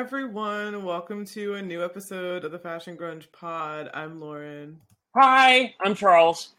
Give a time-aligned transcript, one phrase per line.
[0.00, 3.90] Everyone, welcome to a new episode of the Fashion Grunge Pod.
[3.92, 4.80] I'm Lauren.
[5.14, 6.54] Hi, I'm Charles.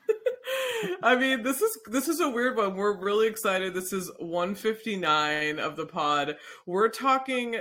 [1.01, 2.75] I mean, this is this is a weird one.
[2.75, 3.73] We're really excited.
[3.73, 6.37] This is 159 of the pod.
[6.67, 7.55] We're talking.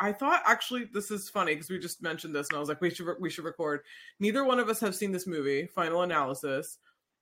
[0.00, 2.80] I thought actually this is funny because we just mentioned this, and I was like,
[2.80, 3.80] we should we should record.
[4.18, 5.66] Neither one of us have seen this movie.
[5.66, 6.78] Final analysis.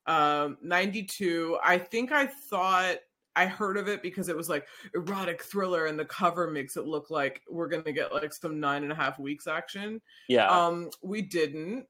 [0.06, 1.59] Um, 92.
[1.65, 2.98] I think I thought
[3.37, 6.87] I heard of it because it was like erotic thriller, and the cover makes it
[6.87, 10.01] look like we're gonna get like some nine and a half weeks action.
[10.29, 10.48] Yeah.
[10.48, 11.87] Um, we didn't,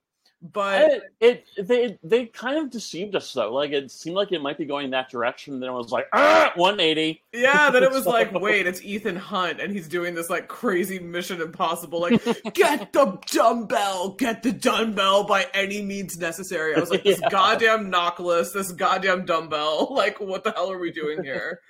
[0.52, 0.90] but
[1.20, 3.52] it, it they they kind of deceived us though.
[3.52, 5.58] Like it seemed like it might be going that direction.
[5.58, 7.22] Then it was like ah, 180.
[7.32, 10.98] yeah, then it was like, wait, it's Ethan Hunt, and he's doing this like crazy
[10.98, 12.22] Mission Impossible, like
[12.54, 16.74] get the dumbbell, get the dumbbell by any means necessary.
[16.76, 17.30] I was like, this Yeah.
[17.30, 21.60] goddamn knockless, this goddamn dumbbell, like what the hell are we doing here?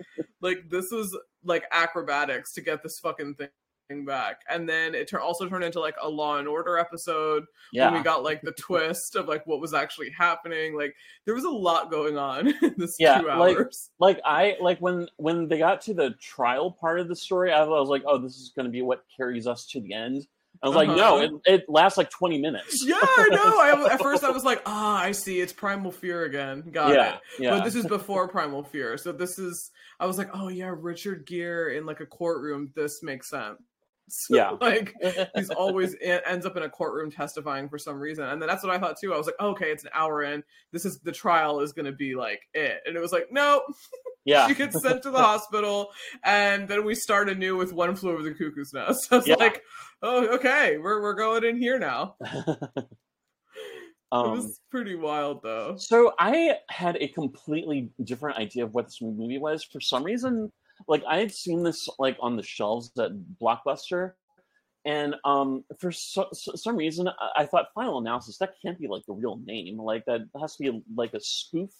[0.40, 3.48] like this was like acrobatics to get this fucking thing
[4.06, 7.90] back and then it tur- also turned into like a law and order episode Yeah.
[7.90, 10.96] when we got like the twist of like what was actually happening like
[11.26, 14.78] there was a lot going on in this Yeah, two like- hours like I like
[14.78, 18.18] when when they got to the trial part of the story, I was like, oh,
[18.18, 20.26] this is going to be what carries us to the end.
[20.62, 21.36] I was like, no, Uh-huh.
[21.44, 22.82] it, it lasts like 20 minutes.
[22.86, 26.24] yeah i know I, at first i was like ah i see it's primal fear
[26.24, 27.50] again got yeah, it yeah.
[27.50, 31.26] but this is before primal fear so this is i was like oh yeah richard
[31.26, 33.60] gere in like a courtroom this makes sense
[34.30, 34.50] Yeah.
[34.60, 34.94] like
[35.34, 38.74] he's always ends up in a courtroom testifying for some reason and then that's what
[38.74, 41.60] i thought too i was like okay it's an hour in this is the trial
[41.60, 43.62] is going to be like it and it was like no
[44.24, 44.46] yeah.
[44.46, 45.90] she gets sent to the hospital
[46.24, 49.36] and then we start anew with one flew over the cuckoo's nest i was Yeah.
[49.36, 49.62] like
[50.02, 52.84] oh okay we're, we're going in here now it
[54.12, 59.00] um, was pretty wild though So I had a completely different idea of what this
[59.02, 59.64] movie was.
[59.64, 60.52] For some reason,
[60.88, 64.12] like I had seen this like on the shelves at Blockbuster,
[64.84, 68.88] and um, for so, so- some reason I, I thought Final Analysis that can't be
[68.88, 69.78] like the real name.
[69.78, 71.70] Like that has to be like a spoof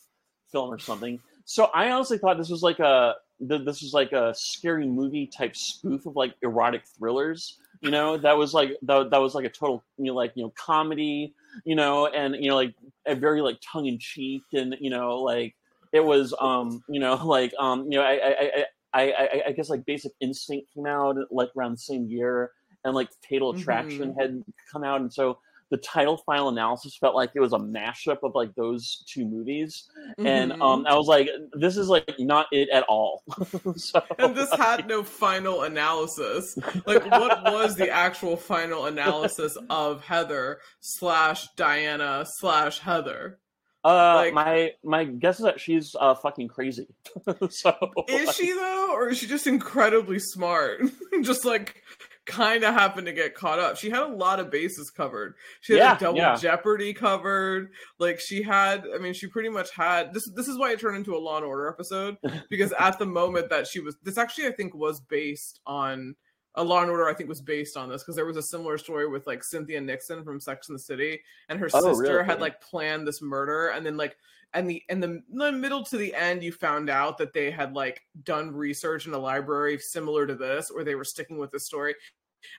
[0.50, 1.20] film or something.
[1.44, 5.56] So I honestly thought this was like a this was like a scary movie type
[5.56, 7.58] spoof of like erotic thrillers.
[7.80, 10.44] You know, that was like that, that was like a total you know like you
[10.44, 11.34] know comedy
[11.64, 12.74] you know, and you know, like
[13.06, 15.54] a very like tongue in cheek, and you know, like
[15.92, 19.68] it was, um, you know, like um, you know, I, I, I, I, I, guess
[19.68, 22.52] like Basic Instinct came out like around the same year,
[22.84, 25.38] and like Fatal Attraction had come out, and so
[25.70, 29.88] the title Final Analysis felt like it was a mashup of like those two movies,
[30.18, 30.62] and Mhm.
[30.62, 33.22] um, I was like, this is like not it at all.
[33.76, 36.56] so, and this had no final analysis.
[36.86, 43.38] Like, what was the actual final analysis of Heather slash Diana slash Heather?
[43.84, 46.86] Uh, like- my my guess is that she's uh fucking crazy.
[47.50, 47.74] so
[48.08, 50.80] Is she though, or is she just incredibly smart?
[51.22, 51.82] just like
[52.26, 53.76] kind of happened to get caught up.
[53.76, 55.34] She had a lot of bases covered.
[55.60, 56.36] She had Yeah, like double yeah.
[56.36, 57.68] Jeopardy covered.
[57.98, 58.84] Like she had.
[58.94, 60.14] I mean, she pretty much had.
[60.14, 60.30] This.
[60.34, 62.16] This is why it turned into a Law and Order episode
[62.50, 66.16] because at the moment that she was, this actually I think was based on.
[66.56, 68.78] A Law and Order, I think, was based on this because there was a similar
[68.78, 72.40] story with like Cynthia Nixon from Sex and the City, and her Oh, sister had
[72.40, 74.16] like planned this murder, and then like
[74.52, 77.74] and the in the, the middle to the end you found out that they had
[77.74, 81.66] like done research in a library similar to this or they were sticking with this
[81.66, 81.94] story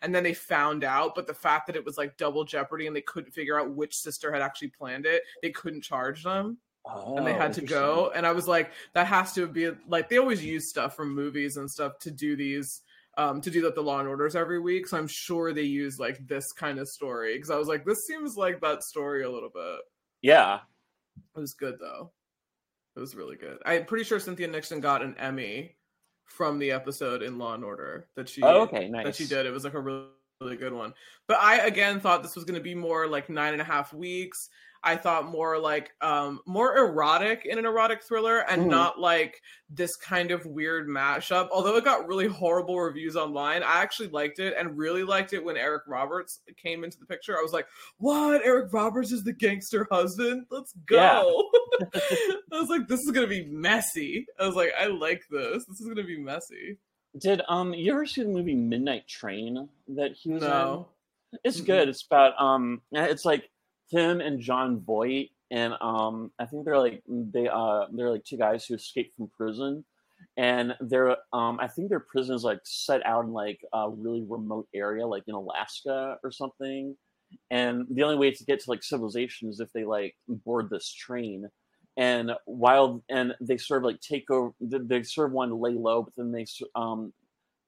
[0.02, 2.96] and then they found out but the fact that it was like double jeopardy and
[2.96, 6.58] they couldn't figure out which sister had actually planned it they couldn't charge them
[7.16, 10.10] and they Oh, had to go and i was like that has to be like
[10.10, 12.82] they always use stuff from movies and stuff to do these
[13.18, 16.00] um to do that the law and orders every week so i'm sure they use
[16.00, 19.30] like this kind of story because i was like this seems like that story a
[19.32, 19.80] little bit
[20.22, 20.60] Yeah.
[21.36, 22.12] it was good though.
[22.96, 23.58] It was really good.
[23.66, 25.76] I'm pretty sure Cynthia Nixon got an Emmy
[26.28, 29.04] from the episode in Law and Order that she Oh, okay, nice.
[29.06, 29.46] that she did.
[29.46, 30.06] It was like a really,
[30.40, 30.94] really good one.
[31.28, 33.94] But I again thought this was going to be more like nine and a half
[33.94, 34.48] weeks.
[34.86, 38.70] I thought more like um more erotic in an erotic thriller and Mhm.
[38.70, 41.50] not like this kind of weird mashup.
[41.52, 45.44] Although it got really horrible reviews online, I actually liked it and really liked it
[45.44, 47.38] when Eric Roberts came into the picture.
[47.38, 47.66] I was like,
[47.98, 48.42] "What?
[48.46, 50.46] Eric Roberts is the gangster husband?
[50.52, 51.50] Let's go!"
[51.82, 51.88] Yeah.
[52.54, 55.66] I was like, "This is gonna be messy." I was like, "I like this.
[55.66, 56.78] This is gonna be messy."
[57.18, 60.90] Did um you ever see the movie Midnight Train that he was No,
[61.34, 61.40] in?
[61.44, 61.90] It's good.
[61.90, 63.50] It's about um it's like
[63.90, 68.38] him and Jon Voight and um I think they're like they uh they're like two
[68.38, 69.86] guys who escaped from prison
[70.38, 74.24] and they're um I think their prison is like set out in like a really
[74.28, 76.96] remote area like in Alaska or something
[77.52, 80.92] and the only way to get to like civilization is if they like board this
[80.92, 81.50] train
[81.98, 85.72] and while and they sort of like take over they sort of want to lay
[85.72, 86.46] low but then they
[86.76, 87.14] um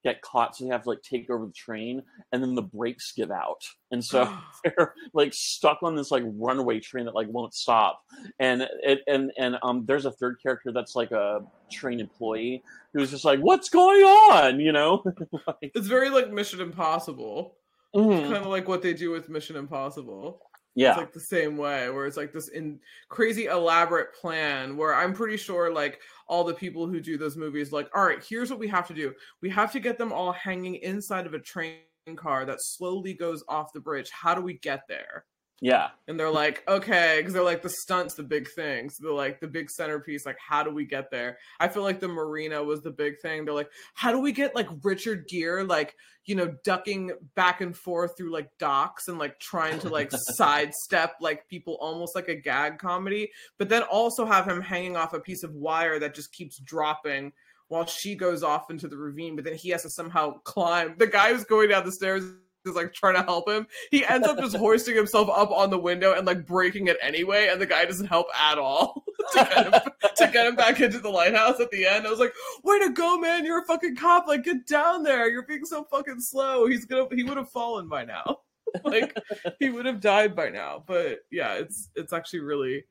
[0.07, 2.01] get caught, so they have to like take over the train,
[2.31, 4.31] and then the brakes give out, and so
[4.63, 8.04] they're like stuck on this like runaway train that like won't stop.
[8.39, 12.63] And it and and um, there's a third character that's like a train employee
[12.94, 15.04] who's just like, "What's going on?" You know,
[15.48, 17.56] like, it's very like Mission Impossible.
[17.95, 18.33] Mm-hmm.
[18.33, 20.42] Kind of like what they do with Mission Impossible.
[20.77, 20.91] Yeah.
[20.91, 22.79] It's like the same way where it's like this in
[23.09, 27.71] crazy elaborate plan where I'm pretty sure like all the people who do those movies
[27.71, 29.12] like, all right, here's what we have to do.
[29.41, 31.79] We have to get them all hanging inside of a train
[32.15, 34.12] car that slowly goes off the bridge.
[34.12, 35.25] How do we get there?
[35.59, 35.89] Yeah.
[36.07, 38.95] And they're like, okay, because they're like the stunts, the big things.
[38.95, 40.25] So they're like the big centerpiece.
[40.25, 41.39] Like, how do we get there?
[41.59, 43.44] I feel like the marina was the big thing.
[43.44, 45.95] They're like, how do we get like Richard Gere, like,
[46.25, 51.15] you know, ducking back and forth through like docks and like trying to like sidestep
[51.21, 55.19] like people almost like a gag comedy, but then also have him hanging off a
[55.19, 57.31] piece of wire that just keeps dropping
[57.69, 60.95] while she goes off into the ravine, but then he has to somehow climb.
[60.98, 62.24] The guy who's going down the stairs
[62.67, 63.67] is like trying to help him.
[63.91, 67.47] He ends up just hoisting himself up on the window and like breaking it anyway,
[67.49, 69.03] and the guy doesn't help at all
[69.33, 72.05] to, get him, to get him back into the lighthouse at the end.
[72.05, 72.33] I was like,
[72.63, 73.45] "Way to go, man!
[73.45, 74.27] You're a fucking cop!
[74.27, 75.29] Like, get down there!
[75.29, 76.67] You're being so fucking slow.
[76.67, 78.39] He's gonna he would have fallen by now.
[78.83, 79.17] like,
[79.59, 82.85] he would have died by now." But yeah, it's it's actually really.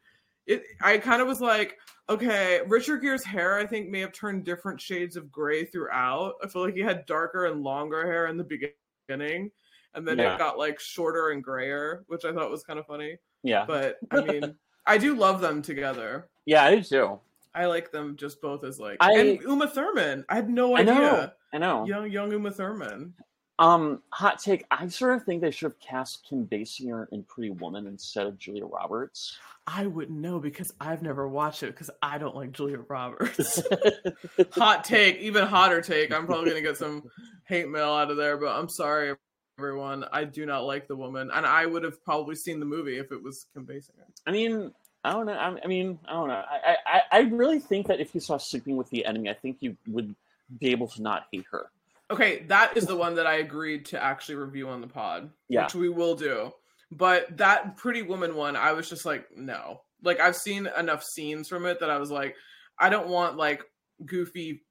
[0.46, 1.76] It, I kind of was like,
[2.08, 6.34] okay, Richard Gere's hair, I think, may have turned different shades of gray throughout.
[6.42, 8.70] I feel like he had darker and longer hair in the
[9.08, 9.50] beginning
[9.96, 10.34] and then yeah.
[10.34, 13.16] it got like shorter and grayer, which I thought was kind of funny.
[13.42, 13.64] Yeah.
[13.66, 14.54] But I mean,
[14.86, 16.28] I do love them together.
[16.44, 17.20] Yeah, I do too.
[17.54, 20.24] I like them just both as like I, and Uma Thurman.
[20.28, 20.92] I had no idea.
[20.92, 21.30] I know.
[21.54, 21.86] I know.
[21.86, 23.14] Young young Uma Thurman.
[23.58, 24.66] Um, hot take.
[24.70, 28.38] I sort of think they should have cast Kim Basinger in Pretty Woman instead of
[28.38, 29.38] Julia Roberts.
[29.66, 33.62] I wouldn't know because I've never watched it because I don't like Julia Roberts.
[34.52, 36.12] hot take, even hotter take.
[36.12, 37.04] I'm probably gonna get some
[37.44, 39.14] hate mail out of there, but I'm sorry,
[39.58, 40.04] everyone.
[40.12, 43.12] I do not like the woman, and I would have probably seen the movie if
[43.12, 44.04] it was Kim Basinger.
[44.26, 44.72] I mean,
[45.04, 45.32] I don't know.
[45.32, 46.42] I mean, I don't know.
[46.48, 49.58] I, I, I really think that if you saw Sleeping with the Enemy, I think
[49.60, 50.14] you would
[50.58, 51.70] be able to not hate her.
[52.10, 55.64] Okay, that is the one that I agreed to actually review on the pod, yeah.
[55.64, 56.52] which we will do.
[56.92, 59.80] But that Pretty Woman one, I was just like, no.
[60.02, 62.36] Like I've seen enough scenes from it that I was like,
[62.78, 63.64] I don't want like
[64.04, 64.62] goofy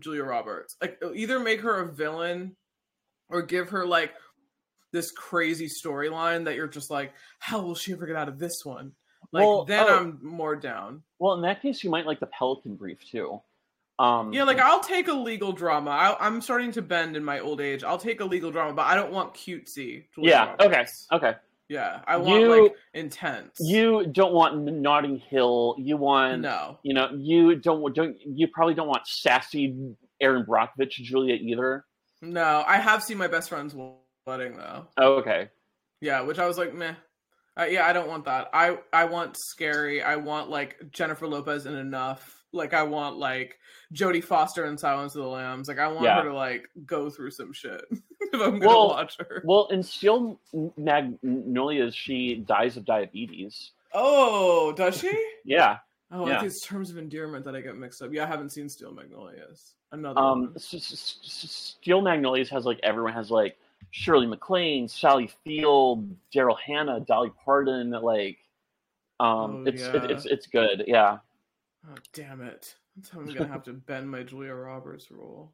[0.00, 0.76] Julia Roberts.
[0.80, 2.54] Like either make her a villain
[3.28, 4.12] or give her like
[4.96, 8.64] this crazy storyline that you're just like, how will she ever get out of this
[8.64, 8.92] one?
[9.30, 11.02] Like well, then oh, I'm more down.
[11.18, 13.40] Well, in that case, you might like the Pelican Brief too.
[13.98, 15.90] Um, yeah, like I'll take a legal drama.
[15.90, 17.84] I, am starting to bend in my old age.
[17.84, 20.04] I'll take a legal drama, but I don't want cutesy.
[20.16, 20.54] Yeah.
[20.60, 21.06] Roberts.
[21.12, 21.28] Okay.
[21.28, 21.38] Okay.
[21.68, 23.58] Yeah, I want you, like intense.
[23.58, 25.74] You don't want Notting Hill.
[25.78, 26.78] You want no.
[26.84, 28.16] You know, you don't don't.
[28.24, 29.76] You probably don't want sassy
[30.20, 31.84] Erin Brockovich Julia either.
[32.22, 33.74] No, I have seen my best friend's
[34.26, 34.86] wedding though.
[34.98, 35.48] Oh, okay.
[36.00, 36.94] Yeah, which I was like, meh.
[37.58, 38.50] Uh, yeah, I don't want that.
[38.52, 40.02] I I want scary.
[40.02, 42.44] I want like Jennifer Lopez in enough.
[42.52, 43.58] Like I want like
[43.94, 45.68] Jodie Foster in Silence of the Lambs.
[45.68, 46.22] Like I want yeah.
[46.22, 49.42] her to like go through some shit if I'm gonna well, watch her.
[49.44, 50.38] Well, in Steel
[50.76, 53.72] Magnolias, she dies of diabetes.
[53.94, 55.12] Oh, does she?
[55.44, 55.78] yeah.
[56.12, 56.40] Oh, yeah.
[56.40, 58.12] these terms of endearment that I get mixed up.
[58.12, 59.74] Yeah, I haven't seen Steel Magnolias.
[59.90, 63.56] Another um, Steel Magnolias has like everyone has like
[63.90, 67.90] Shirley MacLaine, Sally Field, Daryl Hannah, Dolly Parton.
[67.90, 68.38] Like,
[69.20, 69.96] um, oh, it's yeah.
[69.96, 70.84] it, it's it's good.
[70.86, 71.18] Yeah.
[71.88, 72.74] Oh damn it!
[73.14, 75.52] I'm gonna have to bend my Julia Roberts rule.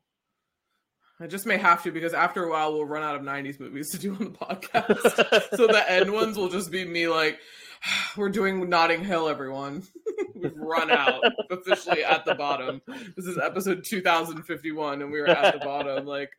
[1.20, 3.90] I just may have to because after a while we'll run out of '90s movies
[3.90, 5.50] to do on the podcast.
[5.56, 7.38] so the end ones will just be me like,
[8.16, 9.84] "We're doing Notting Hill, everyone.
[10.34, 12.82] We've run out officially at the bottom.
[13.16, 16.06] This is episode 2051, and we were at the bottom.
[16.06, 16.30] Like,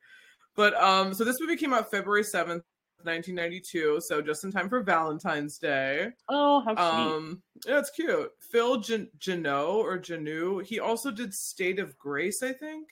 [0.55, 2.63] but um, so this movie came out February 7th,
[3.03, 6.09] 1992, so just in time for Valentine's Day.
[6.29, 7.15] Oh, how sweet.
[7.15, 8.31] Um, yeah, it's cute.
[8.39, 12.89] Phil Gen- or Joanou, he also did State of Grace, I think.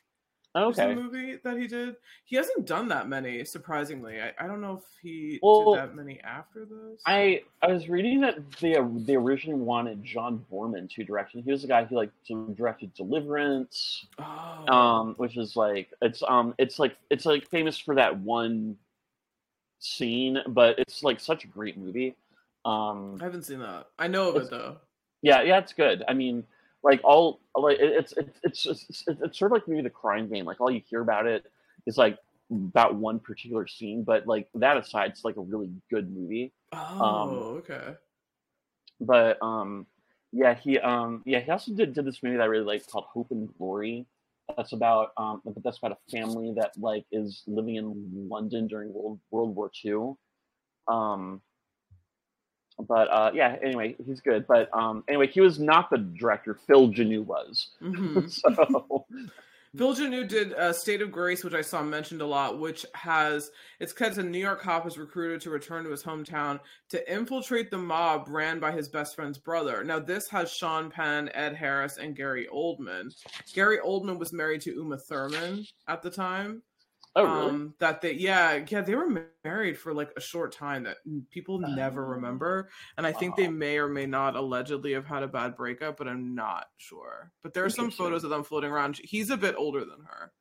[0.54, 0.94] Okay.
[0.94, 1.96] movie that he did.
[2.26, 4.20] He hasn't done that many, surprisingly.
[4.20, 7.00] I, I don't know if he well, did that many after those.
[7.06, 11.32] I I was reading that they they originally wanted John Boorman to direct.
[11.32, 12.12] He was the guy who like
[12.56, 14.74] directed Deliverance, oh.
[14.74, 18.76] um, which is like it's um it's like it's like famous for that one
[19.80, 22.16] scene, but it's like such a great movie.
[22.66, 23.88] Um, I haven't seen that.
[23.98, 24.78] I know of it though.
[25.22, 26.04] Yeah, yeah, it's good.
[26.08, 26.44] I mean,
[26.84, 30.46] like all like it's it's it's it's, it's sort of like maybe the Crying Game.
[30.46, 31.46] Like all you hear about it
[31.86, 32.18] is like
[32.52, 36.52] about one particular scene, but like that aside, it's like a really good movie.
[36.72, 37.96] Oh, um, okay.
[39.00, 39.86] But um,
[40.32, 43.06] yeah, he um, yeah, he also did did this movie that I really like called
[43.06, 44.06] Hope and Glory.
[44.56, 48.94] that's about um, but that's about a family that like is living in London during
[48.94, 50.14] World World War II.
[50.88, 51.42] Um,
[52.88, 54.46] but uh, yeah, anyway, he's good.
[54.48, 56.58] But um, anyway, he was not the director.
[56.68, 57.70] Phil Joanou was.
[57.82, 58.30] Mhm.
[58.58, 59.06] so
[59.78, 63.52] Phil Joanou did uh, State of Grace, which I saw mentioned a lot, which has
[63.80, 66.60] it's because a New York cop is recruited to return to his hometown
[66.90, 69.82] to infiltrate the mob ran by his best friend's brother.
[69.86, 73.14] Now, this has Sean Penn, Ed Harris, and Gary Oldman.
[73.54, 76.62] Gary Oldman was married to Uma Thurman at the time.
[77.16, 77.50] Oh really?
[77.50, 80.98] Um, that they, yeah, yeah, they were married for like a short time that
[81.30, 82.10] people never Oh.
[82.16, 85.98] remember, and I think they may or may not allegedly have had a bad breakup,
[85.98, 87.32] but I'm not sure.
[87.44, 89.00] But there are some photos of them floating around.
[89.04, 90.32] He's a bit older than her.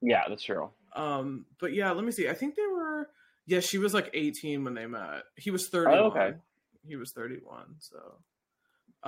[0.00, 0.70] yeah, that's true.
[0.96, 2.28] Um, but yeah, let me see.
[2.28, 3.10] I think they were.
[3.46, 5.22] Yeah, she was like 18 when they met.
[5.36, 5.98] He was 31.
[5.98, 6.32] Oh, okay.
[6.86, 7.76] He was 31.
[7.78, 8.18] So,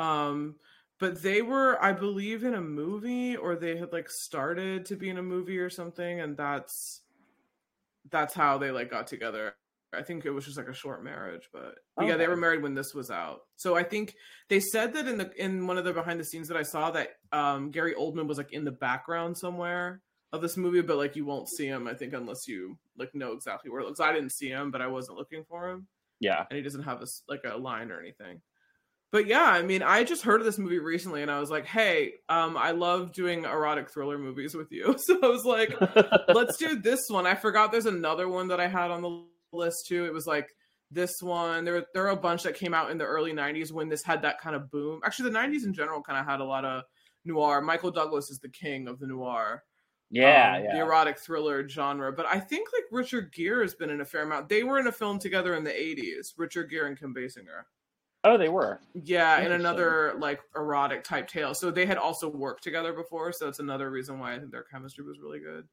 [0.00, 0.56] um,
[1.00, 5.08] but they were, I believe, in a movie, or they had like started to be
[5.08, 7.00] in a movie or something, and that's
[8.10, 9.54] that's how they like got together.
[9.92, 12.62] I think it was just like a short marriage, but, but yeah, they were married
[12.62, 13.40] when this was out.
[13.56, 14.14] So I think
[14.48, 16.92] they said that in the in one of the behind the scenes that I saw
[16.92, 20.00] that um Gary Oldman was like in the background somewhere
[20.32, 23.32] of this movie, but like you won't see him, I think, unless you like know
[23.32, 23.98] exactly where it looks.
[24.00, 25.88] I didn't see him, but I wasn't looking for him,
[26.20, 26.44] Yeah.
[26.48, 28.40] and he doesn't have a like a line or anything.
[29.12, 31.66] But yeah, I mean, I just heard of this movie recently, and I was like,
[31.66, 35.74] "Hey, um, I love doing erotic thriller movies with you." So I was like,
[36.28, 37.26] let's do this one.
[37.26, 40.04] I forgot there's another one that I had on the list too.
[40.04, 40.48] It was like
[40.92, 41.64] this one.
[41.64, 44.22] There, there are a bunch that came out in the early '90s when this had
[44.22, 45.00] that kind of boom.
[45.04, 46.84] Actually, the '90s in general kind of had a lot of
[47.24, 47.60] noir.
[47.60, 49.64] Michael Douglas is the king of the noir,
[50.10, 50.72] yeah, um, yeah.
[50.72, 52.12] the erotic thriller genre.
[52.12, 54.48] But I think like Richard Gere has been in a fair amount.
[54.48, 56.34] They were in a film together in the '80s.
[56.36, 57.64] Richard Gere and Kim Basinger.
[58.22, 58.80] Oh, they were.
[59.04, 61.54] Yeah, in another like erotic type tale.
[61.54, 63.32] So they had also worked together before.
[63.32, 65.66] So that's another reason why I think their chemistry was really good.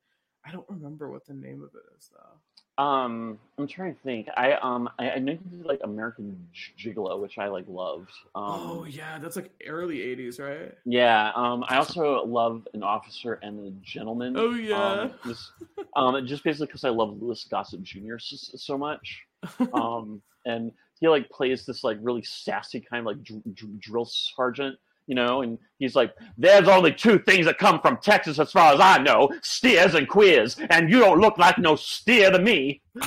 [0.46, 2.84] I don't remember what the name of it is though.
[2.84, 4.28] Um, I'm trying to think.
[4.38, 8.12] I um, I, I know you did like American Gigolo, which I like loved.
[8.36, 10.74] Um, oh yeah, that's like early '80s, right?
[10.86, 11.32] Yeah.
[11.36, 14.36] Um, I also love an officer and a gentleman.
[14.38, 14.76] Oh, yeah.
[14.76, 15.52] Um, just,
[15.96, 18.20] um, just basically because I love Louis Gossett Jr.
[18.20, 19.24] So, so much.
[19.74, 24.06] Um, and he like plays this like really sassy kind of like dr- dr- drill
[24.06, 24.78] sergeant,
[25.08, 28.74] you know, and he's like, "There's only two things that come from Texas, as far
[28.74, 32.82] as I know: steers and queers, and you don't look like no steer to me."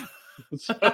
[0.57, 0.75] So-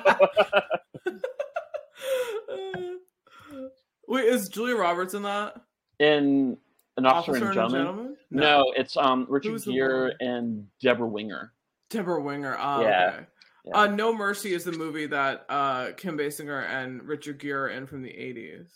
[4.09, 5.61] Wait, is Julia Roberts in that?
[5.99, 6.57] in
[6.99, 7.81] an officer, and gentleman.
[7.87, 8.17] Gentleman?
[8.31, 8.73] No.
[8.77, 11.53] it's um Richard Who's Gere and Debra Winger.
[11.91, 12.55] Debra Winger.
[12.59, 13.13] Ah, Yeah.
[13.15, 13.27] okay.
[13.67, 13.79] Yeah.
[13.79, 17.87] Uh, no Mercy is the movie that uh, Kim Basinger and Richard Gere are in
[17.87, 18.69] from the 80s.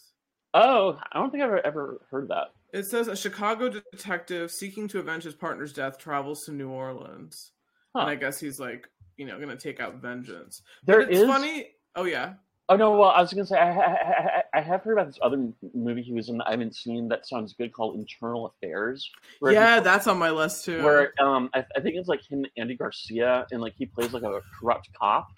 [0.52, 2.48] Oh, I don't think I've ever, ever heard that.
[2.72, 7.52] It says a Chicago detective seeking to avenge his partner's death travels to New Orleans.
[7.94, 8.02] Huh.
[8.02, 10.62] And I guess he's like, you know, gonna take out vengeance.
[10.84, 11.68] There but it's is- funny.
[11.94, 12.34] Oh yeah.
[12.70, 15.18] Oh no, well I was gonna say I, I, I, I have heard about this
[15.20, 16.38] other movie he was in.
[16.38, 19.10] that I haven't seen that sounds good called Internal Affairs.
[19.40, 20.82] Where he- yeah, that's on my list too.
[20.82, 24.22] where um I, I think it's like him, Andy Garcia, and like he plays like
[24.22, 25.28] a corrupt cop.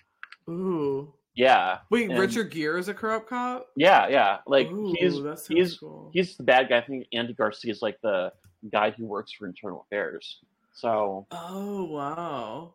[0.49, 1.13] Ooh.
[1.35, 3.69] Yeah, Wait, And- Richard Gere is a corrupt cop?
[3.77, 4.39] yeah, yeah.
[4.47, 6.11] Like Ooh, he's he's cool.
[6.13, 6.77] he's the bad guy.
[6.79, 8.31] I think Andy Garcia is like the
[8.71, 10.41] guy who works for Internal Affairs.
[10.75, 12.75] So Oh wow.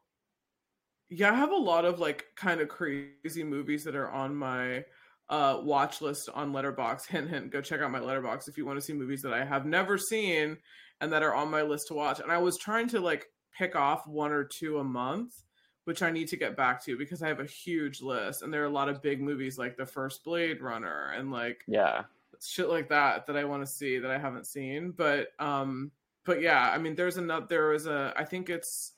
[1.09, 4.83] Yeah, I have a lot of like kind of crazy movies that are on my
[5.29, 7.07] uh watch list on Letterboxd.
[7.09, 9.45] Hint hint, go check out my Letterboxd if you want to see movies that I
[9.45, 10.57] have never seen
[10.99, 12.19] and that are on my list to watch.
[12.19, 15.33] And I was trying to like pick off one or two a month,
[15.85, 18.63] which I need to get back to because I have a huge list and there
[18.63, 22.03] are a lot of big movies like the first Blade Runner and like yeah,
[22.41, 24.91] shit like that that I want to see that I haven't seen.
[24.91, 25.91] But um,
[26.25, 27.45] but yeah, I mean, there's another.
[27.47, 28.13] There was a.
[28.15, 28.93] I think it's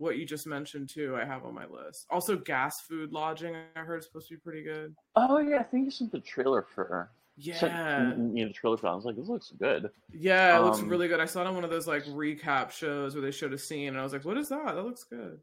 [0.00, 1.14] what you just mentioned too.
[1.16, 2.06] I have on my list.
[2.10, 3.54] Also, gas food lodging.
[3.76, 4.94] I heard is supposed to be pretty good.
[5.16, 8.88] oh yeah, I think you sent the trailer for sent Yeah, me the trailer for.
[8.88, 9.90] I was like, this looks good.
[10.12, 11.20] yeah, it looks Um, really good.
[11.20, 13.88] I saw it on one of those like recap shows where they showed a scene,
[13.88, 14.74] and I was like, "What is that?
[14.74, 15.40] That looks good."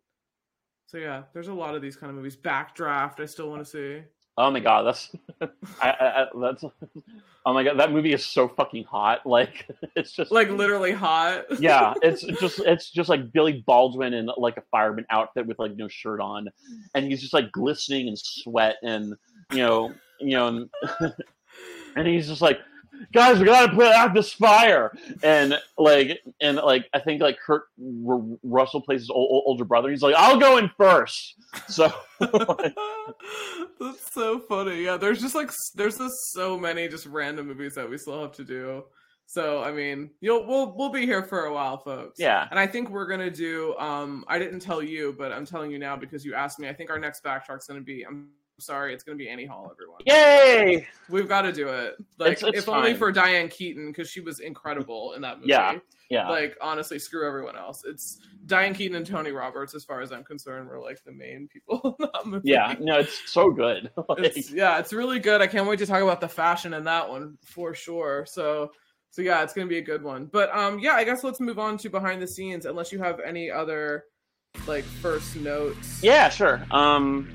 [0.88, 2.38] So yeah, there's a lot of these kind of movies.
[2.38, 4.04] Backdraft, I still want to see.
[4.38, 5.10] Oh my god, that's
[5.82, 9.26] I, I, that's oh my god, that movie is so fucking hot.
[9.26, 11.46] Like it's just Like literally hot.
[11.60, 15.76] yeah, it's just it's just like Billy Baldwin in like a fireman outfit with like
[15.76, 16.48] no shirt on,
[16.94, 19.16] and he's just like glistening and sweat and
[19.52, 20.70] you know you know and,
[21.96, 22.60] and he's just like
[23.14, 27.64] guys we gotta put out this fire and like and like i think like kurt
[28.08, 31.36] R- russell plays his ol- ol- older brother he's like i'll go in first
[31.68, 31.92] so
[33.80, 34.84] That's so funny.
[34.84, 38.32] Yeah, there's just like there's just so many just random movies that we still have
[38.34, 38.84] to do.
[39.28, 42.20] So I mean, you'll we'll we'll be here for a while, folks.
[42.20, 42.48] Yeah.
[42.50, 43.76] And I think we're gonna do.
[43.78, 46.70] Um, I didn't tell you, but I'm telling you now because you asked me.
[46.70, 48.04] I think our next backtrack's gonna be.
[48.04, 49.72] I'm sorry, it's gonna be Annie Hall.
[49.72, 50.00] Everyone.
[50.06, 50.88] Yay!
[51.10, 51.96] We've got to do it.
[52.18, 55.50] Like, It's- it's if only for Diane Keaton because she was incredible in that movie.
[55.50, 55.78] Yeah.
[56.10, 56.30] Yeah.
[56.30, 57.84] Like honestly, screw everyone else.
[57.86, 61.50] It's Diane Keaton and Tony Roberts, as far as I'm concerned, were like the main
[61.52, 62.50] people in that movie.
[62.50, 62.76] yeah.
[62.80, 63.92] No, it's so good.
[64.08, 65.42] Like, It's, yeah, it's really good.
[65.42, 68.26] I can't wait to talk about the fashion in that one for sure.
[68.26, 68.72] So,
[69.12, 70.28] so yeah, it's gonna be a good one.
[70.32, 72.66] But um, yeah, I guess let's move on to behind the scenes.
[72.66, 74.06] Unless you have any other
[74.66, 76.02] like first notes.
[76.02, 76.64] yeah, sure.
[76.72, 77.28] Um,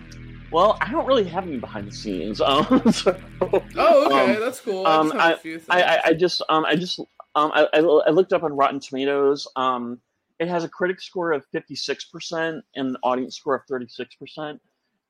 [0.53, 2.41] well, I don't really have any behind the scenes.
[2.41, 4.87] Um, so, Oh, okay, um, that's cool.
[4.87, 5.37] um, I.
[5.69, 6.99] I, I, I just um I just
[7.35, 9.49] um I, I I looked up on Rotten Tomatoes.
[9.57, 10.01] Um,
[10.39, 13.87] it has a critic score of fifty six percent and an audience score of thirty
[13.89, 14.61] six percent.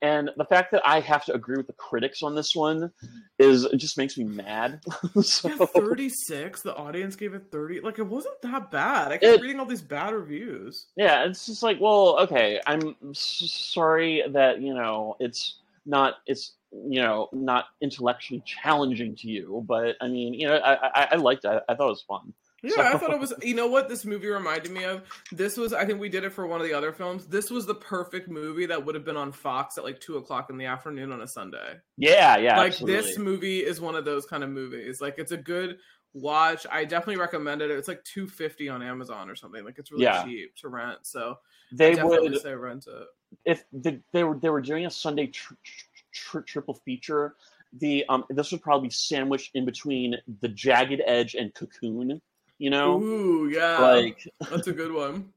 [0.02, 2.90] And the fact that I have to agree with the critics on this one
[3.38, 4.80] is it just makes me mad.
[5.22, 6.62] so, Yeah, 36.
[6.62, 7.80] The audience gave it 30.
[7.80, 9.08] Like, it wasn't that bad.
[9.12, 10.86] I kept It- reading all these bad reviews.
[10.96, 16.54] yeah, it's just like, well, okay, I'm s- sorry that you know it's not it's
[16.72, 21.16] you know not intellectually challenging to you, but I mean, you know, I I, I
[21.16, 21.62] liked it.
[21.68, 22.32] I thought it was fun.
[22.62, 23.32] Yeah, I thought it was.
[23.42, 25.02] You know what this movie reminded me of?
[25.32, 25.72] This was.
[25.72, 27.26] I think we did it for one of the other films.
[27.26, 30.48] This was the perfect movie that would have been on Fox at like two o'clock
[30.48, 31.74] in the afternoon on a Sunday.
[31.96, 33.00] Yeah, yeah, like absolutely.
[33.02, 35.00] this movie is one of those kind of movies.
[35.00, 35.78] Like it's a good
[36.14, 36.66] watch.
[36.70, 37.70] I definitely recommend it.
[37.70, 39.64] It's like two fifty on Amazon or something.
[39.64, 40.22] Like it's really Yeah.
[40.24, 40.98] cheap to rent.
[41.02, 41.38] So
[41.72, 43.06] I they definitely would say rent it.
[43.44, 45.54] if the, they were they were doing a Sunday tr-
[46.12, 47.34] tr- triple feature.
[47.72, 52.20] The um this would probably be sandwiched in between the Jagged Edge and Cocoon.
[52.58, 53.78] You know, Ooh, yeah.
[53.78, 55.32] like That's a good one.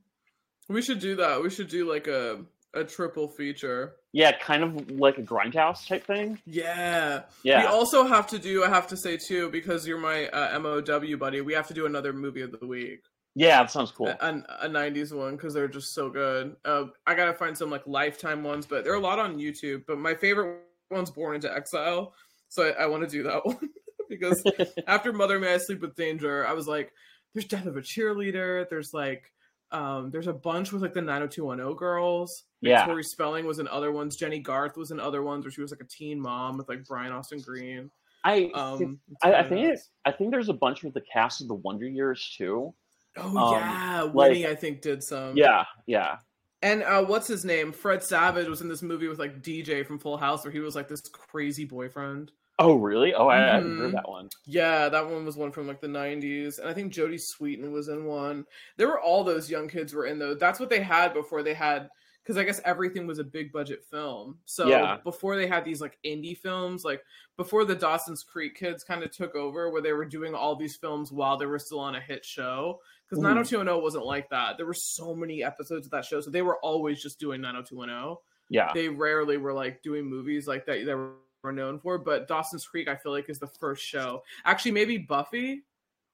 [0.67, 1.41] We should do that.
[1.41, 3.95] We should do like a a triple feature.
[4.11, 6.37] yeah, kind of like a grindhouse type thing.
[6.45, 7.21] Yeah.
[7.43, 7.61] Yeah.
[7.61, 8.63] We also have to do.
[8.63, 11.41] I have to say too, because you're my uh, MOW buddy.
[11.41, 13.03] We have to do another movie of the week,
[13.35, 14.07] yeah, that sounds cool.
[14.07, 16.55] a, a, a '90s one, because they're just so good.
[16.63, 19.83] Uh, I gotta find some like Lifetime ones, but there are a lot on YouTube.
[19.85, 22.13] But my favorite one's Born into Exile,
[22.47, 23.69] so I, I want to do that one
[24.09, 24.43] because
[24.87, 26.91] after Mother May I Sleep with Danger, I was like,
[27.33, 28.67] there's Death of a Cheerleader.
[28.69, 29.31] There's like,
[29.71, 32.43] um, there's a bunch with like the 90210 girls.
[32.61, 32.85] Yeah.
[32.85, 34.15] Tori Spelling was in other ones.
[34.15, 36.85] Jennie Garth was in other ones where she was like a teen mom with like
[36.85, 37.91] Brian Austin Green.
[38.23, 39.79] I Um, I, I think it.
[40.03, 42.73] I think there's a bunch with the cast of the Wonder Years too.
[43.17, 45.37] Oh um, yeah, like- Winnie I think did some.
[45.37, 46.17] Yeah, yeah.
[46.61, 47.71] And uh, what's his name?
[47.71, 50.75] Fred Savage was in this movie with like DJ from Full House, where he was
[50.75, 52.31] like this crazy boyfriend.
[52.59, 53.13] Oh really?
[53.13, 54.31] Oh, I, I haven't heard that one.
[54.47, 57.87] Yeah, that one was one from like the '90s, and I think Jodie Sweetin was
[57.87, 58.45] in one.
[58.77, 60.35] There were all those young kids were in though.
[60.35, 61.89] That's what they had before they had,
[62.21, 64.39] because I guess everything was a big budget film.
[64.45, 64.97] So Yeah.
[65.03, 67.01] before they had these like indie films, like
[67.37, 70.77] before the Dawson's Creek kids kind of took over, where they were doing all these
[70.77, 72.79] films while they were still on a hit show.
[73.09, 73.23] Because Mhm.
[73.23, 74.57] 90210 wasn't like that.
[74.57, 78.17] There were so many episodes of that show, so they were always just doing 90210
[78.49, 81.15] Yeah, they rarely were like doing movies like that that were
[81.51, 84.23] known for but dawson's creek i feel like is the first show.
[84.45, 85.63] Actually maybe buffy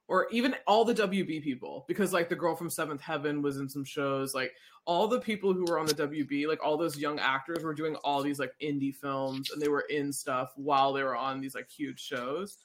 [0.08, 3.70] or even all the wb people because like the girl from seventh heaven was in
[3.70, 4.34] some shows.
[4.36, 4.52] Like
[4.86, 7.96] all the people who were on the wb like all those young actors were doing
[7.98, 11.56] all these like indie films and they were in stuff while they were on these
[11.56, 12.58] like huge shows.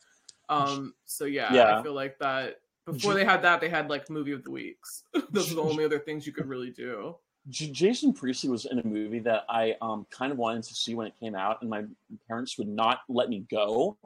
[0.49, 1.79] Um so yeah, Yeah.
[1.79, 5.03] i feel like that before they had that they had like movie of the weeks.
[5.31, 7.17] Those are the only other things you could really do
[7.49, 10.95] J- Jason Priestley was in a movie that I um, kind of wanted to see
[10.95, 11.85] when it came out, and my
[12.29, 13.97] parents would not let me go.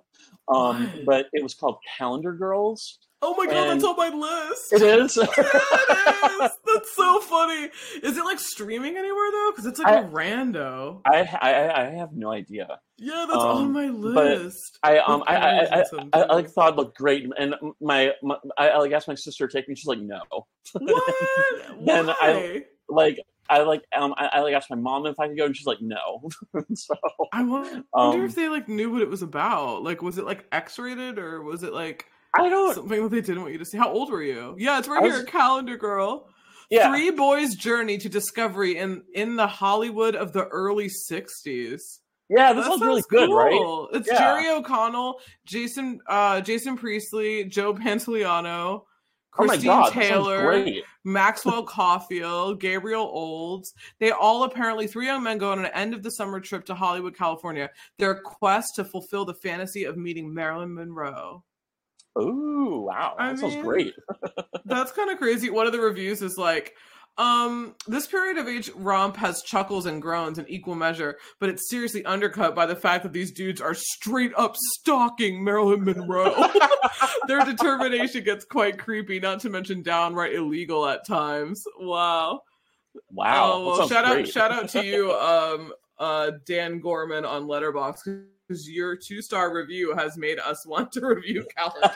[0.54, 2.98] Um, but it was called Calendar Girls.
[3.22, 5.16] oh my god And- that's on my list It is.
[5.16, 6.50] it is.
[6.66, 7.70] That's so funny.
[8.02, 9.50] Is it like streaming anywhere though?
[9.52, 11.00] Because it's like a I- rando.
[11.06, 12.78] I, I I have no idea.
[12.98, 14.78] Yeah, that's um, on my but list.
[14.82, 18.68] I um I I, I, I, like thought it looked great, and my, my I,
[18.70, 19.74] I like asked my sister to take me.
[19.74, 20.20] She's like, no.
[20.74, 21.14] What?
[21.86, 22.14] Then Why?
[22.20, 25.46] I- Like I like um I, I like asked my mom if I could go,
[25.46, 26.28] and she's like, no.
[26.74, 26.94] so
[27.32, 29.82] I wonder um, if they like knew what it was about.
[29.82, 32.74] Like, was it like X-rated or was it like I don't.
[32.74, 33.78] something that they didn't want you to see?
[33.78, 34.54] How old were you?
[34.58, 35.16] Yeah, it's right I here.
[35.16, 36.28] was- Calendar Girl.
[36.70, 36.88] Yeah.
[36.88, 41.98] Three boys' journey to discovery in in the Hollywood of the early '60s.
[42.28, 43.88] Yeah, this sounds really good, right?
[43.94, 44.18] It's Yeah.
[44.18, 48.82] Jerry O'Connell, Jason uh Jason Priestley, Joe Pantoliano,
[49.38, 50.64] Oh my Christine god, Taylor.
[51.04, 53.74] Maxwell Caulfield, Gabriel Olds.
[54.00, 56.74] They all apparently three young men go on an end of the summer trip to
[56.74, 57.70] Hollywood, California.
[57.98, 61.44] Their quest to fulfill the fantasy of meeting Marilyn Monroe.
[62.18, 63.94] Ooh, wow, I that sounds mean- great.
[64.64, 65.48] That's kind of crazy.
[65.48, 66.74] One of the reviews is like,
[67.18, 71.68] Um, this period of age romp has chuckles and groans in equal measure, but it's
[71.68, 76.48] seriously undercut by the fact that these dudes are straight up stalking Marilyn Monroe.
[77.28, 81.62] Their determination gets quite creepy, not to mention downright illegal at times.
[81.78, 82.40] Wow.
[83.10, 83.52] Wow.
[83.52, 88.68] Oh, well, shout out shout out to you, um, uh, Dan Gorman on Letterboxd because
[88.68, 91.94] your two star review has made us want to review Calendar.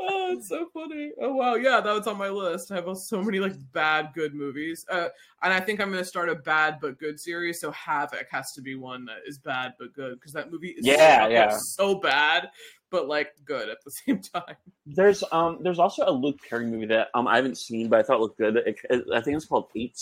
[0.00, 1.12] oh, it's so funny.
[1.20, 2.70] Oh wow, yeah, that was on my list.
[2.70, 5.08] I have so many like bad good movies, uh,
[5.42, 7.58] and I think I'm going to start a bad but good series.
[7.60, 10.86] So Havoc has to be one that is bad but good because that movie is
[10.86, 11.48] Yeah, so, yeah.
[11.56, 12.50] so bad
[12.90, 14.56] but like good at the same time.
[14.84, 18.02] There's um there's also a Luke Perry movie that um I haven't seen, but I
[18.02, 18.56] thought it looked good.
[18.58, 19.94] It, it- I think it's called Eight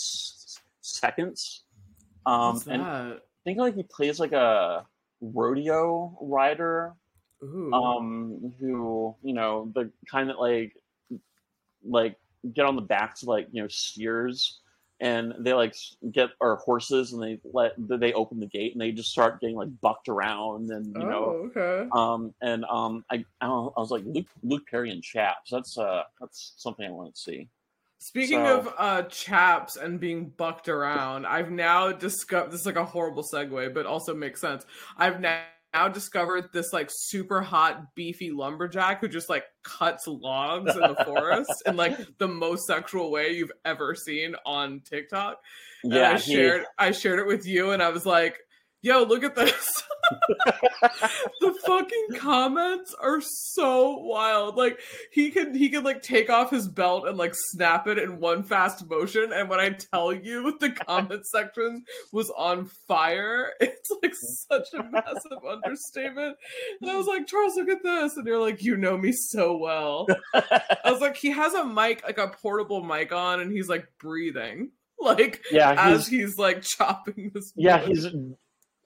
[0.81, 1.63] Seconds.
[2.25, 3.13] Um, What's and I
[3.45, 4.85] think like he plays like a
[5.21, 6.93] rodeo rider
[7.43, 7.73] Ooh.
[7.73, 10.73] um who you know the kind that like
[11.83, 12.17] like
[12.53, 14.59] get on the backs of like you know steers
[14.99, 15.75] and they like
[16.11, 19.55] get our horses and they let they open the gate and they just start getting
[19.55, 21.87] like bucked around and you know oh, okay.
[21.93, 25.77] um and um I I, don't, I was like Luke Luke Perry and chaps that's
[25.77, 27.47] uh that's something I want to see
[27.99, 32.75] Speaking So- of uh, chaps and being bucked around, I've now discovered this is like
[32.75, 34.65] a horrible segue, but also makes sense.
[34.97, 35.41] I've now,
[35.73, 40.95] now discovered this like super hot, beefy lumberjack who just like cuts logs in the
[41.05, 45.37] forest in like the most sexual way you've ever seen on TikTok.
[45.83, 48.37] And I yeah he- shared I shared it with you, and I was like,
[48.81, 49.83] "Yo, look at this."
[51.41, 54.55] the fucking comments are so wild.
[54.55, 54.79] Like
[55.11, 58.43] he could he could like take off his belt and like snap it in one
[58.43, 59.31] fast motion.
[59.33, 64.83] And when I tell you the comment section was on fire, it's like such a
[64.83, 66.37] massive understatement.
[66.81, 68.15] And I was like, Charles, look at this.
[68.17, 70.07] And you're like, you know me so well.
[70.33, 73.87] I was like, he has a mic, like a portable mic on, and he's like
[73.99, 74.71] breathing.
[74.99, 77.89] Like yeah as he's he's like chopping this yeah wood.
[77.89, 78.07] he's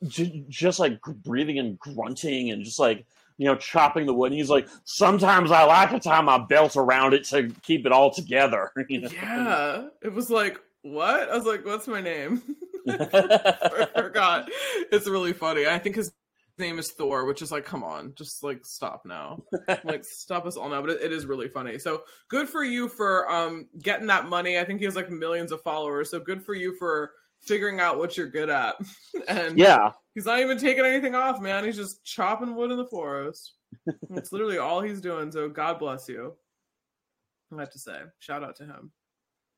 [0.08, 3.06] j- just like breathing and grunting and just like
[3.38, 6.76] you know chopping the wood and he's like sometimes i like to tie my belt
[6.76, 9.10] around it to keep it all together you know?
[9.12, 11.30] Yeah, it was like what?
[11.30, 12.42] I was like, "What's my name?"
[12.88, 14.50] I forgot.
[14.92, 15.68] It's really funny.
[15.68, 16.12] I think his
[16.58, 19.44] name is Thor, which is like, come on, just like stop now,
[19.84, 20.82] like stop us all now.
[20.82, 21.78] But it, it is really funny.
[21.78, 24.58] So good for you for um getting that money.
[24.58, 26.10] I think he has like millions of followers.
[26.10, 27.12] So good for you for
[27.44, 28.76] figuring out what you're good at.
[29.28, 31.64] and yeah he's not even taking anything off, man.
[31.64, 33.54] He's just chopping wood in the forest.
[34.12, 35.32] It's literally all he's doing.
[35.32, 36.36] So God bless you.
[37.56, 38.92] I have to say, shout out to him.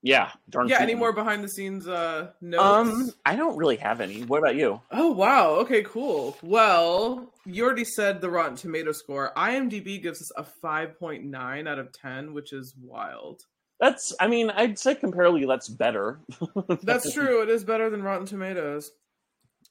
[0.02, 2.64] yeah darn Yeah, any more behind the scenes uh notes?
[2.64, 6.38] um i don't really have any what about you Oh wow, okay, cool.
[6.44, 9.32] Well, you already said the Rotten Tomato score.
[9.36, 13.42] IMDb gives us a 5.9 out of 10, which is wild.
[13.84, 16.20] That's i mean i'd say comparably that's better
[16.84, 18.92] That's true, it is better than Rotten Tomatoes.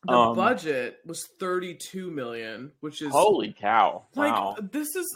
[0.07, 5.07] The Um, budget was 32 million, which is holy cow like wow this is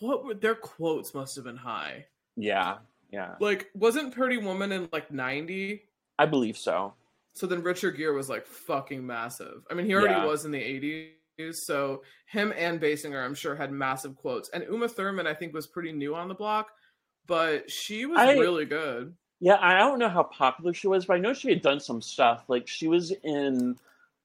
[0.00, 2.06] what would their quotes must have been high.
[2.36, 2.78] yeah
[3.12, 5.82] yeah Like wasn't Pretty Woman in like 90?
[6.18, 6.94] i believe so
[7.34, 9.58] So then Richard Gere was like fucking massive.
[9.70, 10.24] I mean, he already Yeah.
[10.32, 10.64] was in the
[11.38, 11.54] 80s.
[11.68, 12.02] So
[12.36, 14.48] him and Basinger, I'm sure, had massive quotes.
[14.54, 16.66] And Uma Thurman, I think, was pretty new on the block,
[17.26, 19.14] but she was I- really good.
[19.38, 22.00] Yeah, I don't know how popular she was, but I know she had done some
[22.00, 22.44] stuff.
[22.48, 23.76] Like she was in,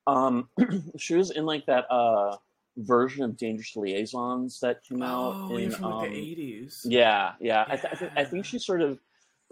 [0.07, 0.47] um,
[0.97, 2.37] she was in like that uh
[2.77, 6.17] version of Dangerous Liaisons that came out Oh, in from like um, the
[6.65, 6.79] 80s.
[6.85, 7.65] yeah, yeah.
[7.67, 8.99] I, th- I, think, I think she sort of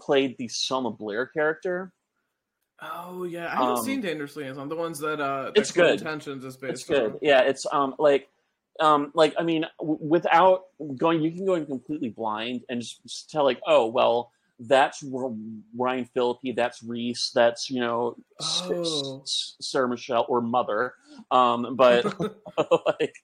[0.00, 1.92] played the Selma Blair character.
[2.80, 3.48] Oh, yeah.
[3.48, 4.70] I haven't Um, seen Dangerous Liaisons.
[4.70, 5.98] the ones that uh, that It's good.
[5.98, 7.12] Intentions is based It's good.
[7.12, 7.18] on.
[7.20, 8.30] Yeah, it's um like
[8.78, 10.64] um like I mean w- without
[10.96, 14.30] going, you can go in completely blind and just, just tell like, oh well,
[14.60, 15.32] that's R-
[15.76, 19.20] Ryan Phillippe, that's Reese, that's you know Oh.
[19.22, 20.94] S- Sarah Michelle or Mother.
[21.30, 22.04] Um, but
[22.86, 23.14] like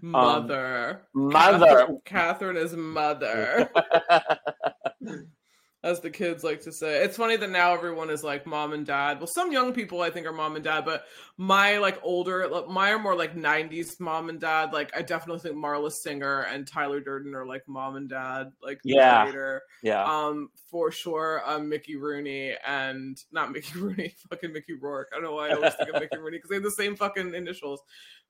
[0.00, 1.02] Mother.
[1.14, 1.88] Mother.
[2.04, 3.70] Catherine is mother.
[5.84, 7.02] as the kids like to say.
[7.02, 9.18] It's funny that now everyone is like mom and dad.
[9.18, 11.04] Well, some young people I think are mom and dad, but
[11.36, 14.72] my like older, my are more like '90s mom and dad.
[14.72, 18.52] Like I definitely think Marla Singer and Tyler Durden are like mom and dad.
[18.62, 19.24] Like Yeah.
[19.24, 21.42] later, yeah, um, for sure.
[21.44, 25.08] Um, Mickey Rooney and not Mickey Rooney, fucking Mickey Rourke.
[25.12, 26.94] I don't know why I always think of Mickey Rooney because they have the same
[26.96, 27.80] fucking initials.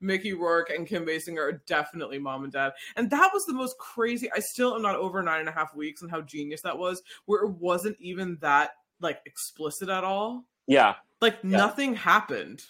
[0.01, 2.73] Mickey Rourke and Kim Basinger are definitely mom and dad.
[2.97, 4.29] And that was the most crazy.
[4.35, 7.01] I still am not over nine and a half weeks and how genius that was,
[7.27, 10.44] where it wasn't even that like explicit at all.
[10.66, 11.57] yeah, Like Yeah.
[11.59, 12.62] nothing happened,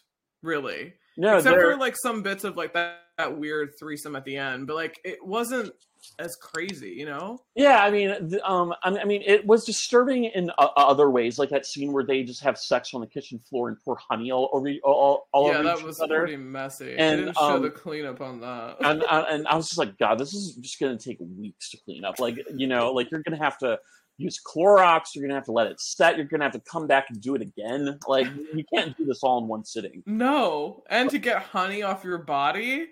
[0.43, 0.95] really.
[1.17, 4.37] No, except they're- for like some bits of like that, that weird threesome at the
[4.37, 5.73] end, but like it wasn't
[6.19, 7.41] as crazy, you know?
[7.55, 11.65] Yeah, I mean, um, I mean, it was disturbing in uh, other ways, like that
[11.65, 14.69] scene where they just have sex on the kitchen floor and pour honey all over
[14.83, 16.19] all, all yeah, over that each was other.
[16.21, 16.97] pretty messy.
[16.97, 18.77] And, they didn't show um, the cleanup on that.
[18.81, 21.77] and uh, and I was just like, God, this is just gonna take weeks to
[21.85, 22.19] clean up.
[22.19, 23.79] Like, you know, like you're gonna have to
[24.23, 25.15] use Clorox.
[25.15, 26.17] You're gonna have to let it set.
[26.17, 27.99] You're gonna have to come back and do it again.
[28.07, 30.03] Like, you can't do this all in one sitting.
[30.07, 32.87] no, and to get honey off your body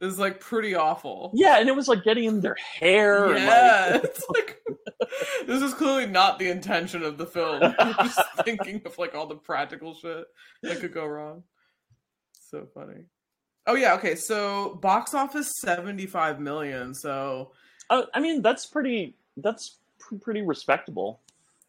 [0.00, 1.30] is like pretty awful.
[1.34, 3.32] Yeah, and it was like getting in their hair.
[3.34, 4.62] and, Yeah, like, it's like
[5.46, 7.74] this is clearly not the intention of the film.
[7.78, 10.24] I'm just thinking of like all the practical shit
[10.62, 11.42] that could go wrong.
[12.50, 13.04] So funny.
[13.66, 14.14] Oh yeah, okay.
[14.14, 16.94] So box office seventy five million.
[16.94, 17.52] So
[17.90, 19.16] uh, I mean, that's pretty.
[19.36, 19.78] That's
[20.20, 21.20] pretty respectable.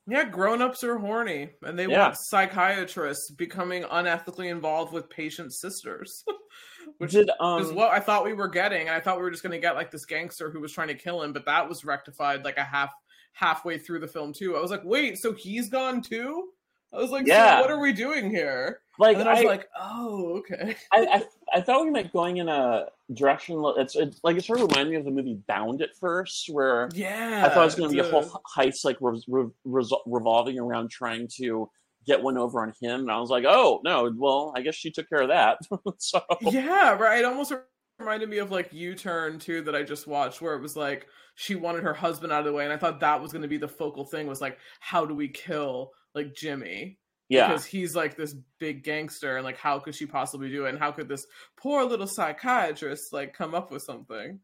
[0.08, 2.00] yeah, grown ups are horny, and they Yeah.
[2.04, 6.26] want psychiatrists becoming unethically involved with patient sisters,
[6.98, 8.90] which Did um, is what I thought we were getting.
[8.90, 10.96] I thought we were just going to get like this gangster who was trying to
[10.96, 12.92] kill him, but that was rectified like a half
[13.32, 14.56] halfway through the film too.
[14.58, 16.50] I was like, wait, so he's gone too?
[16.94, 17.58] I was like, Yeah.
[17.58, 18.82] so what are we doing here?
[19.00, 20.76] like And then I was I, like, oh, okay.
[20.92, 21.06] I,
[21.54, 23.62] I, I thought we might going in a direction.
[23.78, 26.90] It's, it's like it sort of reminded me of the movie Bound at first, where
[26.94, 30.60] Yeah, I thought it was going to be a whole heist like re- re- revolving
[30.60, 31.70] around trying to
[32.06, 34.92] get one over on him, and I was like, oh no, well I guess she
[34.92, 35.58] took care of that.
[35.98, 37.20] so Yeah, right.
[37.20, 37.54] It almost
[38.00, 41.08] reminded me of like U Turn too that I just watched, where it was like
[41.36, 43.48] she wanted her husband out of the way, and I thought that was going to
[43.48, 46.98] be the focal thing was like, how do we kill like Jimmy?
[47.30, 50.70] yeah, because he's like this big gangster and like how could she possibly do it
[50.70, 51.26] and how could this
[51.58, 54.40] poor little psychiatrist like come up with something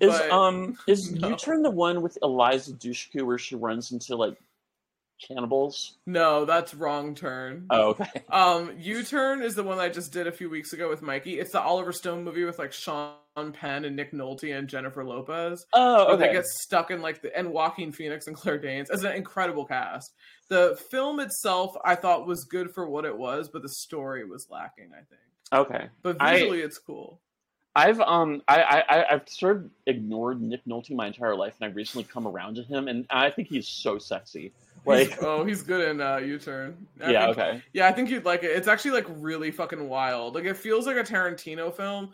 [0.00, 1.28] is But- um is no.
[1.28, 4.36] U Turn the one with Eliza Dushku where she runs into like
[5.26, 5.96] cannibals?
[6.06, 8.10] no that's wrong turn Oh, okay.
[8.30, 11.52] um u-turn is the one i just did a few weeks ago with mikey it's
[11.52, 13.14] the oliver stone movie with like sean
[13.52, 16.34] penn and nick nolte and jennifer lopez Oh, But they okay.
[16.34, 20.12] get stuck in like the and Joaquin Phoenix and Claire Danes as an incredible cast.
[20.48, 24.48] The film itself I thought was good for what it was, but the story was
[24.50, 25.20] lacking, I think.
[25.52, 25.86] Okay.
[26.02, 27.20] But I- visually it's cool.
[27.74, 31.70] I've um I, I I- I've sort of ignored Nick Nolte my entire life, and
[31.70, 34.52] I've recently come around to him, and I think he's so sexy.
[34.84, 36.86] Like, He's- oh, he's good in uh, U-turn.
[37.00, 38.50] I yeah, think- okay, Yeah, I think you'd like it.
[38.50, 40.34] It's actually like really fucking wild.
[40.34, 42.10] Like it feels like a Tarantino film,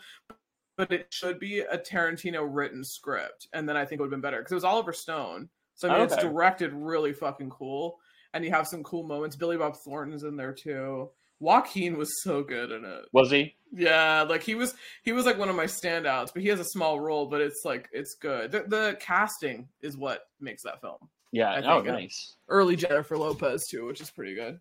[0.76, 4.10] but it should be a Tarantino written script, and then I think it would have
[4.10, 5.48] been better because it was Oliver Stone.
[5.74, 7.98] So I mean, it's directed really fucking cool,
[8.34, 9.36] and you have some cool moments.
[9.36, 11.10] Billy Bob Thornton's in there too.
[11.40, 13.04] Joaquin was so good in it.
[13.12, 13.54] was he?
[13.72, 16.64] Yeah, like he was he was like one of my standouts, but he has a
[16.64, 18.50] small role, but it's like it's good.
[18.50, 21.50] The, the casting is what makes that film Yeah.
[21.50, 22.36] I oh, think, nice.
[22.48, 24.58] early Jennifer Lopez too, which is pretty good.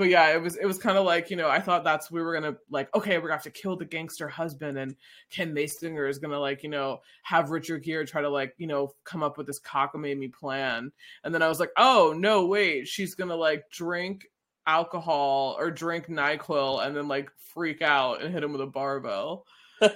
[0.00, 2.22] But yeah, it was it was kind of like you know I thought that's we
[2.22, 4.96] were gonna like okay we're gonna have to kill the gangster husband and
[5.28, 8.94] Kim Basinger is gonna like you know have Richard Gere try to like you know
[9.04, 10.90] come up with this cockamamie plan
[11.24, 14.26] and then I was like oh no wait she's gonna like drink
[14.66, 19.44] alcohol or drink Nyquil and then like freak out and hit him with a barbell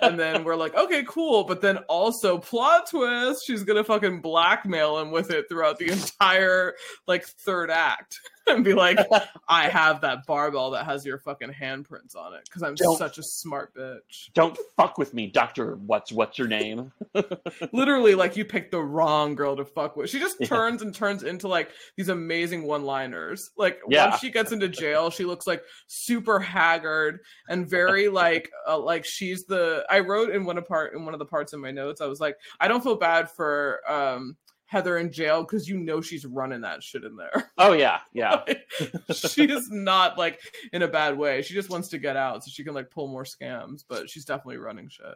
[0.02, 1.44] and then we're like, okay, cool.
[1.44, 6.74] But then also plot twist, she's gonna fucking blackmail him with it throughout the entire
[7.06, 8.98] like third act and be like,
[9.48, 13.18] I have that barbell that has your fucking handprints on it because I'm Don't- such
[13.18, 14.32] a smart bitch.
[14.34, 15.76] Don't fuck with me, Doctor.
[15.76, 16.92] What's what's your name?
[17.72, 20.10] Literally, like you picked the wrong girl to fuck with.
[20.10, 20.46] She just Yeah.
[20.46, 23.50] turns and turns into like these amazing one-liners.
[23.56, 24.10] Like Yeah.
[24.10, 29.04] once she gets into jail, she looks like super haggard and very like uh, like
[29.04, 29.84] she's the.
[29.90, 32.00] I wrote in one of part in one of the parts in my notes.
[32.00, 34.36] I was like, I don't feel bad for um
[34.74, 37.50] Heather in jail because you know she's running that shit in there.
[37.56, 38.42] Oh yeah, yeah.
[39.14, 40.40] she is not like
[40.72, 41.40] in a bad way.
[41.40, 44.24] She just wants to get out so she can like pull more scams, but she's
[44.24, 45.14] definitely running shit.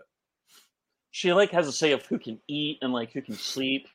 [1.11, 3.89] She like has a say of who can eat and like who can sleep,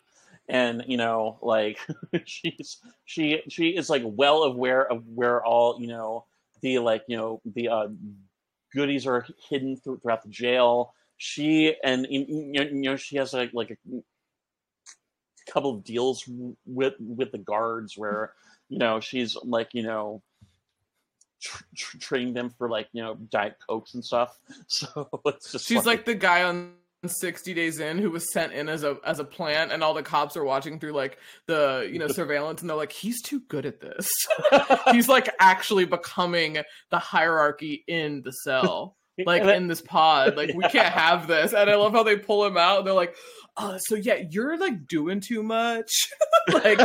[0.49, 1.79] and you know like
[2.25, 6.25] she's she she is like well aware of where all you know
[6.61, 7.87] the like you know the uh,
[8.73, 10.93] goodies are hidden through, throughout the jail.
[11.15, 14.03] She and you know, you know she has like like a
[15.51, 16.23] couple of deals
[16.65, 18.33] with with the guards where
[18.69, 20.21] you know she's like you know
[21.41, 24.39] tr- tr- them for like you know diet cokes and stuff.
[24.67, 26.73] So it's just She's like the guy on
[27.05, 30.03] 60 days in who was sent in as a as a plant and all the
[30.03, 33.65] cops are watching through like the you know surveillance and they're like he's too good
[33.65, 34.07] at this.
[34.91, 36.57] he's like actually becoming
[36.89, 38.95] the hierarchy in the cell.
[39.25, 40.35] Like in this pod.
[40.35, 41.53] Like we can't have this.
[41.53, 43.15] And I love how they pull him out and they're like,
[43.57, 45.91] "Oh, so yeah, you're like doing too much."
[46.53, 46.79] like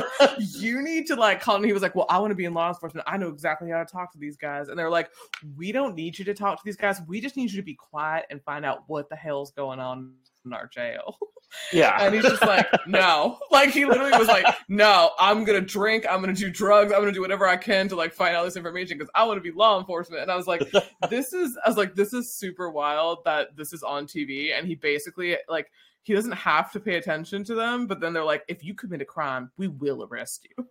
[0.58, 1.56] you need to like call.
[1.56, 3.06] And he was like, well, I want to be in law enforcement.
[3.08, 4.68] I know exactly how to talk to these guys.
[4.68, 5.10] And they're like,
[5.56, 7.00] we don't need you to talk to these guys.
[7.08, 10.12] We just need you to be quiet and find out what the hell's going on
[10.44, 11.18] in our jail.
[11.72, 11.96] Yeah.
[11.98, 13.38] And he's just like, no.
[13.50, 17.10] Like he literally was like, no, I'm gonna drink, I'm gonna do drugs, I'm gonna
[17.10, 19.50] do whatever I can to like find out this information because I want to be
[19.50, 20.22] law enforcement.
[20.22, 20.62] And I was like,
[21.10, 24.56] this is I was like, this is super wild that this is on TV.
[24.56, 25.70] And he basically like
[26.02, 29.02] he doesn't have to pay attention to them, but then they're like, if you commit
[29.02, 30.66] a crime, we will arrest you.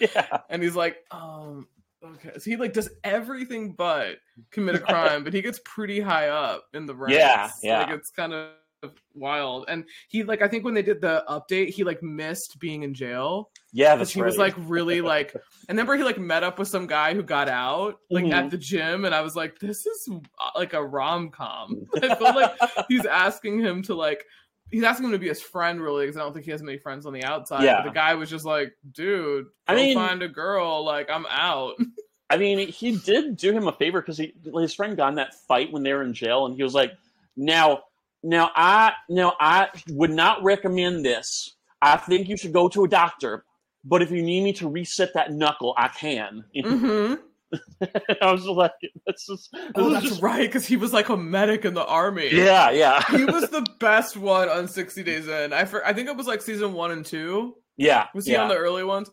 [0.00, 0.40] yeah.
[0.50, 1.66] And he's like, um,
[2.04, 2.32] okay.
[2.38, 4.18] So he like does everything but
[4.50, 7.16] commit a crime, but he gets pretty high up in the ranks.
[7.16, 7.78] Yeah, yeah.
[7.80, 8.50] Like it's kind of
[9.14, 9.64] wild.
[9.68, 12.94] And he like I think when they did the update, he like missed being in
[12.94, 13.50] jail.
[13.72, 15.32] Yeah, Because that's he was like really like
[15.68, 18.32] and remember he like met up with some guy who got out like Mhm.
[18.32, 21.86] at the gym and I was like, this is uh, like a rom com.
[22.02, 22.52] I feel like
[22.88, 24.24] he's asking him to like
[24.70, 26.78] he's asking him to be his friend really because I don't think he has many
[26.78, 27.64] friends on the outside.
[27.64, 27.78] Yeah.
[27.82, 30.84] But the guy was just like, dude, go I mean- find a girl.
[30.84, 31.74] Like I'm out.
[32.30, 35.32] I mean, he did do him a favor because he his friend got in that
[35.46, 36.92] fight when they were in jail, and he was like,
[37.38, 37.84] "Now,
[38.28, 41.56] now I now I would not recommend this.
[41.80, 43.44] I think you should go to a doctor.
[43.84, 47.14] But if you need me to reset that knuckle, I can." hmm
[48.20, 48.72] I was like,
[49.06, 51.72] "That's just, this Oh, is that's just- right, because he was like a medic in
[51.74, 52.28] the army.
[52.30, 55.52] yeah, yeah, he was the best one on 60 Days In.
[55.54, 57.54] I for, I think it was like season one and two.
[57.76, 58.42] yeah." Was he yeah.
[58.42, 59.10] on the early ones?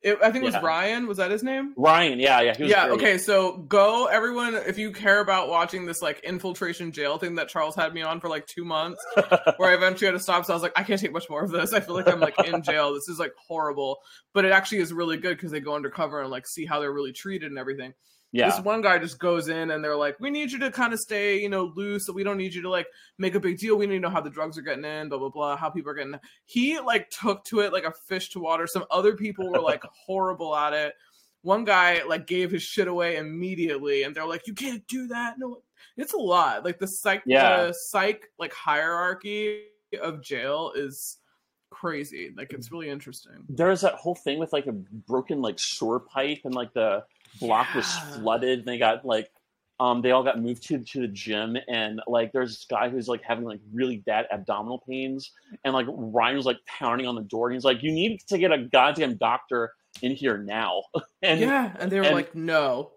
[0.00, 0.62] It, I think it was.
[0.62, 1.08] Ryan.
[1.08, 1.74] Was that his name?
[1.76, 2.20] Ryan?
[2.20, 2.86] Yeah, yeah, he was Yeah.
[2.86, 2.98] great.
[2.98, 3.18] Okay.
[3.18, 7.74] So go everyone if you care about watching this like infiltration jail thing that Charles
[7.74, 9.04] had me on for like two months,
[9.56, 10.44] where I eventually had to stop.
[10.44, 11.72] So I was like, I can't take much more of this.
[11.72, 12.94] I feel like I'm like in jail.
[12.94, 13.98] This is like horrible.
[14.34, 16.92] But it actually is really good because they go undercover and like see how they're
[16.92, 17.92] really treated and everything.
[18.30, 20.92] Yeah, This one guy just goes in and they're like, "We need you to kind
[20.92, 22.04] of stay, you know, loose.
[22.04, 22.86] So we don't need you to like
[23.16, 23.76] make a big deal.
[23.76, 25.90] We need to know how the drugs are getting in, blah blah blah, how people
[25.90, 26.20] are getting." In.
[26.44, 28.66] He like took to it like a fish to water.
[28.66, 30.94] Some other people were like horrible at it.
[31.40, 35.36] One guy like gave his shit away immediately, and they're like, "You can't do that."
[35.38, 35.62] No,
[35.96, 36.66] it's a lot.
[36.66, 37.64] Like the psych, Yeah.
[37.64, 39.62] the psych like hierarchy
[40.02, 41.16] of jail is
[41.70, 42.32] crazy.
[42.36, 42.72] Like it's mm.
[42.72, 43.44] really interesting.
[43.48, 47.04] There's that whole thing with like a broken like sewer pipe and like the
[47.40, 49.30] block was flooded and they got like
[49.80, 53.08] um they all got moved to to the gym and like there's this guy who's
[53.08, 55.30] like having like really bad abdominal pains
[55.64, 58.38] and like Ryan was like pounding on the door and he's like you need to
[58.38, 59.72] get a goddamn doctor
[60.02, 60.82] in here now
[61.22, 62.90] and yeah, and they were and- like, "No."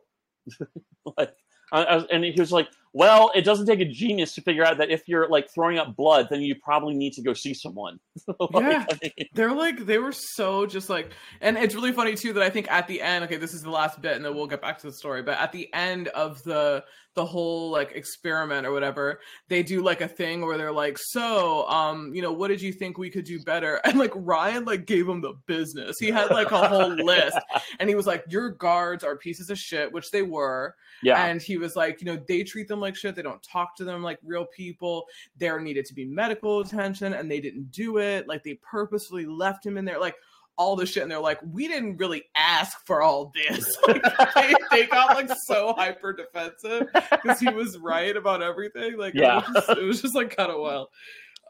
[1.18, 1.34] like
[1.72, 4.66] I, I was, and he was like well it doesn't take a genius to figure
[4.66, 7.54] out that if you're like throwing up blood then you probably need to go see
[7.54, 8.00] someone
[8.40, 8.86] Like, Yeah.
[8.90, 12.44] I mean, They're like they were so just like and it's really funny too that
[12.44, 14.62] I think at the end, okay, this is the last bit and then we'll get
[14.62, 18.72] back to the story, but at the end of the the whole like experiment or
[18.72, 19.20] whatever,
[19.50, 22.72] they do like a thing where they're like, "So, um, you know, what did you
[22.72, 26.00] think we could do better?" And like Ryan like gave him the business.
[26.00, 27.38] He had like a whole list
[27.80, 30.76] and he was like, "Your guards are pieces of shit," which they were.
[31.04, 33.16] yeah And he was like, you know, they treat them like shit.
[33.16, 35.06] They don't talk to them like real people.
[35.38, 38.28] There needed to be medical attention and they didn't do it.
[38.28, 40.16] Like they purposefully left him in there, like
[40.58, 41.04] all this shit.
[41.04, 43.78] And they're like, we didn't really ask for all this.
[43.88, 44.04] Like,
[44.36, 48.98] they, they got like so hyper defensive because he was right about everything.
[48.98, 49.40] Like, Yeah.
[49.40, 50.88] it, was just, it was just like kind of wild.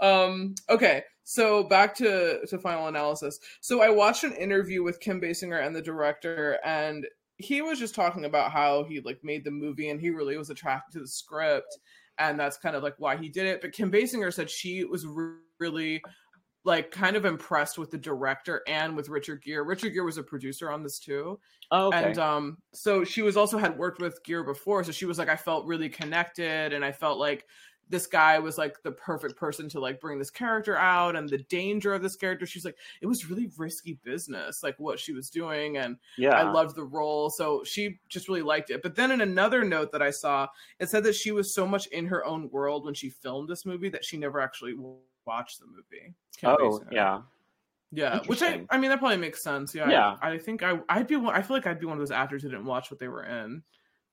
[0.02, 1.04] Um, okay.
[1.24, 3.40] So back to, to final analysis.
[3.62, 7.06] So I watched an interview with Kim Basinger and the director, and
[7.38, 10.50] he was just talking about how he like made the movie and he really was
[10.50, 11.78] attracted to the script
[12.20, 15.08] and that's kind of like why he did it but kim basinger said she was
[15.08, 16.04] re- really
[16.64, 20.24] like kind of impressed with the director and with richard gere richard gere was a
[20.24, 21.40] producer on this too
[21.72, 25.06] oh, okay and um so she was also had worked with Gere before so she
[25.06, 27.46] was like i felt really connected and i felt like
[27.90, 31.40] this guy was like the perfect person to like bring this character out and the
[31.50, 35.30] danger of this character she's like it was really risky business like what she was
[35.30, 37.30] doing and yeah I loved the role.
[37.30, 38.82] So she just really liked it.
[38.82, 40.48] But then in another note that I saw,
[40.80, 43.66] it said that she was so much in her own world when she filmed this
[43.66, 44.76] movie that she never actually
[45.26, 46.14] watched the movie.
[46.38, 47.22] Kim oh yeah
[47.92, 48.20] Yeah.
[48.26, 49.74] Which I I mean that probably makes sense.
[49.76, 49.90] Yeah.
[49.90, 50.18] Yeah.
[50.22, 52.42] I, I think I I'd be I feel like I'd be one of those actors
[52.44, 53.64] who didn't watch what they were in.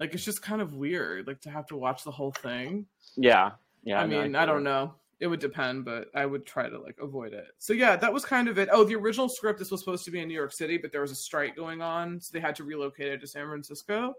[0.01, 2.87] Like it's just kind of weird, like to have to watch the whole thing.
[3.16, 3.53] yeah
[3.85, 4.47] yeah I mean, I it.
[4.47, 4.95] don't know.
[5.20, 7.47] It would depend, but I would try to like avoid it.
[7.59, 8.68] So yeah, that was kind of it.
[8.70, 11.01] Oh, the original script this was supposed to be in New York City, but there
[11.01, 14.14] was a strike going on, so they had to relocate it to San Francisco,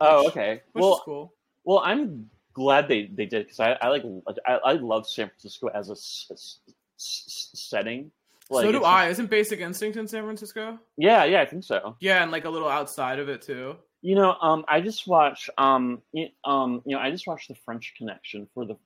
[0.00, 0.60] Oh, okay.
[0.72, 1.32] which Well, is cool.
[1.64, 4.02] well, I'm glad they they did because I, I like
[4.46, 6.58] I, I love San Francisco as a s- s-
[6.98, 8.10] s- setting.
[8.50, 9.08] Like, so do I.
[9.08, 10.78] Isn't Basic Instinct in San Francisco?
[10.96, 11.96] Yeah, yeah, I think so.
[12.00, 13.76] Yeah, and like a little outside of it too.
[14.02, 16.02] You know, um, I just watched um,
[16.44, 18.76] um, you know, I just watched The French Connection for the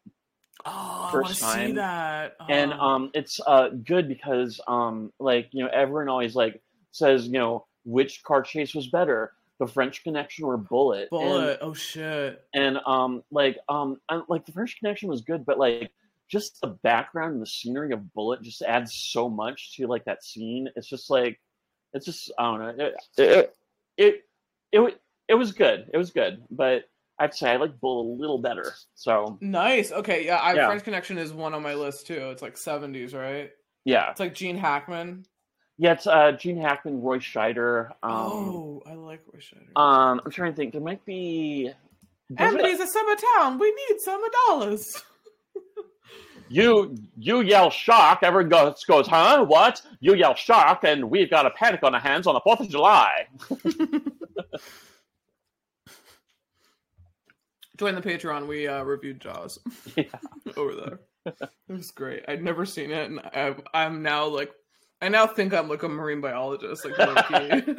[0.67, 1.75] Oh, First I wanna see time.
[1.77, 2.37] that.
[2.49, 2.81] and Oh.
[2.81, 6.61] um it's uh good because um like you know everyone always like
[6.91, 11.59] says you know which car chase was better the french connection or bullitt And- Bullitt.
[11.63, 12.45] oh shit.
[12.55, 15.91] and, um like um and, like the french connection was good but like
[16.29, 20.23] just the background and the scenery of bullitt just adds so much to like that
[20.25, 21.41] scene it's just like
[21.95, 23.57] it's just i don't know it it
[23.97, 24.25] it,
[24.73, 26.85] it, it was good it was good but
[27.19, 29.91] i'd say i like bullitt a little better so Nice.
[29.91, 30.67] Okay, yeah, I, Yeah.
[30.67, 32.29] French Connection is one on my list too.
[32.31, 33.51] It's like 70s, right?
[33.85, 35.25] yeah It's like Gene Hackman.
[35.79, 39.41] yeah it's uh gene hackman roy scheider um oh, I like Roy
[39.83, 40.73] Um, I'm trying to think.
[40.73, 41.71] There might be.
[42.31, 43.59] there's a- Amity's a summer town.
[43.59, 44.85] We need summer dollars.
[46.49, 48.21] you you yell shock.
[48.23, 49.45] Everyone goes, goes, huh?
[49.45, 49.83] What?
[50.01, 52.69] You yell shock, and we've got a panic on our hands on the Fourth of
[52.69, 53.27] July.
[57.77, 58.47] Join the Patreon.
[58.49, 59.59] We uh, reviewed Jaws
[59.97, 60.05] Yeah.
[60.57, 61.01] over there.
[61.27, 62.25] It was great.
[62.27, 64.51] I'd never seen it, and I, I'm now like,
[65.01, 66.85] I now think I'm like a marine biologist.
[66.85, 66.99] Like,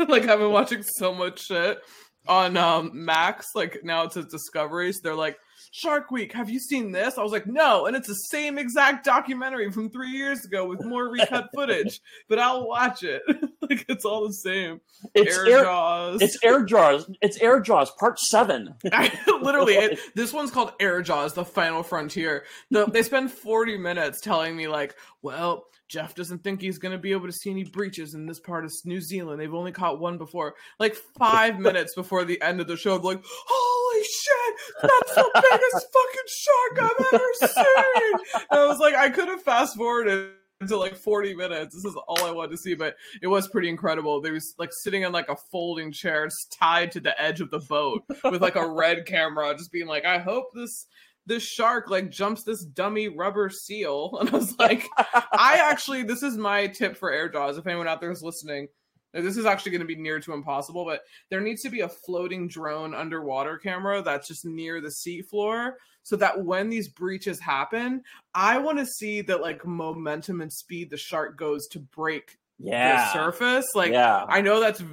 [0.09, 1.79] like I've been watching so much shit
[2.27, 3.47] on um, Max.
[3.55, 4.93] Like now it's a Discovery.
[4.93, 5.37] So they're like,
[5.71, 6.33] Shark Week.
[6.33, 7.17] Have you seen this?
[7.17, 10.83] I was like, no, and it's the same exact documentary from three years ago with
[10.83, 12.01] more recut footage.
[12.27, 13.21] But I'll watch it.
[13.61, 14.81] like it's all the same.
[15.13, 15.63] It's Air, air.
[15.63, 16.21] Jaws.
[16.21, 17.09] It's Air Jaws.
[17.21, 18.73] It's Air Jaws Part Seven.
[18.91, 19.11] I,
[19.41, 22.45] literally, it, this one's called Air Jaws: The Final Frontier.
[22.71, 26.99] The, they spend forty minutes telling me like, well, Jeff doesn't think he's going to
[26.99, 29.41] be able to see any breaches in this part of New Zealand.
[29.41, 30.53] They've only caught one before.
[30.79, 35.15] Like five minutes before the end of the show, they're like, oh, holy shit, that's
[35.15, 38.43] the biggest fucking shark I've ever seen.
[38.51, 40.31] And I was like, I could have fast forwarded.
[40.67, 41.73] To like 40 minutes.
[41.73, 44.19] This is all I wanted to see, but it was pretty incredible.
[44.19, 47.59] They was like sitting in like a folding chair tied to the edge of the
[47.59, 50.85] boat with like a red camera, just being like, I hope this
[51.25, 54.17] this shark like jumps this dummy rubber seal.
[54.19, 57.57] And I was like, I actually this is my tip for air jaws.
[57.57, 58.67] If anyone out there is listening,
[59.13, 61.89] this is actually going to be near to impossible, but there needs to be a
[61.89, 68.01] floating drone underwater camera that's just near the seafloor so that when these breaches happen,
[68.33, 73.05] I want to see that like momentum and speed the shark goes to break Yeah.
[73.05, 73.65] the surface.
[73.75, 74.25] Like yeah.
[74.27, 74.83] I know that's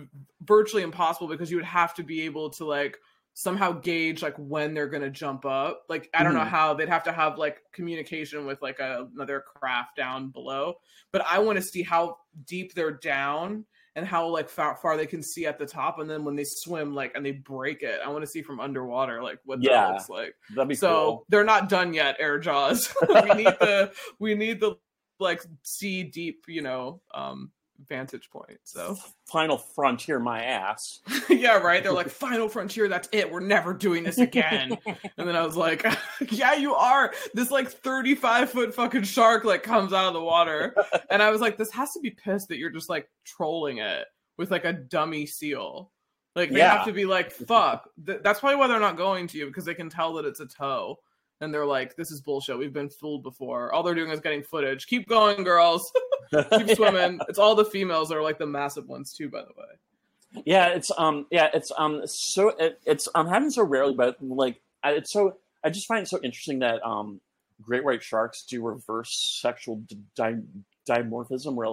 [0.43, 2.99] virtually impossible because you would have to be able to like
[3.35, 5.83] somehow gauge like when they're gonna jump up.
[5.89, 6.49] Like I don't know Mhm.
[6.49, 10.77] how they'd have to have like communication with like a, another craft down below.
[11.13, 13.67] But I want to see how deep they're down
[13.97, 16.45] and how like far, far they can see at the top, and then when they
[16.45, 19.73] swim like and they break it, I want to see from underwater like what Yeah.
[19.73, 20.35] that looks like.
[20.55, 21.27] That'd be So cool.
[21.31, 22.95] they're not done yet, Air Jaws.
[23.09, 23.91] we need the
[24.21, 24.77] we need the
[25.19, 27.51] like sea deep, you know, um
[27.89, 28.59] vantage point.
[28.65, 28.97] So
[29.27, 31.01] Final frontier, my ass.
[31.29, 31.83] yeah, right.
[31.83, 33.31] They're like, Final Frontier, that's it.
[33.31, 34.77] We're never doing this again.
[34.87, 35.85] and then I was like,
[36.31, 37.13] Yeah, you are.
[37.35, 40.75] This like 35 foot fucking shark like comes out of the water.
[41.11, 44.07] And I was like, This has to be pissed that you're just like trolling it
[44.39, 45.91] with like a dummy seal.
[46.35, 46.77] Like they Yeah.
[46.77, 47.89] have to be like, fuck.
[48.05, 50.41] Th- that's probably why they're not going to you because they can tell that it's
[50.41, 50.99] a toe.
[51.41, 52.59] And they're like, this is bullshit.
[52.59, 53.73] We've been fooled before.
[53.73, 54.87] All they're doing is getting footage.
[54.87, 55.93] Keep going, girls.
[56.57, 57.21] Keep swimming.
[57.29, 60.43] It's all the females that are like the massive ones too, by the way.
[60.47, 64.61] Yeah, it's um, yeah, it's um, so it, it's um, happens so rarely, but like,
[64.83, 67.21] I- it's so I just find it so interesting that um,
[67.63, 69.83] great white sharks do reverse sexual
[70.15, 70.41] di-
[70.89, 71.69] dimorphism, where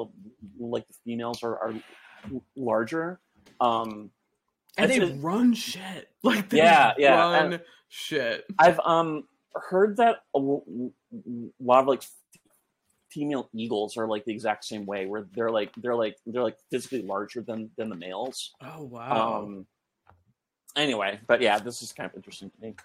[0.59, 1.73] like the females are, are
[2.55, 3.19] larger.
[3.59, 4.11] Um,
[4.77, 7.59] and they run shit like they Yeah, yeah, run
[7.89, 9.23] shit I've um
[9.55, 12.03] heard that a lot of like
[13.09, 16.57] female eagles are like the exact same way, where they're like they're like they're like
[16.71, 18.53] physically larger than than the males.
[18.61, 19.65] oh wow Um.
[20.75, 22.75] Anyway, but yeah, this is kind of interesting to me.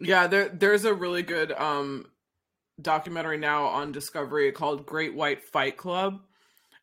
[0.00, 2.06] yeah there there's a really good um
[2.80, 6.20] documentary now on discovery called great white fight club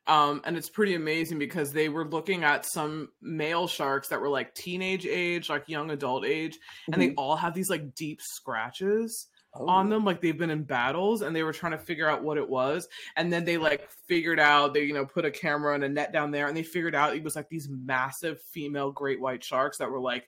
[0.07, 4.29] um and it's pretty amazing because they were looking at some male sharks that were
[4.29, 6.57] like teenage age like young adult age
[6.91, 9.65] and they all have these like deep scratches Oh.
[9.69, 12.37] on them like they've been in battles and they were trying to figure out what
[12.37, 15.83] it was and then they like figured out they you know put a camera and
[15.83, 19.19] a net down there and they figured out it was like these massive female great
[19.19, 20.27] white sharks that were like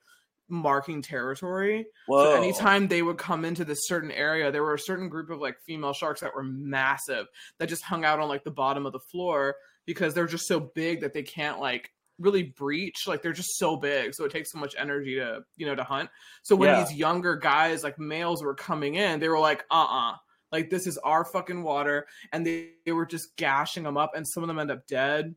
[0.50, 1.86] marking territory.
[2.08, 2.24] Whoa.
[2.26, 5.39] so anytime they would come into this certain area there were a certain group of
[5.39, 7.28] like female sharks that were massive
[7.60, 10.60] that just hung out on like the bottom of the floor because they're just so
[10.60, 13.08] big that they can't like really breach.
[13.08, 14.14] Like they're just so big.
[14.14, 16.10] So it takes so much energy to you know to hunt.
[16.43, 16.84] So when Yeah.
[16.84, 20.16] these younger guys like males were coming in they were like uh-uh.
[20.52, 22.08] Like this is our fucking water.
[22.34, 25.36] And they, they were just gashing them up and some of them end up dead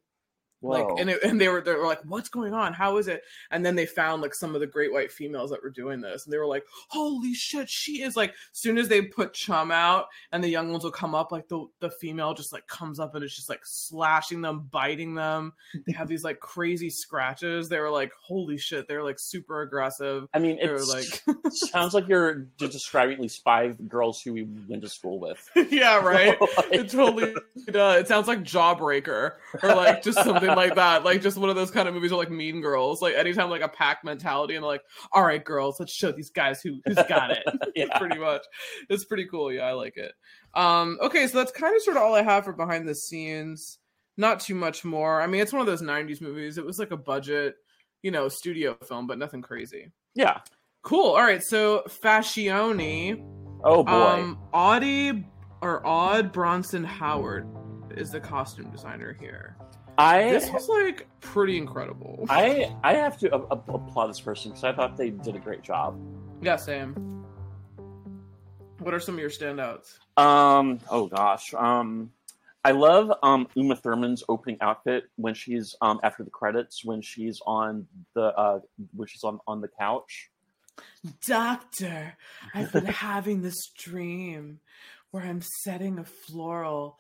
[0.63, 2.73] like and, it, and they were they were like what's going on?
[2.73, 3.23] How is it?
[3.51, 6.25] And then they found like some of the great white females that were doing this
[6.25, 10.07] and they were like holy shit she is like soon as they put chum out
[10.31, 13.15] and the young ones will come up like the the female just like comes up
[13.15, 15.53] and it's just like slashing them biting them.
[15.87, 17.69] They have these like crazy scratches.
[17.69, 20.27] They were like holy shit they're like super aggressive.
[20.35, 24.83] I mean, it's like sounds like you're describing at least five girls who we went
[24.83, 25.49] to school with.
[25.71, 26.37] yeah right?
[26.57, 27.35] Like- it totally
[27.71, 28.03] does.
[28.03, 29.33] It sounds like Jawbreaker
[29.63, 31.05] or like just something like that.
[31.05, 33.03] Like just one of those kind of movies or like Mean Girls.
[33.03, 34.83] Like anytime like a pack mentality and like,
[35.13, 37.43] all right, girls, let's show these guys who who's got it.
[37.75, 37.99] Yeah.
[37.99, 38.43] pretty much.
[38.91, 39.51] It's pretty cool.
[39.53, 40.13] Yeah, I like it.
[40.55, 43.79] Um, okay, so that's kind of sort of all I have for behind the scenes.
[44.19, 45.23] Not too much more.
[45.23, 46.59] I mean, it's one of those '90s movies.
[46.59, 47.55] It was like a budget,
[48.03, 49.91] you know, studio film, but nothing crazy.
[50.15, 50.41] Yeah.
[50.83, 51.13] Cool.
[51.13, 53.25] All right, so Fascioni.
[53.65, 53.93] Oh boy.
[53.93, 55.25] Um, Audie
[55.63, 57.47] or Odd Bronson Howard
[57.97, 59.57] is the costume designer here.
[59.99, 62.25] I This was like pretty incredible.
[62.29, 65.39] I I have to a- a- applaud this person because I thought they did a
[65.39, 66.01] great job.
[66.41, 66.95] Yeah, same.
[68.79, 69.99] What are some of your standouts?
[70.17, 70.81] Um.
[70.91, 71.55] Oh gosh.
[71.55, 72.13] Um.
[72.65, 77.41] I love um Uma Thurman's opening outfit when she's um after the credits when she's
[77.47, 78.61] on the uh
[78.95, 80.31] when she's on on the couch.
[81.27, 82.17] Doctor,
[82.55, 84.61] I've been having this dream
[85.11, 86.99] where I'm setting a floral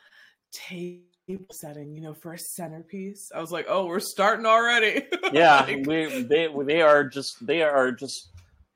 [0.52, 1.04] table
[1.50, 3.30] setting, you know, for a centerpiece.
[3.34, 5.04] I was like, oh, we're starting already.
[5.32, 8.28] Yeah, Like- we they they are just they are just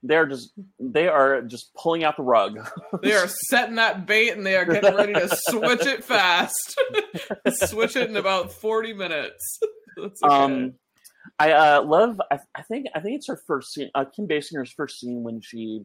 [0.02, 2.58] they're just they are just pulling out the rug.
[3.02, 6.78] They are setting that bait and they are getting ready to switch it fast.
[7.68, 9.60] switch it in about 40 minutes.
[9.98, 10.10] Okay.
[10.22, 10.74] Um,
[11.38, 12.20] I uh, love.
[12.30, 12.86] I, I think.
[12.94, 13.90] I think it's her first scene.
[13.94, 15.84] Uh, Kim Basinger's first scene when she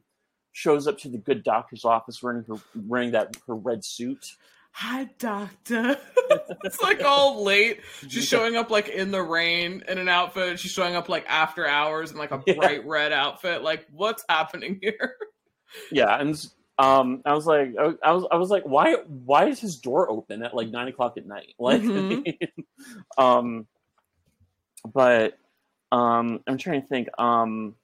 [0.54, 4.26] shows up to the good doctor's office wearing her wearing that her red suit.
[4.74, 5.98] Hi, doctor.
[6.64, 7.82] it's like all late.
[8.08, 10.60] She's showing up like in the rain in an outfit.
[10.60, 12.56] She's showing up like after hours in like a Yeah.
[12.56, 13.62] bright red outfit.
[13.62, 15.16] Like, what's happening here?
[15.90, 16.36] Yeah, and
[16.80, 17.70] um, I was like,
[18.04, 21.14] I was, I was like, why, why is his door open at like nine o'clock
[21.18, 21.54] at night?
[21.60, 22.26] Like, Mhm.
[23.18, 23.68] um,
[24.94, 25.38] but
[25.94, 27.08] um, I'm trying to think.
[27.18, 27.76] Um,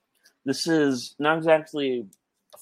[0.45, 2.07] this is not exactly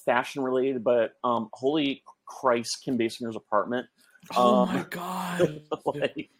[0.04, 3.88] fashion related, but um, holy Christ, Kim Basinger's apartment.
[4.34, 5.62] Oh Um, my god.
[5.84, 6.30] like,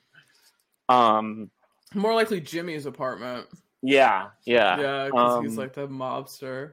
[0.89, 1.51] um,
[1.95, 3.47] More likely Jimmy's apartment.
[3.83, 4.79] yeah, yeah.
[4.81, 6.73] Yeah, because he's um, like the mobster.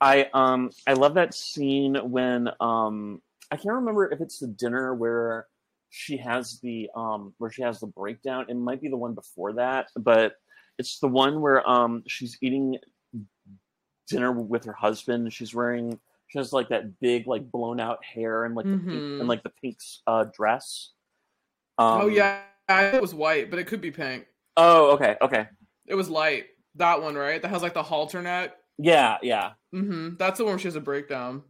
[0.00, 4.94] I um I love that scene when um I can't remember if it's the dinner
[4.94, 5.46] where
[5.90, 8.46] she has the um where she has the breakdown.
[8.48, 10.34] It might be the one before that, but
[10.78, 12.78] it's the one where um she's eating
[14.08, 15.32] dinner with her husband.
[15.32, 15.98] She's wearing
[16.28, 19.20] she has like that big like blown out hair and like the pink, Mhm.
[19.20, 20.90] and like the pink uh dress.
[21.78, 24.26] Um, oh yeah, I it was white, but it could be pink.
[24.56, 25.48] Oh okay okay
[25.86, 26.46] It was light.
[26.76, 27.40] That one, right?
[27.40, 28.56] That has like the halter neck.
[28.78, 29.52] yeah yeah.
[29.74, 30.16] Mm-hmm.
[30.18, 31.42] That's the one where she has a breakdown.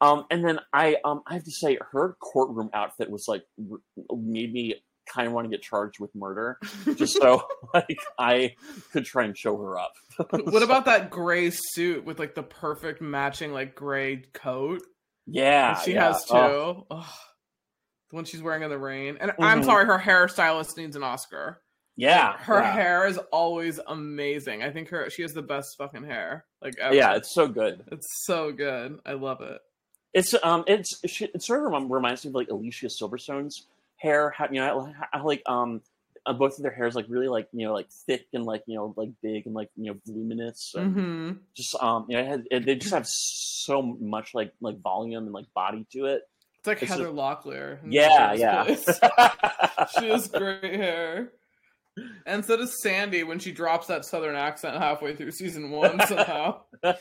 [0.00, 3.78] Um, and then I um I have to say her courtroom outfit was like r-
[4.16, 4.76] made me
[5.08, 6.58] kind of want to get charged with murder,
[6.96, 8.54] just so like I
[8.92, 9.92] could try and show her up.
[10.30, 14.82] what about that gray suit with like the perfect matching like gray coat
[15.26, 16.12] Yeah, that she yeah.
[16.12, 16.34] has too?
[16.36, 17.04] Oh, Ugh.
[18.10, 19.18] The one she's wearing in the rain.
[19.20, 19.64] And I'm Mhm.
[19.66, 21.60] sorry, her hairstylist needs an Oscar.
[21.96, 22.72] yeah, Her yeah.
[22.72, 24.62] hair is always amazing.
[24.62, 26.46] I think her she has the best fucking hair.
[26.62, 26.94] Like ever.
[26.94, 27.84] Yeah, it's so good.
[27.92, 28.98] it's so good.
[29.04, 29.60] I love it.
[30.14, 33.66] It's um, it's she, it sort of reminds me of like Alicia Silverstone's
[33.98, 34.30] hair.
[34.30, 35.82] How, you know, how, like um,
[36.26, 38.74] uh, both of their hairs like really like you know like thick and like you
[38.76, 40.74] know like big and like you know voluminous.
[40.76, 44.52] And, hmm Just um, you know, it had, it, they just have so much like
[44.60, 46.22] like volume and like body to it.
[46.58, 47.78] It's like It's Heather just- Locklear.
[47.88, 48.64] Yeah, yeah.
[49.98, 51.32] She has great hair.
[52.26, 56.60] And so does Sandy when she drops that southern accent halfway through season one somehow.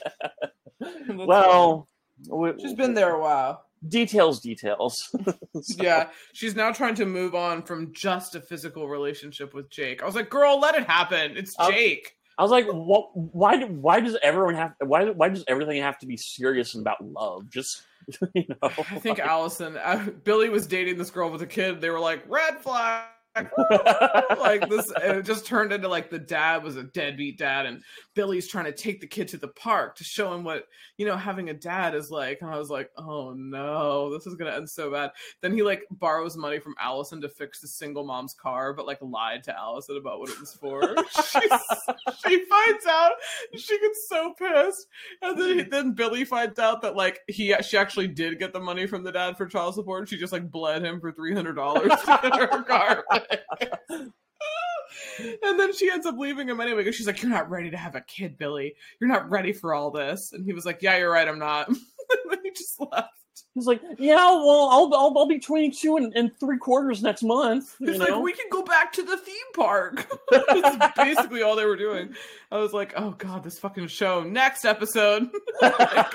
[1.09, 1.87] well,
[2.29, 3.63] we, She's been there a while.
[3.89, 5.09] Details, details.
[5.61, 10.03] So- Yeah, she's now trying to move on from just a physical relationship with Jake.
[10.03, 11.35] I was like, girl, let it happen.
[11.37, 12.15] It's Um, Jake.
[12.37, 13.57] I was like, what, why?
[13.57, 14.73] do- Why does everyone have?
[14.81, 15.05] Why?
[15.09, 17.49] Why does everything have to be serious and about love?
[17.49, 17.81] Just
[18.35, 18.55] you know.
[18.61, 18.69] I
[18.99, 21.81] think Allison, uh, Billy was dating this girl with a kid.
[21.81, 23.05] They were like, red flag.
[24.39, 27.81] Like this and it just turned into like the dad was a deadbeat dad and
[28.13, 30.65] billy's trying to take the kid to the park to show him what
[30.97, 34.35] you know having a dad is like and i was like oh no this is
[34.35, 35.11] gonna end so bad.
[35.41, 38.99] Then he like borrows money from allison to fix the single mom's car but like
[39.01, 40.95] lied to allison about what it was for.
[42.27, 43.11] She finds out
[43.55, 44.87] she gets so pissed
[45.21, 45.69] and then mm.
[45.69, 49.11] then billy finds out that like he she actually did get the money from the
[49.11, 52.63] dad for child support and she just like bled him for $300 to get her
[52.63, 53.05] car
[55.43, 57.77] and then she ends up leaving him anyway because she's like, "You're not ready to
[57.77, 58.75] have a kid, Billy.
[58.99, 61.27] You're not ready for all this." And he was like, "Yeah, you're right.
[61.27, 61.77] I'm not." and
[62.29, 63.11] then he just left.
[63.53, 67.75] He's like, yeah, well, I'll I'll, I'll be 22 and, and three quarters next month.
[67.79, 68.05] You He's know?
[68.05, 72.13] like, "We can go back to the theme park." That's basically all they were doing.
[72.51, 75.29] I was like, "Oh god, this fucking show." Next episode.
[75.61, 76.05] I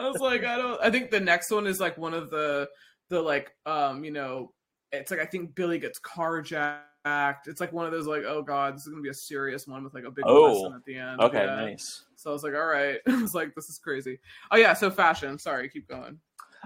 [0.00, 0.80] was like, I don't.
[0.82, 2.68] I think the next one is like one of the
[3.08, 4.52] the like um you know
[4.92, 7.46] it's like I think Billy gets carjacked.
[7.46, 9.84] It's like one of those like oh god this is gonna be a serious one
[9.84, 11.20] with like a big Oh, lesson at the end.
[11.20, 11.54] okay, Yeah.
[11.56, 12.04] nice.
[12.16, 12.98] So I was like, all right.
[13.08, 14.18] I was like, this is crazy.
[14.50, 15.38] Oh yeah, so fashion.
[15.38, 16.18] Sorry, keep going.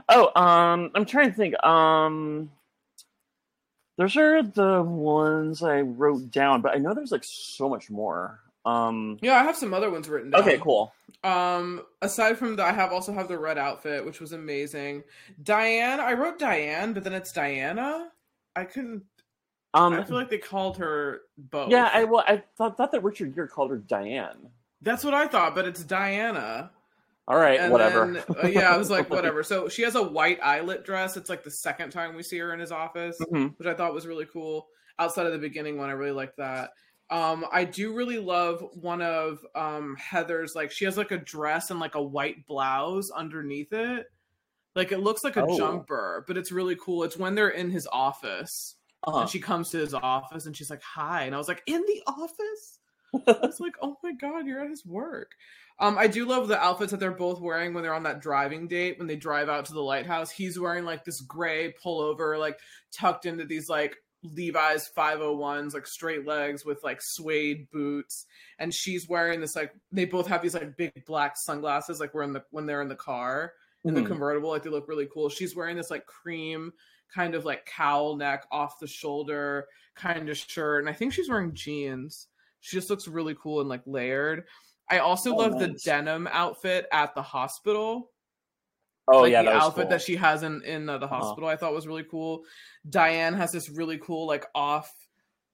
[0.09, 1.63] Oh, um, I'm trying to think.
[1.65, 2.51] Um,
[3.99, 8.41] those are the ones I wrote down, but I know there's like so much more.
[8.65, 10.41] Um, Yeah, I have some other ones written down.
[10.43, 10.93] okay, cool.
[11.25, 15.03] Um, aside from that, I have also have the red outfit, which was amazing.
[15.43, 18.12] Diane, I wrote Diane, but then it's Diana.
[18.57, 19.03] I couldn't.
[19.75, 21.71] Um, I feel like they called her both.
[21.71, 24.51] yeah, I well, I thought, thought that Richard Gere called her Diane.
[24.83, 26.71] that's what I thought, but it's Diana.
[27.29, 28.13] All right, And whatever.
[28.13, 29.43] then, uh, yeah, I was like, whatever.
[29.43, 31.17] So she has a white eyelet dress.
[31.17, 33.57] It's like the second time we see her in his office, Mhm.
[33.59, 34.67] which I thought was really cool.
[34.99, 36.71] Outside of the beginning one, I really liked that.
[37.11, 41.71] Um, I do really love one of um Heather's like she has like a dress
[41.71, 44.07] and like a white blouse underneath it.
[44.75, 45.57] Like it looks like a Oh.
[45.57, 47.03] jumper, but it's really cool.
[47.05, 48.77] It's when they're in his office.
[49.05, 49.21] Uh-huh.
[49.21, 51.25] And she comes to his office and she's like, Hi.
[51.25, 52.79] And I was like, In the office?
[53.15, 55.33] I was like, oh my god, you're at his work.
[55.79, 58.69] Um, I do love the outfits that they're both wearing when they're on that driving
[58.69, 60.31] date when they drive out to the lighthouse.
[60.31, 62.59] He's wearing like this gray pullover, like
[62.97, 68.25] tucked into these like Levi's 501s, like straight legs with like suede boots,
[68.59, 72.23] and she's wearing this like they both have these like big black sunglasses, like we're
[72.23, 73.53] in the when they're in the car
[73.85, 74.07] in the Mhm.
[74.07, 75.29] convertible, like they look really cool.
[75.29, 76.73] She's wearing this like cream
[77.15, 81.29] kind of like cowl neck off the shoulder kind of shirt, and I think she's
[81.29, 82.29] wearing jeans.
[82.61, 84.45] She just looks really cool and like layered.
[84.91, 88.13] I also Oh, love the denim outfit at the hospital.
[89.09, 89.91] oh like yeah, the that outfit cool.
[89.91, 91.17] that she has in in uh, the Uh-huh.
[91.17, 92.45] hospital, I thought was really cool.
[92.89, 94.93] Diane has this really cool like off,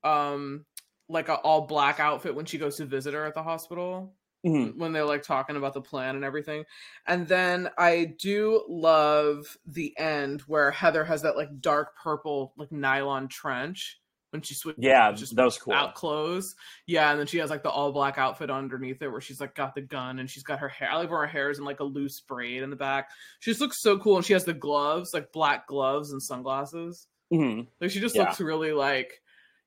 [0.05, 0.67] um,
[1.09, 4.77] like a all black outfit when she goes to visit her at the hospital Mhm.
[4.77, 6.65] when they're like talking about the plan and everything.
[7.07, 12.71] And then I do love the end where Heather has that like dark purple like
[12.71, 15.73] nylon trench when she switches Yeah, just that was cool.
[15.73, 16.55] out clothes.
[16.87, 19.55] Yeah, and then she has like the all black outfit underneath it where she's like
[19.55, 20.91] got the gun and she's got her hair.
[20.91, 23.09] I like where her hair is in like a loose braid in the back.
[23.41, 27.09] She just looks so cool and she has the gloves, like black gloves and sunglasses.
[27.33, 27.69] Mhm.
[27.81, 28.23] Like she just Yeah.
[28.25, 29.21] looks really like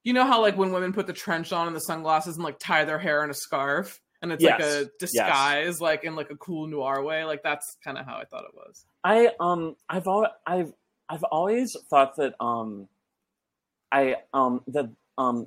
[0.04, 2.58] you know how like when women put the trench on and the sunglasses and like
[2.60, 6.36] tie their hair in a scarf and it's like a disguise like in like a
[6.38, 7.24] cool noir way.
[7.24, 8.86] Like that's kind of how I thought it was.
[9.04, 10.74] I um I've al- I've
[11.10, 12.88] I've always thought that um
[13.92, 15.46] I um that um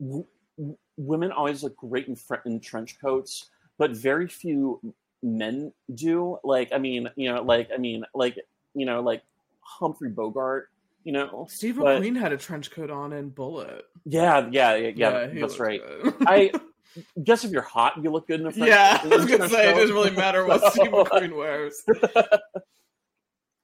[0.00, 0.26] w-
[0.58, 4.80] w- women always look great in, fr- in trench coats, but very few
[5.22, 6.38] men do.
[6.44, 8.36] Like I mean, you know, like I mean, like
[8.74, 9.22] you know, like
[9.60, 10.70] Humphrey Bogart.
[11.04, 13.84] You know, Steve But- McQueen had a trench coat on in Bullitt.
[14.04, 15.80] yeah, yeah, yeah, yeah, that's right.
[16.02, 16.14] good.
[16.26, 16.52] I
[17.24, 18.68] guess if you're hot, you look good in a trench.
[18.68, 21.82] yeah, I was gonna say it doesn't really matter what So- Steve McQueen wears.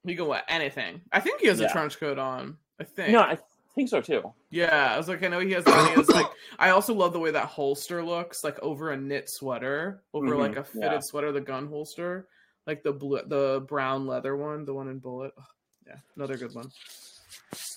[0.06, 1.02] He can wear anything.
[1.12, 2.56] I think he has a trench coat on.
[2.80, 3.10] I think.
[3.12, 3.36] No, I
[3.74, 4.32] think so too.
[4.50, 5.64] Yeah, I was like, I know he has.
[5.66, 6.24] He has like,
[6.58, 10.38] I also love the way that holster looks, like over a knit sweater, over Mhm,
[10.38, 10.98] like a fitted yeah.
[11.00, 12.28] sweater, the gun holster,
[12.66, 15.32] like the blue, the brown leather one, the one in Bullitt.
[15.36, 15.44] Ugh,
[15.86, 16.70] yeah, another good one.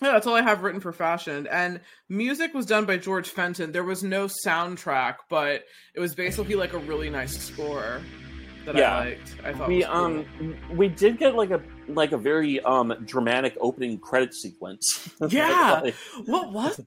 [0.02, 1.48] Yeah, that's all I have written for fashion.
[1.48, 3.72] And music was done by George Fenton.
[3.72, 5.64] There was no soundtrack, but
[5.96, 8.02] it was basically like a really nice score
[8.66, 8.96] that Yeah.
[8.96, 9.36] I liked.
[9.44, 9.92] I thought we cool.
[9.94, 10.26] um
[10.76, 15.10] we did get like a like a very um dramatic opening credit sequence.
[15.30, 15.82] Yeah.
[15.84, 15.96] Like,
[16.26, 16.82] what was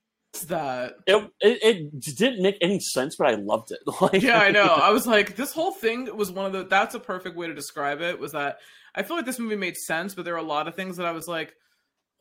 [0.49, 0.95] that?
[1.07, 3.79] it, it it didn't make any sense, but I loved it.
[4.01, 4.65] Like, yeah, I know.
[4.83, 6.65] I was like, this whole thing was one of the.
[6.65, 8.19] That's a perfect way to describe it.
[8.21, 8.59] Was that
[8.95, 11.07] I feel like this movie made sense, but there were a lot of things that
[11.07, 11.55] I was like,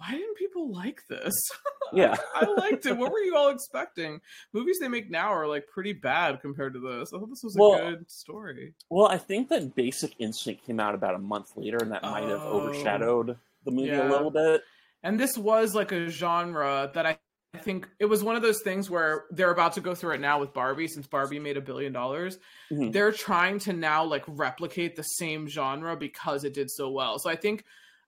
[0.04, 1.34] why didn't people like this?
[1.96, 2.16] Yeah.
[2.34, 2.98] I liked it.
[2.98, 4.20] What were you all expecting?
[4.52, 7.12] Movies they make now are like pretty bad compared to this.
[7.14, 7.60] I thought this was a
[7.92, 8.74] good story.
[8.90, 12.24] Well, I think that Basic Instinct came out about a month later, and that might
[12.24, 12.62] have Oh.
[12.62, 14.08] overshadowed the movie Yeah.
[14.08, 14.64] a little bit.
[15.04, 17.20] And this was like a genre that I.
[17.56, 20.20] I think it was one of those things where they're about to go through it
[20.22, 22.40] now with Barbie since Barbie made a billion dollars.
[22.72, 22.92] Mhm.
[22.92, 27.20] they're trying to now like replicate the same genre because it did so well.
[27.20, 27.64] So I think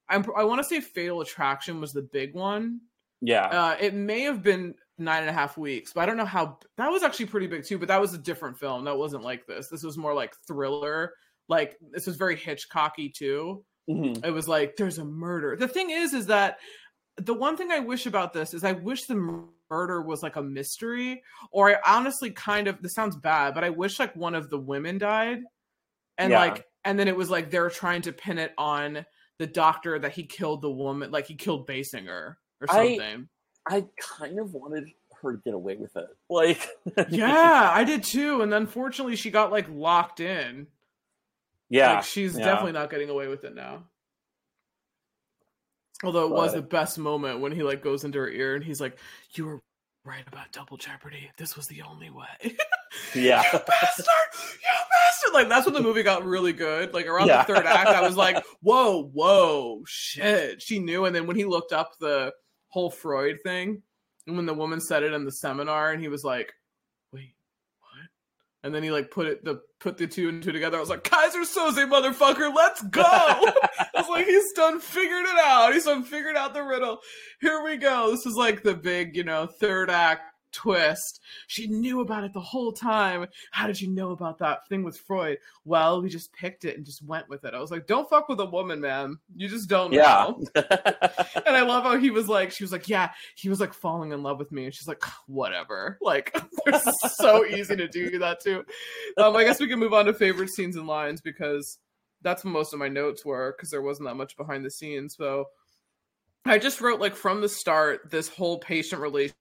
[0.10, 2.82] I'm, I want to say Fatal Attraction was the big one.
[3.22, 6.26] Yeah, Uh, it may have been nine and a half weeks, but I don't know
[6.26, 7.78] how that was actually pretty big too.
[7.80, 8.86] But that was a different film.
[8.86, 9.68] That wasn't like this.
[9.70, 11.14] This was more like thriller.
[11.48, 13.64] Like this was very Hitchcocky too.
[13.90, 14.24] Mhm.
[14.26, 15.56] It was like there's a murder.
[15.56, 16.60] The thing is, is that
[17.18, 20.44] the one thing I wish about this is I wish the murder was like a
[20.44, 24.50] mystery, or I honestly kind of this sounds bad, but I wish like one of
[24.50, 25.40] the women died,
[26.18, 26.40] and Yeah.
[26.40, 29.06] like and then it was like they're trying to pin it on
[29.38, 33.28] the doctor that he killed the woman, like he killed Basinger or something.
[33.68, 34.90] I kind of wanted
[35.22, 36.08] her to get away with it.
[36.30, 36.68] Like,
[37.10, 40.68] yeah, I did too, and unfortunately she got like locked in.
[41.70, 42.46] yeah, Like she's yeah.
[42.46, 43.86] definitely not getting away with it now.
[46.04, 48.82] Although it was the best moment when he like goes into her ear and he's
[48.82, 48.98] like,
[49.34, 49.62] "You were
[50.06, 51.30] right about double jeopardy.
[51.38, 52.26] This was the only way."
[53.16, 54.06] yeah, you bastard!
[54.34, 55.34] You bastard!
[55.34, 56.94] Like that's when the movie got really good.
[56.94, 57.44] Like around Yeah.
[57.44, 61.06] the third act, I was like, "Whoa, whoa, shit!" She knew.
[61.06, 62.32] And then when he looked up the
[62.70, 63.82] whole Freud thing,
[64.28, 66.54] and when the woman said it in the seminar, and he was like?
[68.66, 70.78] And then he like put it the put the two and two together.
[70.78, 75.38] I was like, "Keyser Söze, motherfucker, let's go!" I was like, "He's done figured it
[75.40, 75.72] out.
[75.72, 76.98] He's done figured out the riddle.
[77.42, 78.10] Here we go.
[78.10, 80.24] This is like the big, you know, third act."
[80.56, 81.22] Twist.
[81.48, 83.28] She knew about it the whole time.
[83.52, 85.38] How did you know about that thing with freud?
[85.66, 87.54] Well we just picked it and just went with it.
[87.54, 89.18] I was like don't fuck with a woman man.
[89.36, 90.02] You just don't yeah.
[90.02, 93.12] know and i love how he was like she was like yeah.
[93.36, 94.66] He was like falling in love with me.
[94.66, 95.98] And she's like whatever.
[96.06, 96.38] Like
[96.68, 98.64] it's so easy to do that too.
[99.18, 101.80] Um i guess we can move on to favorite scenes and lines because
[102.22, 105.16] that's what most of my notes were because there wasn't that much behind the scenes.
[105.18, 105.46] So
[106.46, 109.36] i just wrote like from the start this whole patient relationship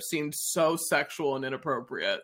[0.00, 2.20] seemed so sexual and inappropriate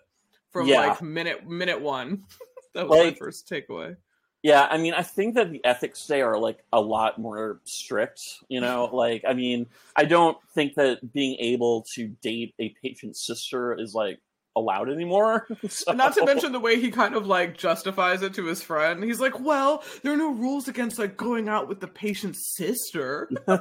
[0.51, 0.81] from Yeah.
[0.89, 2.25] like minute minute one
[2.75, 3.97] that was my first takeaway
[4.43, 8.21] Yeah, I mean, I think that the ethics today are like a lot more strict.
[8.49, 13.25] You know, like I mean, I don't think that being able to date a patient's
[13.25, 14.19] sister is like
[14.57, 15.47] allowed anymore.
[15.69, 19.03] So- Not to mention the way he kind of like justifies it to his friend.
[19.03, 23.31] He's like, "Well, there are no rules against like going out with the patient's sister."
[23.49, 23.57] yeah,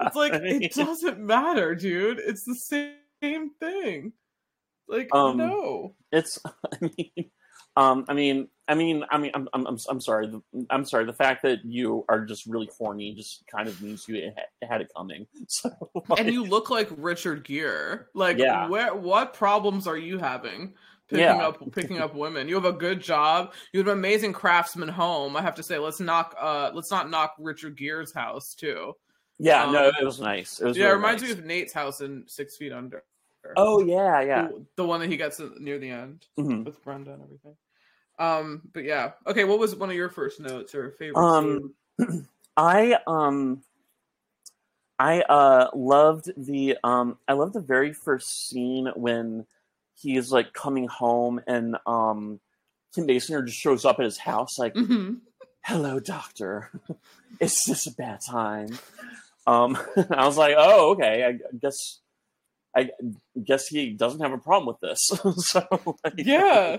[0.00, 2.18] It's like I mean- it doesn't matter, dude.
[2.18, 4.12] It's the same thing.
[4.88, 5.94] Like Um, no.
[6.12, 6.38] it's.
[6.44, 7.30] I mean,
[7.76, 10.26] um, I mean, I mean, I mean, I'm, I'm, I'm, I'm sorry.
[10.26, 11.04] The- I'm sorry.
[11.04, 14.80] The fact that you are just really horny just kind of means you ha- had
[14.80, 15.26] it coming.
[15.48, 15.70] So,
[16.16, 18.06] And you look like Richard Gere.
[18.14, 18.68] Like Yeah.
[18.68, 20.74] where what problems are you having?
[21.08, 21.46] Picking Yeah.
[21.46, 22.48] up picking up women.
[22.48, 23.52] You have a good job.
[23.74, 25.36] You have an amazing craftsman home.
[25.36, 28.94] I have to say, let's knock uh let's not knock Richard Gere's house too.
[29.38, 30.60] yeah, no, Um, it was nice.
[30.60, 31.32] It was Yeah, it reminds nice.
[31.34, 33.02] me of Nate's house in Six Feet Under.
[33.58, 34.42] Oh yeah, yeah.
[34.48, 36.64] the, the one that he gets near the end Mhm.
[36.64, 37.54] with Brenda and everything.
[38.18, 39.44] Um, but yeah, okay.
[39.44, 41.22] What was one of your first notes or favorite?
[41.22, 41.74] Um?
[42.56, 43.62] I um
[44.98, 49.46] I uh loved the um I loved the very first scene when
[49.94, 52.40] he's like coming home and um
[52.94, 55.20] Kim Basinger just shows up at his house like, Mhm.
[55.62, 56.70] "Hello, doctor.
[57.40, 58.78] Is this a bad time?"
[59.48, 59.76] Um,
[60.10, 61.24] I was like, "Oh, okay.
[61.24, 61.98] I guess
[62.76, 62.90] I
[63.42, 65.00] guess he doesn't have a problem with this."
[65.48, 65.66] so,
[66.04, 66.78] like, Yeah.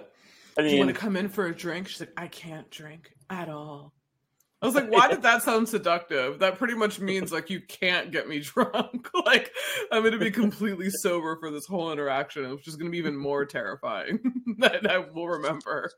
[0.58, 1.88] I Do you want to come in for a drink?
[1.88, 3.94] She's like, I can't drink at all.
[4.62, 6.40] I was like, why did that sound seductive?
[6.40, 9.10] That pretty much means like you can't get me drunk.
[9.26, 9.52] like
[9.92, 13.46] I'm gonna be completely sober for this whole interaction, which is gonna be even more
[13.46, 14.20] terrifying
[14.60, 15.92] that I will remember.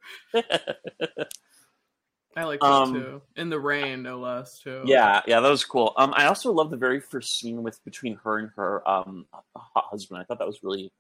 [2.36, 3.22] I like that Um, too.
[3.36, 4.84] In the rain, no less too.
[4.86, 5.94] Yeah, yeah, that was cool.
[5.98, 10.20] Um, I also love the very first scene with between her and her um husband.
[10.22, 10.92] I thought that was really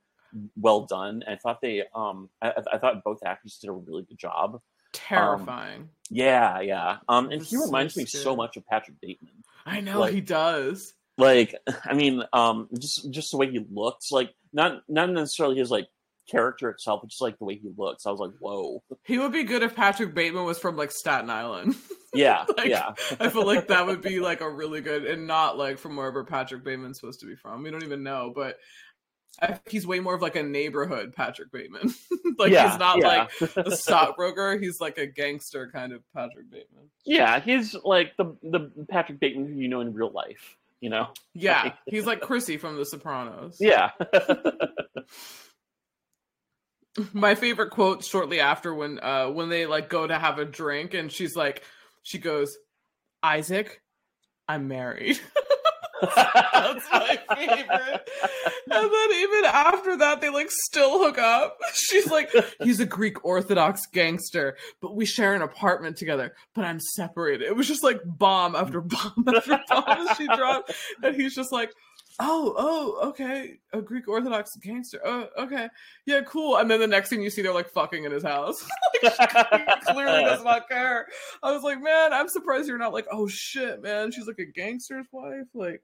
[0.56, 1.24] well done.
[1.28, 4.62] I thought they um I, I- thought both actors did a really good job.
[4.94, 5.90] Terrifying.
[6.10, 6.98] Yeah, yeah.
[7.08, 9.44] Um, and he so reminds me so much of Patrick Bateman.
[9.66, 10.94] I know like- he does.
[11.18, 11.56] Like,
[11.86, 15.88] I mean, um, just just the way he looks, like not not necessarily his like
[16.30, 18.06] character itself, but just like the way he looks.
[18.06, 21.30] I was like, whoa, He would be good if Patrick Bateman was from like Staten
[21.30, 21.76] Island.
[22.14, 25.58] yeah, Like, yeah, I feel like that would be like a really good, and not
[25.58, 27.64] like from wherever Patrick Bateman's supposed to be from.
[27.64, 28.58] We don't even know, but
[29.40, 31.94] I think he's way more of like a neighborhood Patrick Bateman.
[32.40, 33.28] like yeah, he's not yeah.
[33.42, 34.58] like a stockbroker.
[34.58, 36.90] He's like a gangster kind of Patrick Bateman.
[37.06, 37.40] yeah.
[37.40, 40.56] He's like the the Patrick Bateman who you know in real life.
[40.80, 43.58] You know, Yeah, he's like Chrissy from The Sopranos.
[43.60, 43.90] yeah.
[47.14, 50.94] My favorite quote shortly after when uh when they like go to have a drink
[50.94, 51.64] and she's like
[52.04, 52.58] she goes,
[53.22, 53.82] Isaac,
[54.48, 55.20] I'm married.
[56.02, 58.10] That's my favorite.
[58.70, 61.58] And then even after that, they like still hook up.
[61.74, 62.30] She's like,
[62.62, 67.48] he's a Greek Orthodox gangster, but we share an apartment together, but I'm separated.
[67.48, 70.74] It was just like bomb after bomb after bomb she dropped.
[71.02, 71.72] And he's just like,
[72.20, 73.60] oh, oh, okay.
[73.74, 75.00] A Greek Orthodox gangster.
[75.06, 75.70] Oh, okay.
[76.06, 76.58] Yeah, cool.
[76.58, 78.66] And then the next thing you see, they're like fucking in his house.
[79.02, 81.08] he clearly does not care.
[81.44, 84.12] I was like, man, I'm surprised you're not like, oh shit, man.
[84.12, 85.48] She's like a gangster's wife.
[85.54, 85.82] Like,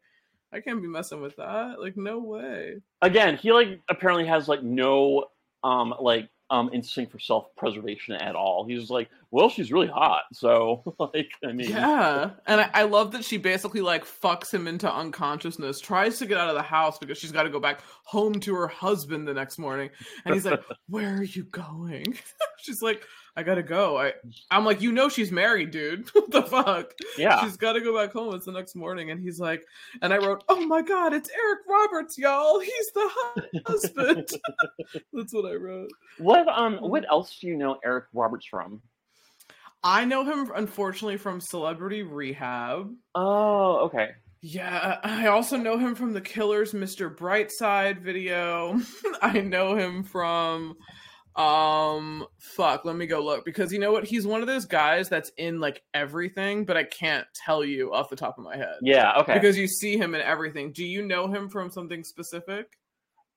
[0.52, 1.80] I can't be messing with that.
[1.80, 2.78] Like, no way.
[3.02, 5.26] Again, he like apparently has like no
[5.64, 8.64] um like um instinct for self preservation at all.
[8.66, 13.12] He's like, well, she's really hot, so like I mean, Yeah, and I, I love
[13.14, 17.00] that she basically like fucks him into unconsciousness, tries to get out of the house
[17.00, 19.90] because she's got to go back home to her husband the next morning,
[20.26, 22.20] and he's like, "Where are you going?"
[22.64, 23.06] she's like,
[23.36, 24.14] "I gotta go." I,
[24.50, 26.10] I'm like, "You know she's married, dude.
[26.14, 27.44] what the fuck?" yeah.
[27.44, 28.34] She's got to go back home.
[28.36, 29.64] It's the next morning, and he's like,
[30.02, 32.60] and I wrote, "Oh my god, it's Eric Roberts, y'all.
[32.60, 33.10] He's the
[33.66, 34.30] husband."
[35.14, 35.90] That's what I wrote.
[36.18, 38.82] What um what else do you know Eric Roberts from?
[39.84, 42.94] I know him unfortunately from Celebrity Rehab.
[43.16, 44.12] Oh, okay.
[44.46, 47.14] Yeah, I also know him from the Killers Mr.
[47.14, 48.78] Brightside video.
[49.22, 50.76] I know him from
[51.36, 54.04] um fuck, let me go look because you know what?
[54.06, 58.10] He's one of those guys that's in like everything, but I can't tell you off
[58.10, 58.76] the top of my head.
[58.82, 59.34] Yeah, okay.
[59.34, 60.72] Because you see him in everything.
[60.72, 62.78] Do you know him from something specific?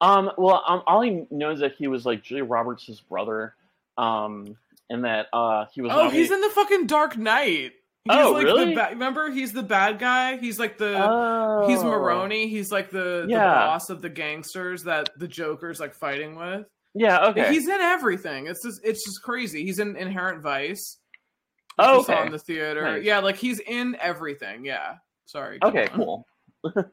[0.01, 3.55] Um, well, um, all he knows that he was like Julia Roberts' brother,
[3.97, 4.57] um,
[4.91, 5.91] and that uh he was.
[5.93, 7.73] Oh, nominated- he's in the fucking Dark Knight.
[8.05, 8.67] He's Oh, like really?
[8.67, 10.37] the ba- remember he's the bad guy.
[10.37, 11.67] He's like the Oh.
[11.67, 12.47] he's Maroni.
[12.49, 16.67] He's like the, the boss of the gangsters that the Joker's like fighting with.
[16.97, 17.27] Yeah.
[17.27, 17.53] Okay.
[17.53, 18.47] He's in everything.
[18.47, 19.65] It's just it's just crazy.
[19.65, 20.99] He's in Inherent Vice.
[21.79, 22.25] Oh, okay.
[22.25, 22.83] in the theater.
[22.83, 23.05] Nice.
[23.05, 24.65] Yeah, like he's in everything.
[24.65, 24.95] Yeah.
[25.27, 25.59] Sorry.
[25.63, 25.89] okay.
[25.89, 25.97] on.
[25.97, 26.27] Cool.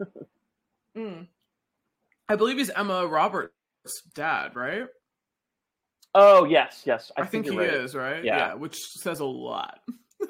[0.95, 1.26] Mm.
[2.30, 3.51] I believe he's Emma Roberts'
[4.14, 4.86] dad, right?
[6.14, 7.12] Oh yes, yes.
[7.18, 7.68] I, think, he right.
[7.68, 8.24] is, right?
[8.24, 8.54] Yeah.
[8.54, 9.80] which says a lot.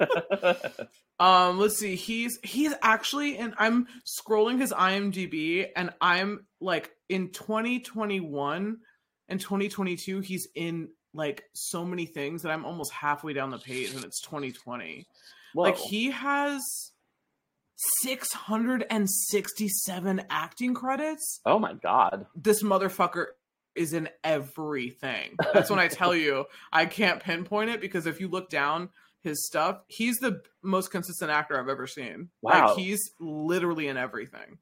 [1.20, 1.94] Um, let's see.
[1.94, 8.78] He's he's actually and I'm scrolling his IMDb and I'm like in 2021
[9.28, 13.94] and 2022 he's in like so many things that I'm almost halfway down the page
[13.94, 15.06] and it's 2020.
[15.54, 16.60] Like he has
[18.02, 21.40] 667 acting credits.
[21.46, 22.26] Oh my god.
[22.34, 23.26] This motherfucker
[23.74, 25.36] is in everything.
[25.52, 28.90] That's when I tell you I can't pinpoint it because if you look down
[29.22, 32.28] his stuff, he's the most consistent actor I've ever seen.
[32.42, 32.68] Wow.
[32.68, 34.58] Like he's literally in everything.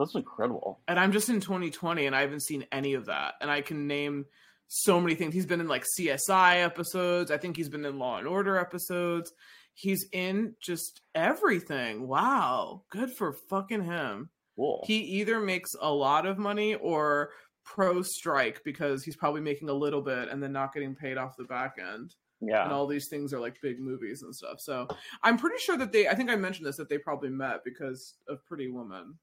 [0.00, 0.80] That's incredible.
[0.88, 3.34] And I'm just in 2020 and I haven't seen any of that.
[3.42, 4.24] And I can name
[4.66, 5.34] so many things.
[5.34, 7.30] He's been in like CSI episodes.
[7.30, 9.30] I think he's been in Law and Order episodes.
[9.74, 12.08] He's in just everything.
[12.08, 12.84] Wow.
[12.90, 14.30] Good for fucking him.
[14.56, 14.82] Cool.
[14.86, 17.32] He either makes a lot of money or
[17.62, 21.36] pro strike because he's probably making a little bit and then not getting paid off
[21.36, 22.14] the back end.
[22.40, 22.64] Yeah.
[22.64, 24.60] And all these things are like big movies and stuff.
[24.60, 24.88] So
[25.22, 28.14] I'm pretty sure that they, I think I mentioned this, that they probably met because
[28.28, 29.18] of Pretty Woman.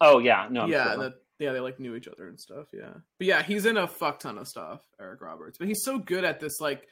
[0.00, 0.46] Oh yeah.
[0.50, 0.62] No.
[0.62, 1.02] I'm yeah, sure.
[1.04, 2.66] that yeah, they like knew each other and stuff.
[2.72, 5.58] Yeah, but yeah, he's in a fuck ton of stuff, Eric Roberts.
[5.58, 6.86] But he's so good at this like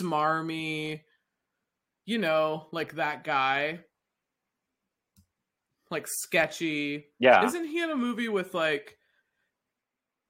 [0.00, 1.00] smarmy,
[2.04, 3.80] you know, like that guy,
[5.90, 7.06] like sketchy.
[7.18, 7.44] yeah.
[7.46, 8.98] Isn't he in a movie with like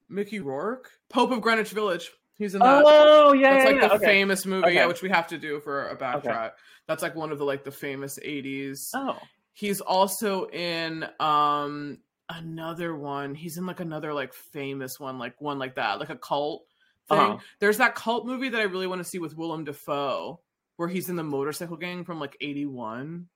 [0.09, 2.11] Mickey Rourke, Pope of Greenwich Village?
[2.37, 2.85] He's in that.
[2.87, 3.55] Oh yeah.
[3.55, 3.89] That's yeah, like yeah.
[3.89, 4.05] the okay.
[4.05, 6.53] famous movie, yeah, which we have to do for a backtrack.
[6.87, 9.19] That's like one of the like the famous '80s Oh.
[9.53, 11.99] he's also in um
[12.31, 16.17] another one he's in like another like famous one like one like that like a
[16.17, 16.67] cult
[17.09, 17.39] thing Uh-huh.
[17.59, 20.39] there's that cult movie that i really want to see with willem dafoe
[20.77, 23.27] where he's in the motorcycle gang from like 81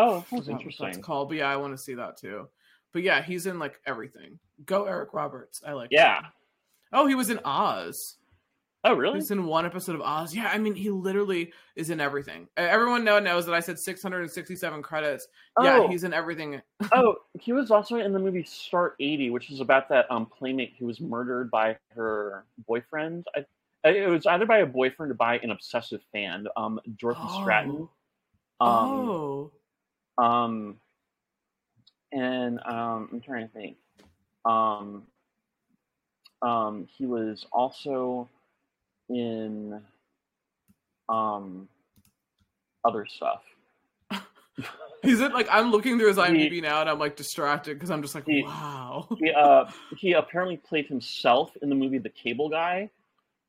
[0.00, 0.86] Oh, that's interesting.
[0.86, 2.48] that's called but yeah i want to see that too
[2.92, 6.18] but yeah he's in like everything go eric roberts i like Yeah.
[6.18, 6.24] him.
[6.94, 8.16] oh he was in oz
[8.84, 9.18] Oh really?
[9.18, 10.34] He's in one episode of Oz.
[10.34, 12.46] Yeah, I mean, he literally is in everything.
[12.56, 15.26] Everyone now knows that I said 667 credits.
[15.60, 15.88] Yeah, Oh.
[15.88, 16.62] he's in everything.
[16.94, 20.74] oh, he was also in the movie Star 80, which is about that um playmate
[20.78, 23.26] who was murdered by her boyfriend.
[23.36, 23.44] I,
[23.88, 27.88] it was either by a boyfriend or by an obsessive fan, um, Dorothy Stratten.
[28.60, 29.52] Um, oh,
[30.18, 30.76] um,
[32.12, 33.76] and um, I'm trying to think.
[34.44, 35.04] Um,
[36.42, 38.28] um, he was also
[39.08, 39.80] in
[41.08, 41.68] um
[42.84, 43.42] other stuff.
[45.02, 47.90] he's in like I'm looking through his He- IMDb now, and I'm like distracted because
[47.90, 52.10] I'm just like, He- wow, He uh he apparently played himself in the movie The
[52.10, 52.90] Cable Guy.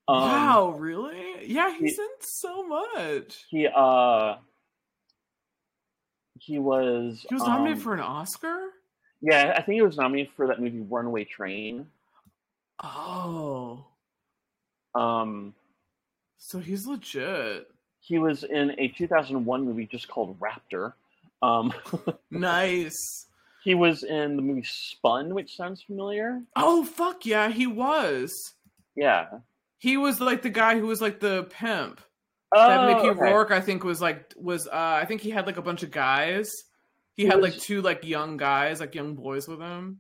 [0.07, 1.45] Um, wow, really?
[1.45, 3.45] Yeah, he's he- in so much.
[3.49, 4.36] He uh
[6.39, 8.70] he was He was nominated um, for an Oscar.
[9.22, 11.86] yeah I think he was nominated for that movie Runaway Train.
[12.84, 13.86] Oh,
[14.95, 15.53] Um,
[16.37, 17.67] so he's legit.
[17.99, 20.93] he was in a 2001 movie just called Raptor.
[21.41, 21.73] Um,
[22.31, 23.27] Nice.
[23.63, 26.41] he was in the movie Spun, which sounds familiar.
[26.55, 28.31] Oh fuck yeah, he was.
[28.95, 29.27] Yeah.
[29.77, 32.01] He was like the guy who was like the pimp.
[32.53, 33.19] Oh, that Mickey okay.
[33.19, 34.71] Rourke, I think, was like was uh
[35.01, 36.49] I think he had like a bunch of guys.
[37.15, 39.99] he, he had was, like two like young guys, like young boys with him.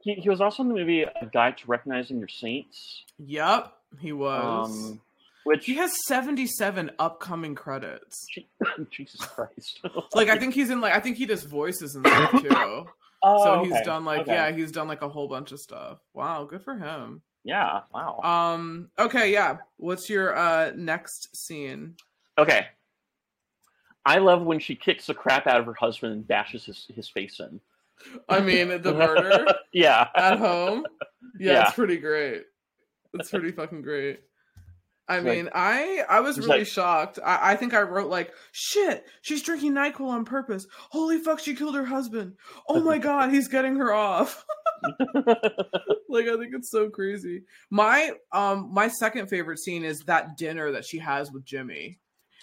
[0.00, 3.04] He he was also in the movie A Guide to Recognizing Your Saints.
[3.18, 4.70] Yep, he was.
[4.70, 5.00] Um,
[5.48, 8.26] which he has 77 upcoming credits.
[8.90, 9.80] Jesus Christ.
[10.14, 12.86] like I think he's in like I think he does voices and stuff too.
[13.20, 13.82] Oh, so he's okay.
[13.82, 14.34] done like okay.
[14.34, 15.98] yeah, he's done like a whole bunch of stuff.
[16.14, 17.20] Wow, good for him.
[17.42, 18.20] Yeah, wow.
[18.22, 19.56] Um okay, yeah.
[19.76, 21.96] What's your uh next scene?
[22.38, 22.66] Okay.
[24.06, 27.08] I love when she kicks the crap out of her husband and bashes his, his
[27.08, 27.60] face in.
[28.28, 29.52] I mean, the murder.
[29.72, 30.06] yeah.
[30.14, 30.86] At home.
[31.40, 32.44] Yeah, yeah, it's pretty great.
[33.14, 34.20] It's pretty fucking great.
[35.08, 37.18] I mean, like, I I was really like, shocked.
[37.24, 40.66] I, I think I wrote like, "Shit, she's drinking Nyquil on purpose.
[40.90, 42.34] Holy fuck, she killed her husband.
[42.68, 44.44] Oh my god, he's getting her off."
[45.14, 47.44] like I think it's so crazy.
[47.70, 51.98] My um my second favorite scene is that dinner that she has with Jimmy,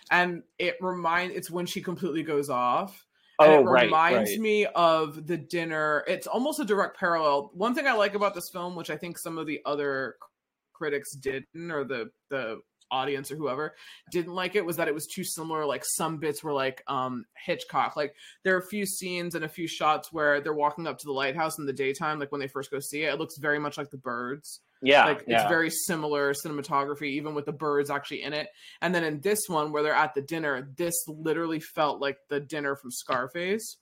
[0.10, 3.06] and it remind it's when she completely goes off.
[3.38, 4.40] And oh, it reminds right.
[4.40, 6.06] me of the dinner.
[6.08, 7.52] It's almost a direct parallel.
[7.54, 10.16] One thing I like about this film, which I think some of the other
[10.76, 12.60] critics didn't or the the
[12.92, 13.74] audience or whoever
[14.12, 17.26] didn't like it was that it was too similar like some bits were like um
[17.36, 18.14] hitchcock like
[18.44, 21.12] there are a few scenes and a few shots where they're walking up to the
[21.12, 23.78] lighthouse in the daytime like when they first go see it it looks very much
[23.78, 25.42] like the birds yeah like yeah.
[25.42, 28.48] it's very similar cinematography even with the birds actually in it
[28.82, 32.40] and then in this one where they're at the dinner this literally felt like the
[32.40, 33.78] dinner from scarface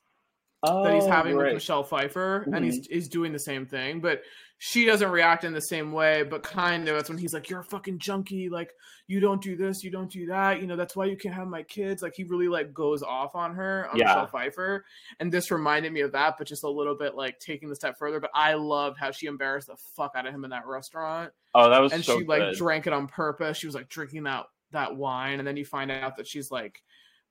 [0.63, 1.45] oh, that he's oh, having right.
[1.45, 2.53] with Michelle Pfeiffer, mm-hmm.
[2.53, 2.93] and he's mm-hmm.
[2.93, 4.21] he's doing the same thing, but
[4.65, 6.23] she doesn't react in the same way.
[6.23, 8.47] But kind of, it's when he's like, "You're a fucking junkie.
[8.47, 8.71] Like,
[9.07, 10.61] you don't do this, you don't do that.
[10.61, 13.35] You know, that's why you can't have my kids." Like, he really like goes off
[13.35, 14.05] on her, on yeah.
[14.05, 14.85] Michelle Pfeiffer,
[15.19, 17.97] and this reminded me of that, but just a little bit like taking the step
[17.99, 18.21] further.
[18.21, 21.33] But I loved how she embarrassed the fuck out of him in that restaurant.
[21.53, 23.57] Oh, that was and so she like drank it on purpose.
[23.57, 26.81] She was like drinking that that wine, and then you find out that she's like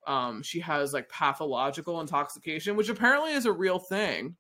[0.07, 4.35] um she has like pathological intoxication which apparently is a real thing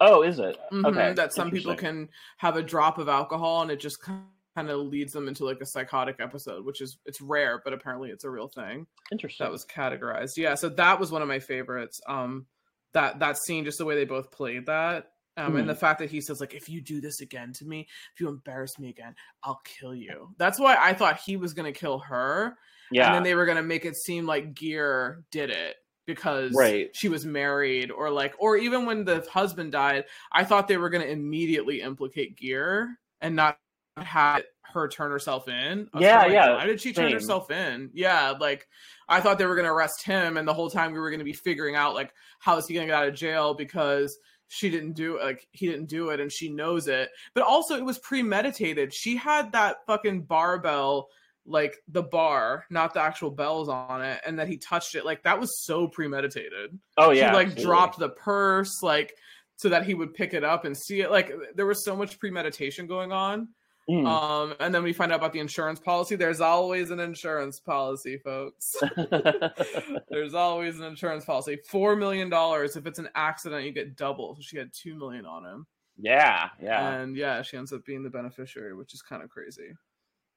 [0.00, 0.56] oh is it?
[0.72, 1.12] Mm-hmm, okay.
[1.14, 5.12] That some people can have a drop of alcohol and it just kind of leads
[5.12, 8.48] them into like a psychotic episode which is it's rare but apparently it's a real
[8.48, 8.86] thing.
[9.12, 9.44] Interesting.
[9.44, 10.36] that was categorized.
[10.36, 12.00] Yeah so that was one of my favorites.
[12.08, 12.46] Um
[12.92, 15.58] that that scene just the way they both played that um, mm.
[15.58, 15.80] and the hmm.
[15.80, 18.78] fact that he says like if you do this again to me if you embarrass
[18.78, 20.28] me again i'll kill you.
[20.38, 22.56] That's why i thought he was going to kill her
[22.90, 23.06] yeah.
[23.06, 25.76] And then they were going to make it seem like Gere did it
[26.06, 26.94] because right.
[26.94, 30.90] she was married or like or even when the husband died, I thought they were
[30.90, 32.86] going to immediately implicate Gere
[33.20, 33.58] and not
[33.96, 34.42] have
[34.72, 35.88] her turn herself in.
[35.98, 36.56] Yeah, like, yeah.
[36.56, 37.14] Why did she turn Same.
[37.14, 37.90] herself in?
[37.94, 38.66] Yeah, like
[39.08, 41.20] I thought they were going to arrest him and the whole time we were going
[41.20, 44.18] to be figuring out like how is he going to get out of jail because
[44.48, 47.10] she didn't do like he didn't do it and she knows it.
[47.34, 48.92] But also it was premeditated.
[48.92, 51.08] She had that fucking barbell
[51.46, 55.04] like the bar, not the actual bells on it, and that he touched it.
[55.04, 56.78] Like that was so premeditated.
[56.96, 57.64] Oh yeah, he like absolutely.
[57.64, 59.14] dropped the purse, like
[59.56, 61.10] so that he would pick it up and see it.
[61.10, 63.48] Like there was so much premeditation going on.
[63.88, 64.06] Mm.
[64.06, 66.16] Um, and then we find out about the insurance policy.
[66.16, 68.74] There's always an insurance policy, folks.
[70.08, 71.58] There's always an insurance policy.
[71.68, 72.76] Four million dollars.
[72.76, 74.36] If it's an accident, you get double.
[74.36, 75.66] So she had two million on him.
[75.98, 76.94] Yeah, yeah.
[76.94, 79.74] And yeah, she ends up being the beneficiary, which is kind of crazy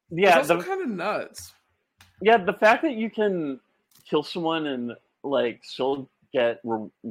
[0.10, 1.54] yeah, it's kind of nuts.
[2.22, 3.60] Yeah, the fact that you can
[4.10, 4.94] kill someone and
[5.24, 6.60] like still get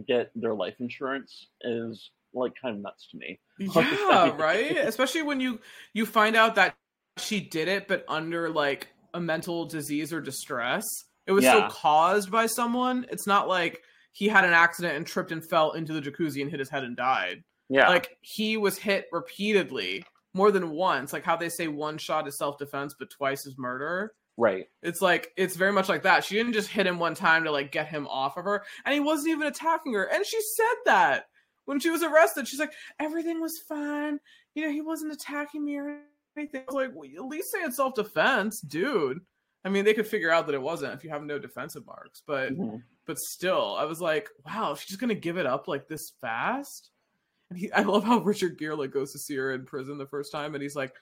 [0.07, 3.39] get their life insurance is like kind of nuts to me.
[3.59, 4.77] Yeah, right.
[4.77, 5.61] Especially when you
[5.95, 6.77] you find out that
[7.19, 10.85] she did it, but under like a mental disease or distress.
[11.27, 11.69] It was yeah.
[11.69, 13.07] so caused by someone.
[13.11, 13.83] It's not like
[14.13, 16.85] he had an accident and tripped and fell into the jacuzzi and hit his head
[16.85, 17.43] and died.
[17.69, 20.05] Yeah, like he was hit repeatedly
[20.37, 23.57] more than once, like how they say one shot is self defense, but twice is
[23.57, 24.13] murder.
[24.37, 24.67] Right.
[24.83, 26.23] It's like it's very much like that.
[26.25, 28.93] She didn't just hit him one time to like get him off of her, and
[28.93, 30.05] he wasn't even attacking her.
[30.05, 31.25] And she said that
[31.65, 32.47] when she was arrested.
[32.47, 34.19] She's like, everything was fine.
[34.55, 36.01] You know, he wasn't attacking me or
[36.37, 36.63] anything.
[36.63, 39.21] I was like, well, at least say it's self defense, dude.
[39.65, 42.23] I mean, they could figure out that it wasn't if you have no defensive marks,
[42.27, 42.77] but mm-hmm.
[43.07, 46.91] but still, I was like, wow, she's just gonna give it up like this fast.
[47.51, 50.07] And he, I love how Richard Gere like goes to see her in prison the
[50.07, 50.93] first time, and he's like,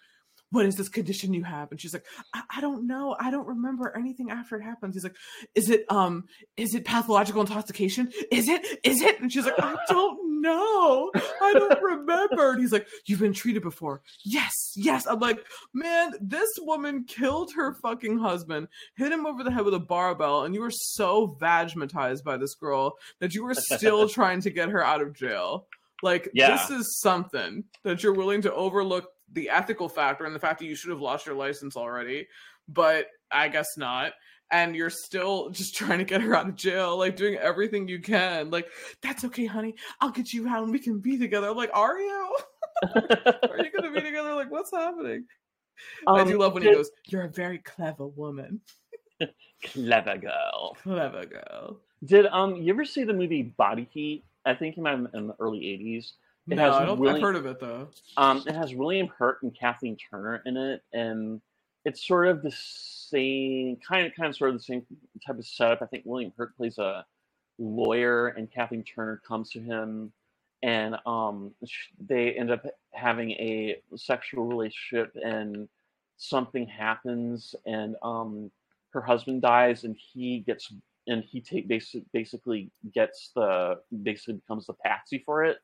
[0.51, 3.17] "What is this condition you have?" And she's like, I, I, don't know.
[3.19, 5.17] I don't remember anything after it happens." He's like,
[5.55, 6.25] "Is it um,
[6.57, 8.13] is it pathological intoxication?
[8.31, 8.81] Is it?
[8.85, 11.11] Is it?" And she's like, "I don't know.
[11.15, 15.07] I don't remember." And he's like, "You've been treated before." Yes, yes.
[15.07, 19.75] I'm like, man, this woman killed her fucking husband, hit him over the head with
[19.75, 24.43] a barbell, and you were so vagmatized by this girl that you were still trying
[24.43, 25.67] to get her out of jail.
[26.05, 26.51] Like yeah.
[26.51, 30.67] this is something that you're willing to overlook the ethical factor and the fact that
[30.67, 32.29] you should have lost your license already,
[32.69, 34.13] but I guess not.
[34.51, 38.01] and you're still just trying to get her out of jail, like doing everything you
[38.01, 38.51] can.
[38.51, 38.69] Like,
[39.03, 39.75] that's okay, honey.
[40.03, 41.49] I'll get you out and we can be together.
[41.49, 42.37] I'm like, are you?
[42.95, 44.35] are you gonna be together?
[44.35, 45.25] Like, what's happening?
[46.07, 48.61] Um, I do love when he goes, You're a very clever woman.
[49.65, 50.77] clever girl.
[50.83, 51.81] Clever girl.
[52.05, 54.25] Did um you ever see the movie Body Heat?
[54.45, 56.13] I think it might have in the early '80s.
[56.49, 57.89] It no, I don't, William, I've heard of it though.
[58.17, 61.41] Um, it has William Hurt and Kathleen Turner in it, and
[61.85, 64.85] it's sort of the same kind of kind of sort of the same
[65.27, 65.81] type of setup.
[65.83, 67.07] I think William Hurt plays a
[67.59, 70.13] lawyer, and Kathleen Turner comes to him,
[70.63, 71.53] and um,
[71.99, 75.69] they end up having a sexual relationship, and
[76.17, 78.51] something happens, and um,
[78.91, 80.73] her husband dies, and he gets
[81.07, 85.59] and he take basic, basically gets the basically becomes the patsy for it.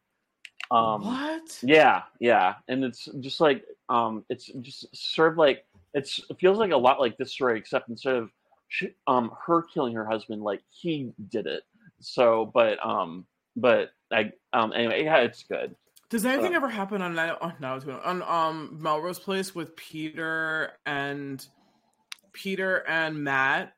[0.70, 1.58] Um, what?
[1.62, 5.64] Yeah, yeah, and it's just like um, it's just sort of like
[5.94, 8.30] it's it feels like a lot like this story, except instead of
[8.68, 11.64] she, um her killing her husband, like he did it.
[12.00, 13.26] So, but um,
[13.56, 15.74] but I um anyway, yeah, it's good.
[16.08, 21.44] Does anything uh, ever happen on oh, no, on um Melrose Place with Peter and
[22.32, 23.74] Peter and Matt?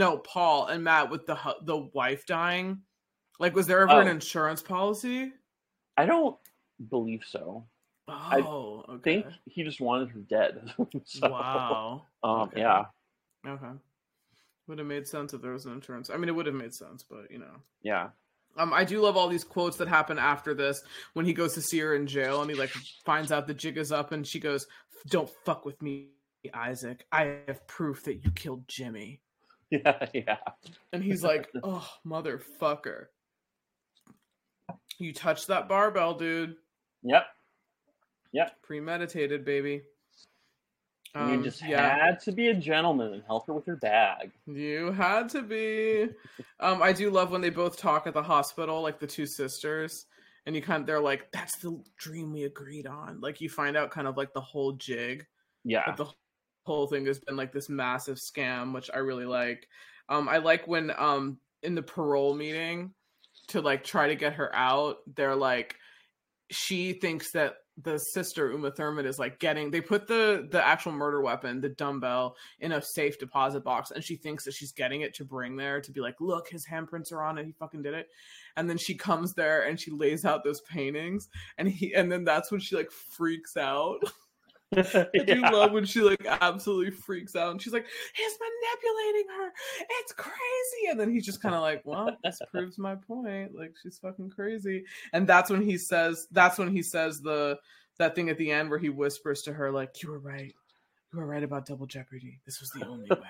[0.00, 2.80] No, Paul and Matt with the the wife dying.
[3.38, 4.00] Like, was there ever oh.
[4.00, 5.30] an insurance policy?
[5.98, 6.38] I don't
[6.88, 7.66] believe so.
[8.08, 9.22] Oh, I okay.
[9.22, 10.72] think he just wanted her dead.
[11.04, 12.06] so, wow.
[12.22, 12.60] Um, okay.
[12.60, 12.84] yeah.
[13.46, 13.72] Okay.
[14.68, 16.08] Would have made sense if there was an insurance.
[16.08, 17.60] I mean, it would have made sense, but you know.
[17.82, 18.08] Yeah.
[18.56, 20.80] Um, I do love all these quotes that happen after this
[21.12, 22.72] when he goes to see her in jail and he like
[23.04, 24.66] finds out the jig is up and she goes,
[25.10, 26.08] "Don't fuck with me,
[26.54, 27.04] Isaac.
[27.12, 29.20] I have proof that you killed Jimmy."
[29.84, 30.38] Yeah, yeah.
[30.92, 33.06] And he's like, "Oh, motherfucker!
[34.98, 36.56] You touched that barbell, dude."
[37.04, 37.24] Yep.
[38.32, 38.62] Yep.
[38.62, 39.82] Premeditated, baby.
[41.14, 42.04] Um, you just yeah.
[42.04, 44.30] had to be a gentleman and help her with her bag.
[44.46, 46.08] You had to be.
[46.60, 50.06] um, I do love when they both talk at the hospital, like the two sisters,
[50.46, 53.76] and you kind of they're like, "That's the dream we agreed on." Like you find
[53.76, 55.26] out kind of like the whole jig.
[55.64, 55.94] Yeah.
[55.96, 56.06] the
[56.70, 59.66] whole thing has been like this massive scam, which I really like.
[60.08, 62.92] Um, I like when um in the parole meeting
[63.48, 65.76] to like try to get her out, they're like,
[66.50, 70.92] she thinks that the sister Uma Thurman is like getting they put the the actual
[70.92, 75.00] murder weapon, the dumbbell, in a safe deposit box, and she thinks that she's getting
[75.00, 77.82] it to bring there to be like, look, his handprints are on it, he fucking
[77.82, 78.08] did it.
[78.56, 82.24] And then she comes there and she lays out those paintings, and he and then
[82.24, 83.98] that's when she like freaks out.
[84.76, 85.24] I yeah.
[85.24, 89.52] do love when she like absolutely freaks out and she's like, he's manipulating her.
[90.00, 90.90] It's crazy.
[90.90, 93.54] And then he's just kind of like, well, this proves my point.
[93.54, 94.84] Like she's fucking crazy.
[95.12, 97.58] And that's when he says, that's when he says the
[97.98, 100.54] that thing at the end where he whispers to her, like, you were right.
[101.12, 102.40] You were right about double jeopardy.
[102.46, 103.18] This was the only way.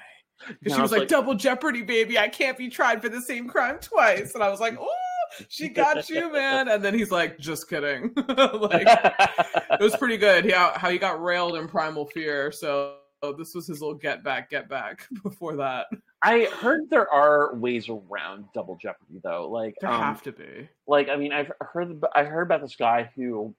[0.48, 2.18] Because she was like, like, double jeopardy, baby.
[2.18, 4.34] I can't be tried for the same crime twice.
[4.34, 5.09] And I was like, oh
[5.48, 6.68] she got you, man.
[6.68, 8.12] And then he's like, just kidding.
[8.16, 10.44] like it was pretty good.
[10.44, 12.52] Yeah, how he got railed in Primal Fear.
[12.52, 12.96] So
[13.36, 15.86] this was his little get back, get back before that.
[16.22, 19.48] I heard there are ways around double jeopardy though.
[19.48, 20.68] Like there um, have to be.
[20.86, 23.54] Like I mean, I've heard I heard about this guy who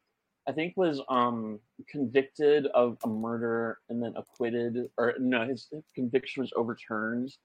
[0.47, 1.59] I think was um
[1.89, 7.35] convicted of a murder and then acquitted, or no, his, his conviction was overturned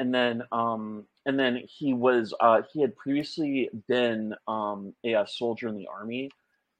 [0.00, 5.26] and then um, and then he was uh, he had previously been um, a, a,
[5.28, 6.30] soldier in the army,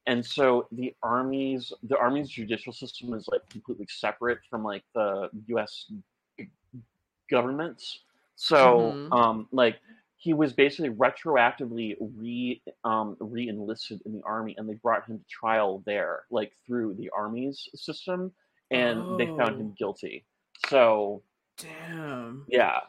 [0.07, 5.29] and so the army's the army's judicial system is like completely separate from like the
[5.47, 5.89] U.S.
[7.29, 7.99] government's.
[8.35, 9.13] So mm-hmm.
[9.13, 9.79] um, like
[10.17, 15.25] he was basically retroactively re um, re-enlisted in the army, and they brought him to
[15.29, 18.31] trial there, like through the army's system,
[18.71, 19.17] and oh.
[19.17, 19.75] they found him oh.
[19.77, 20.25] guilty.
[20.69, 21.21] So
[21.57, 22.45] Damn.
[22.47, 22.79] Yeah.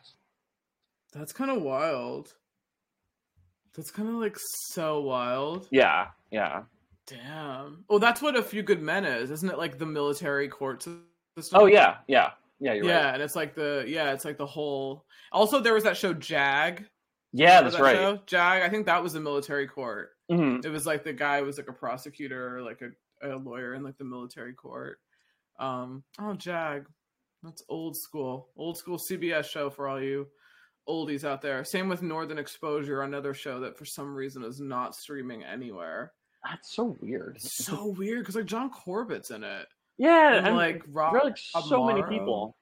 [1.13, 2.33] That's kind of wild.
[3.75, 4.37] That's kind of like
[4.71, 5.69] so wild.
[5.71, 6.63] Yeah, yeah.
[7.07, 7.85] Damn.
[7.89, 9.59] Oh, that's what a few good men is, isn't it?
[9.59, 11.61] Like the military court system.
[11.61, 12.31] Oh yeah, yeah,
[12.61, 12.75] yeah.
[12.75, 13.15] yeah, right.
[13.15, 15.05] and it's like the yeah, it's like the whole.
[15.33, 16.85] Also, there was that show Jag.
[17.33, 17.97] Yeah, that's that right.
[17.97, 18.21] Show?
[18.27, 18.63] Jag.
[18.63, 20.11] I think that was the military court.
[20.31, 20.67] Mm-hmm.
[20.67, 23.83] It was like the guy was like a prosecutor, or like a, a lawyer in
[23.83, 24.99] like the military court.
[25.59, 26.05] Um.
[26.21, 26.87] Oh, Jag.
[27.43, 28.49] That's old school.
[28.57, 30.29] Old school CBS show for all you
[30.89, 31.65] oldies out there.
[31.65, 36.13] Same with Northern Exposure, another show that for some reason is not streaming anywhere.
[36.45, 37.41] That's so weird.
[37.41, 39.67] so weird because like John Corbett's in it.
[39.99, 42.57] Yeah, and, and like Rob, like so many people.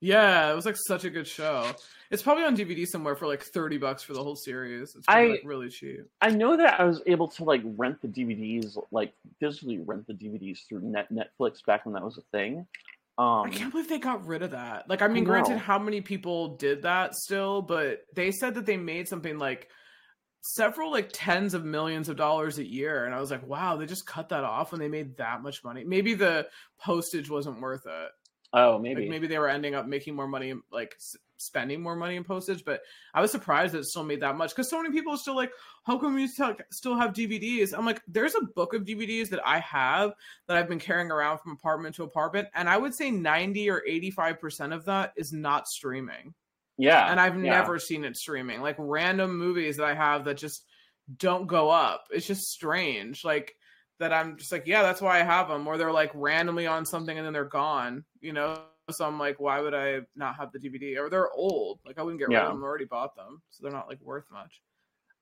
[0.00, 1.70] Yeah, it was like such a good show.
[2.10, 4.94] It's probably on DVD somewhere for like thirty bucks for the whole series.
[4.96, 6.00] It's I, like really cheap.
[6.22, 10.14] I know that I was able to like rent the DVDs, like physically rent the
[10.14, 12.66] DVDs through Net Netflix back when that was a thing.
[13.18, 14.88] Um, I can't believe they got rid of that.
[14.88, 18.64] Like, I mean, I granted, how many people did that still, but they said that
[18.66, 19.68] they made something like
[20.42, 23.84] several like tens of millions of dollars a year and i was like wow they
[23.84, 26.46] just cut that off when they made that much money maybe the
[26.80, 28.10] postage wasn't worth it
[28.54, 29.02] oh, maybe.
[29.02, 30.96] like maybe they were ending up making more money like
[31.40, 32.80] spending more money in postage but
[33.14, 35.36] i was surprised that it still made that much because so many people are still
[35.36, 35.52] like
[35.84, 39.58] how come you still have dvds i'm like there's a book of dvds that i
[39.60, 40.12] have
[40.46, 43.82] that i've been carrying around from apartment to apartment and i would say 90 or
[43.86, 46.34] 85 percent of that is not streaming
[46.80, 47.10] yeah.
[47.10, 47.52] and I've yeah.
[47.52, 48.62] never seen it streaming.
[48.62, 50.64] Like random movies that I have that just
[51.18, 52.06] don't go up.
[52.10, 53.24] It's just strange.
[53.24, 53.54] Like
[53.98, 55.66] that I'm just like, yeah, that's why I have them.
[55.66, 58.04] Or they're like randomly on something and then they're gone.
[58.20, 58.62] You know.
[58.92, 60.98] So I'm like, why would I not have the DVD?
[60.98, 61.80] Or they're old.
[61.84, 62.46] Like I wouldn't get rid Yeah.
[62.46, 62.62] of them.
[62.62, 64.62] I already bought them, so they're not like worth much.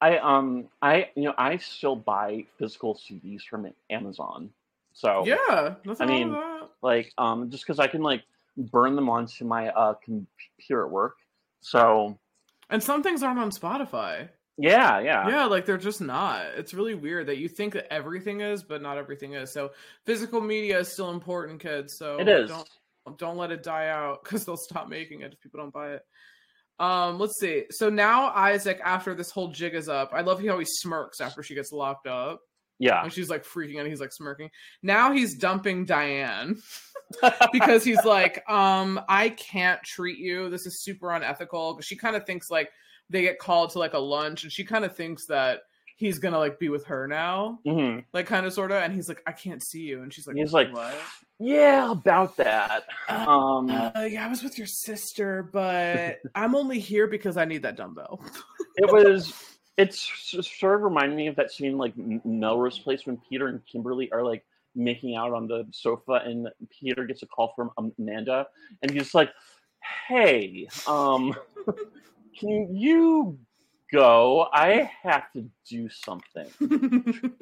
[0.01, 4.51] I um I you know I still buy physical CDs from Amazon.
[4.93, 6.69] So Yeah, nothing I mean, that.
[6.83, 8.23] like um just because I can like
[8.57, 11.17] burn them onto my uh computer at work.
[11.61, 12.19] So
[12.71, 14.29] And some things aren't on Spotify.
[14.57, 18.41] yeah, yeah, yeah like they're just not it's really weird that you think that everything
[18.41, 19.71] is but not everything is so
[20.05, 22.51] physical media is still important kids so it is.
[22.51, 22.69] don't
[23.17, 26.03] don't let it die out because they'll stop making it if people don't buy it
[26.81, 30.59] um let's see so now isaac after this whole jig is up i love how
[30.59, 32.41] he smirks after she gets locked up
[32.79, 34.51] Yeah, and she's like freaking out he's like smirking
[34.83, 36.57] now he's dumping diane
[37.53, 40.51] because he's like, um, I can't treat you.
[40.51, 41.81] This is super unethical.
[41.81, 42.69] She kind of thinks like
[43.09, 45.61] they get called to like a lunch, and she kind of thinks that
[45.97, 48.83] he's gonna like be with her now, hmm like kind of sort of.
[48.83, 50.95] And he's like, I can't see you, and she's like, He's like, what?
[51.39, 52.85] Yeah, about that.
[53.09, 57.63] Um, Uh, yeah, I was with your sister, but I'm only here because I need
[57.63, 58.21] that dumbbell.
[58.77, 59.33] it was.
[59.77, 60.11] It's
[60.59, 64.25] sort of reminding me of that scene like Melrose Place when Peter and Kimberly are
[64.25, 64.45] like
[64.75, 68.49] making out on the sofa, and Peter gets a call from Amanda,
[68.83, 69.31] and he's like,
[70.09, 71.33] "Hey, um,
[72.39, 73.39] can you
[73.93, 74.49] go?
[74.53, 76.47] I have to do something."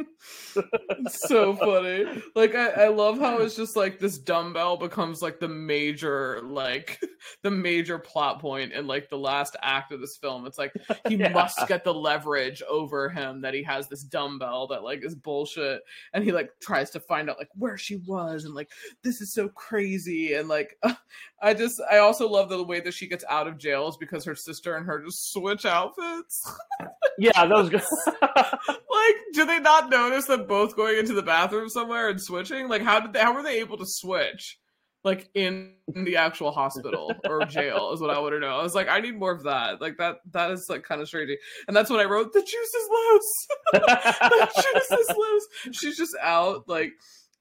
[1.09, 2.23] so funny.
[2.35, 7.01] Like I, I love how it's just like this dumbbell becomes like the major like
[7.43, 10.47] the major plot point in like the last act of this film.
[10.47, 10.73] It's like
[11.09, 11.31] he Yeah.
[11.33, 15.83] must get the leverage over him that he has this dumbbell that like is bullshit
[16.13, 18.71] and he like tries to find out like where she was and like
[19.03, 20.79] this is so crazy and like
[21.43, 24.25] I just I also love the way that she gets out of jail is because
[24.25, 26.36] her sister and her just switch outfits.
[27.19, 27.83] Yeah, was good.
[28.23, 32.69] like do they not notice them both going into the bathroom somewhere and switching?
[32.69, 34.59] Like how did they how were they able to switch
[35.05, 38.59] like in the actual hospital or jail is what i want to know.
[38.59, 39.81] I was like i need more of that.
[39.81, 41.31] Like that that is like kind of strange.
[41.69, 43.47] And that's when i wrote the juice is loose.
[43.73, 45.79] The juice is loose.
[45.79, 46.93] She's just out like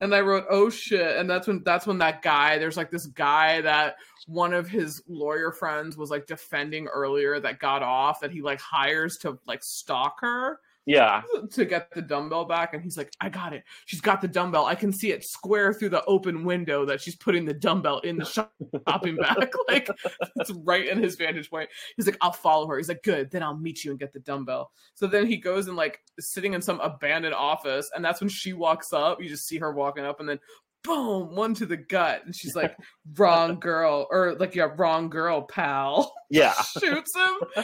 [0.02, 1.18] and i wrote oh shit.
[1.18, 3.96] And that's when that's when that guy there's like this guy that
[4.28, 8.60] one of his lawyer friends was like defending earlier that got off that he like
[8.60, 13.28] hires to like stalk her yeah, to get the dumbbell back and he's like i
[13.28, 13.64] got it.
[13.86, 14.66] She's got the dumbbell.
[14.66, 18.18] I can see it square through the open window that she's putting the dumbbell in
[18.18, 18.54] the shop
[18.88, 19.52] shopping bag.
[19.68, 19.90] Like
[20.36, 21.70] it's right in his vantage point.
[21.96, 22.78] He's like i'll follow her.
[22.78, 23.32] He's like good.
[23.32, 24.72] Then i'll meet you and get the dumbbell.
[24.94, 28.54] So then he goes and like sitting in some abandoned office and that's when she
[28.54, 29.22] walks up.
[29.22, 30.40] You just see her walking up and then
[30.86, 32.76] boom one to the gut and she's like
[33.18, 36.54] wrong girl or like yeah wrong girl pal yeah.
[36.80, 37.64] shoots him.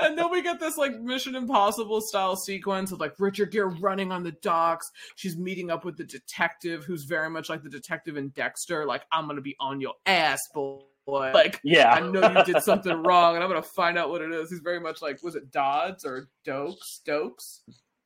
[0.00, 4.12] and then we get this like Mission Impossible style sequence of like Richard Gere running
[4.12, 4.90] on the docks.
[5.16, 8.86] She's meeting up with the detective who's very much like the detective in Dexter.
[8.86, 10.80] Like, I'm gonna be on your ass, boy.
[11.06, 14.32] Like, yeah, I know you did something wrong, and I'm gonna find out what it
[14.32, 14.50] is.
[14.50, 16.76] He's very much like, was it Dodds or Doakes?
[16.82, 17.62] Stokes?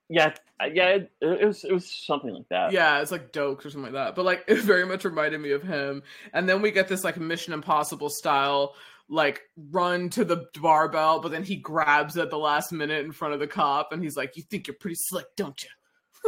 [0.09, 0.35] Yeah,
[0.73, 0.89] yeah.
[0.89, 2.73] It, it was it was something like that.
[2.73, 4.15] Yeah, it's like Doakes or something like that.
[4.15, 6.03] But like, it very much reminded me of him.
[6.33, 8.74] And then we get this like Mission Impossible style
[9.09, 13.12] like run to the barbell, but then he grabs it at the last minute in
[13.12, 15.70] front of the cop, and he's like, "You think you're pretty slick, don't you?"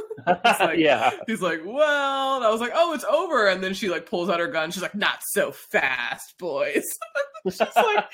[0.27, 3.89] like- yeah, He's like, "Well," and I was like, "Oh, it's over." And then she
[3.89, 4.71] like pulls out her gun.
[4.71, 6.85] She's like, "Not so fast, boys."
[7.45, 8.05] she's like,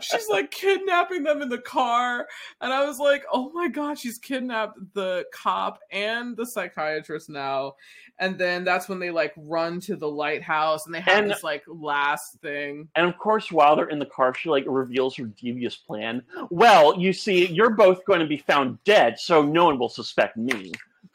[0.00, 2.28] she's like kidnapping them in the car,
[2.60, 7.74] and I was like, "Oh my god, she's kidnapped the cop and the psychiatrist now."
[8.20, 11.42] And then that's when they like run to the lighthouse, and they have And- this
[11.42, 12.88] like last thing.
[12.94, 16.22] and of course, while they're in the car, she like reveals her devious plan.
[16.50, 20.36] Well, you see, you're both going to be found dead, so no one will suspect
[20.36, 20.70] me.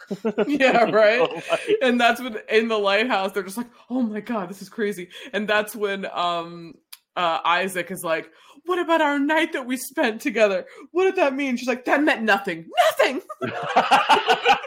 [0.47, 1.27] yeah, right.
[1.81, 5.09] And that's when in the lighthouse they're just like oh my god this is crazy.
[5.33, 6.75] And that's when um
[7.15, 8.29] uh isaac is like
[8.65, 10.65] what about our night that we spent together?
[10.91, 11.57] What did that mean?
[11.57, 12.69] She's like that meant nothing.
[12.99, 13.21] Nothing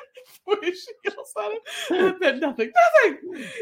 [0.47, 1.59] way she yells at him.
[1.91, 3.19] And then nothing, nothing.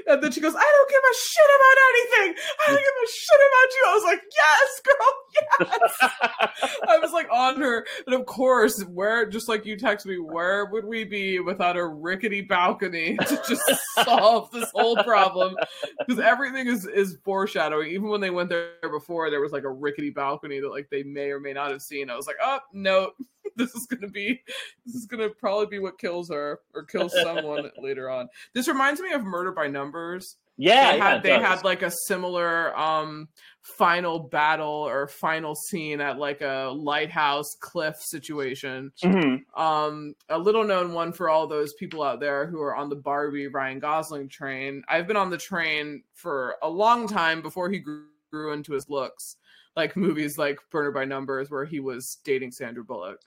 [0.07, 2.45] And then she goes, I don't give a shit about anything.
[2.61, 3.85] I don't give a shit about you.
[3.87, 6.71] I was like, yes, girl, yes.
[6.89, 7.87] I was like on her.
[8.07, 11.87] And of course, where, just like you text me, where would we be without a
[11.87, 13.63] rickety balcony to just
[14.05, 15.57] solve this whole problem?
[15.99, 17.91] Because everything is, is foreshadowing.
[17.91, 21.03] Even when they went there before, there was like a rickety balcony that like they
[21.03, 22.11] may or may not have seen.
[22.11, 23.13] I was like, oh, no,
[23.57, 24.41] this is gonna be
[24.87, 28.29] this is gonna probably be what kills her or kills someone later on.
[28.55, 30.37] This reminds me of Murder by Numbers.
[30.57, 31.43] Yeah, they had it they does.
[31.43, 33.29] had like a similar um
[33.63, 38.93] final battle or final scene at like a lighthouse cliff situation.
[39.03, 39.43] Mhm.
[39.59, 42.97] Um, a little known one for all those people out there who are on the
[42.97, 44.83] Barbie Ryan Gosling train.
[44.89, 48.89] I've been on the train for a long time before he grew, grew into his
[48.91, 49.37] looks,
[49.77, 53.21] like movies like Murder by Numbers, where he was dating Sandra Bullock.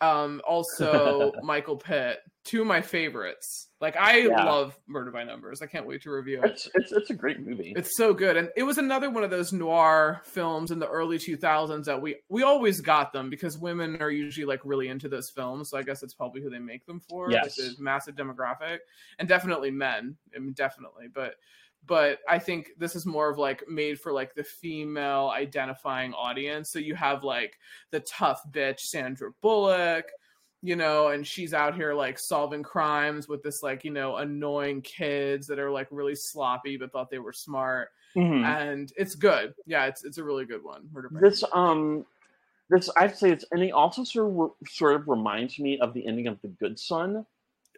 [0.00, 3.68] Um, also Michael Pitt, two of my favorites.
[3.80, 4.44] Like I Yeah.
[4.44, 5.60] love Murder by Numbers.
[5.62, 6.46] I can't wait to review it.
[6.52, 7.72] It's, it's it's a great movie.
[7.76, 11.18] It's so good, and it was another one of those noir films in the early
[11.18, 15.30] 2000s that we we always got them because women are usually like really into those
[15.30, 15.70] films.
[15.70, 17.30] So I guess it's probably who they make them for.
[17.30, 17.44] Yes.
[17.58, 18.78] Like, the massive demographic,
[19.18, 20.16] and definitely men.
[20.34, 21.34] I mean, definitely, but
[21.86, 26.70] but I think this is more of like made for like the female identifying audience.
[26.70, 27.58] So you have like
[27.90, 30.06] the tough bitch Sandra Bullock,
[30.62, 34.82] you know, and she's out here like solving crimes with this like, you know, annoying
[34.82, 37.88] kids that are like really sloppy but thought they were smart.
[38.16, 38.44] Mhm.
[38.44, 39.54] And it's good.
[39.66, 40.88] Yeah, it's it's a really good one.
[41.20, 42.04] This um
[42.70, 46.26] this I'd say it's ending also sort of sort of reminds me of the ending
[46.26, 47.24] of The Good Son,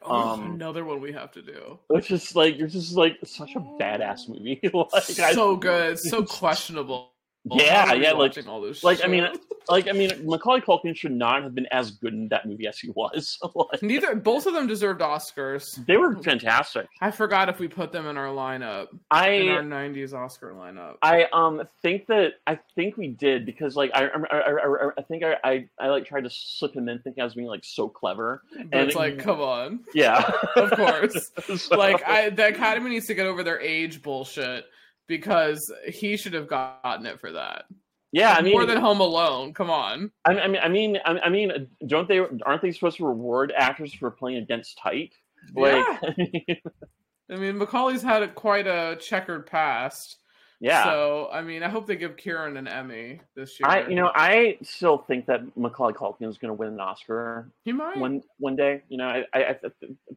[0.04, 1.78] um, another one we have to do.
[1.88, 4.60] which is like you're just like such a badass movie.
[4.74, 7.12] like, I- so good, so questionable.
[7.44, 9.26] Yeah, How are we yeah, like- watching all this like, I mean,
[9.68, 12.78] like I mean, Macaulay Culkin should not have been as good in that movie as
[12.78, 13.38] he was.
[13.54, 15.84] like, neither both of them deserved Oscars.
[15.86, 16.86] they were fantastic.
[17.00, 18.88] I forgot if we put them in our lineup.
[19.10, 20.96] I in our 90s Oscar lineup.
[21.00, 25.02] I um think that I think we did because like I I, I, I, I
[25.02, 27.64] think I, I I like tried to slip him in thinking I was being like
[27.64, 28.42] so clever.
[28.52, 29.80] But and it's it- like, come on.
[29.94, 31.30] Yeah, Of course.
[31.56, 34.66] So- Like I the Academy needs to get over their age bullshit
[35.10, 37.64] because he should have gotten it for that.
[38.12, 39.52] yeah, I mean, more than Home Alone.
[39.52, 40.12] Come on.
[40.24, 42.20] I mean, I mean, I mean, don't they?
[42.20, 45.12] Aren't they supposed to reward actors for playing against type?
[45.54, 45.84] Like,
[46.48, 46.54] yeah.
[47.30, 50.16] I mean, Macaulay's had a, quite a checkered past.
[50.60, 50.84] Yeah.
[50.84, 53.68] So I mean, I hope they give Kieran an Emmy this year.
[53.68, 57.50] I, you know, I still think that Macaulay Culkin is going to win an Oscar
[57.64, 57.96] he might.
[57.98, 58.82] one one day.
[58.88, 59.54] You know, I, I, I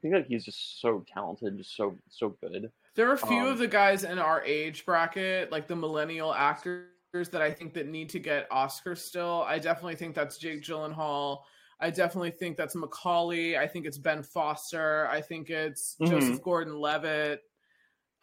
[0.02, 2.70] think that he's just so talented, just so so good.
[2.96, 6.34] There are a few Um, of the guys in our age bracket, like the millennial
[6.34, 6.86] actors,
[7.32, 9.44] that I think that need to get Oscars still.
[9.48, 11.40] I definitely think that's Jake Gyllenhaal.
[11.80, 13.58] I definitely think that's Macaulay.
[13.58, 15.08] I think it's Ben Foster.
[15.10, 16.10] I think it's Mhm.
[16.10, 17.42] Joseph Gordon-Levitt.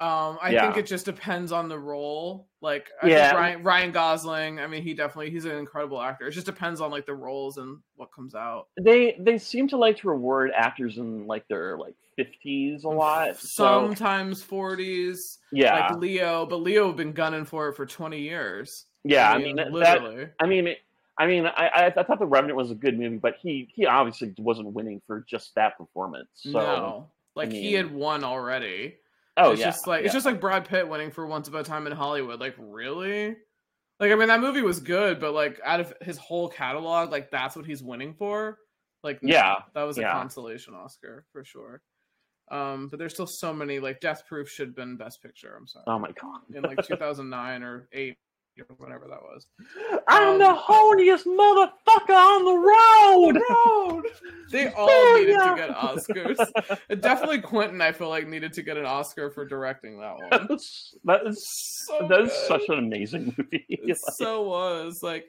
[0.00, 0.62] Um, I Yeah.
[0.62, 2.48] think it just depends on the role.
[2.62, 3.34] Like, I Yeah.
[3.34, 4.58] Ryan, Ryan Gosling.
[4.58, 6.26] I mean, he definitely he's an incredible actor.
[6.28, 8.68] It just depends on like the roles and what comes out.
[8.80, 13.36] They they seem to like to reward actors in like their like fifties a lot.
[13.36, 18.86] Sometimes 40s, yeah, like Leo, but Leo have been gunning for it for 20 years.
[19.04, 19.30] yeah.
[19.32, 20.28] I mean, that, literally.
[20.40, 20.78] I mean, it-
[21.18, 23.84] I mean, I, I I thought the Revenant was a good movie, but he he
[23.84, 26.28] obviously wasn't winning for just that performance.
[26.34, 28.96] So no, like he mean- had won already.
[29.40, 30.06] Oh it's yeah, just like yeah.
[30.06, 32.40] it's just like Brad Pitt winning for Once Upon a Time in Hollywood.
[32.40, 33.36] Like really?
[33.98, 37.30] Like I mean, that movie was good, but like out of his whole catalog, like
[37.30, 38.58] that's what he's winning for.
[39.02, 40.12] Like Yeah, that was a yeah.
[40.12, 41.82] consolation Oscar for sure.
[42.50, 45.54] Um, but there's still so many like Death Proof should have been Best Picture.
[45.56, 48.16] I'm sorry, oh my god, in like 2009 or eight
[48.68, 49.46] or whatever that was.
[50.08, 53.42] I'm um, the horniest motherfucker on the road.
[53.50, 54.04] road.
[54.50, 55.50] They all Oh, needed yeah.
[55.50, 57.00] to get Oscars.
[57.00, 60.58] Definitely Quentin, I feel like, needed to get an Oscar for directing that one.
[61.04, 61.46] That is
[61.86, 63.64] So that is such an amazing movie.
[63.68, 65.02] It Like, so was.
[65.02, 65.26] Like,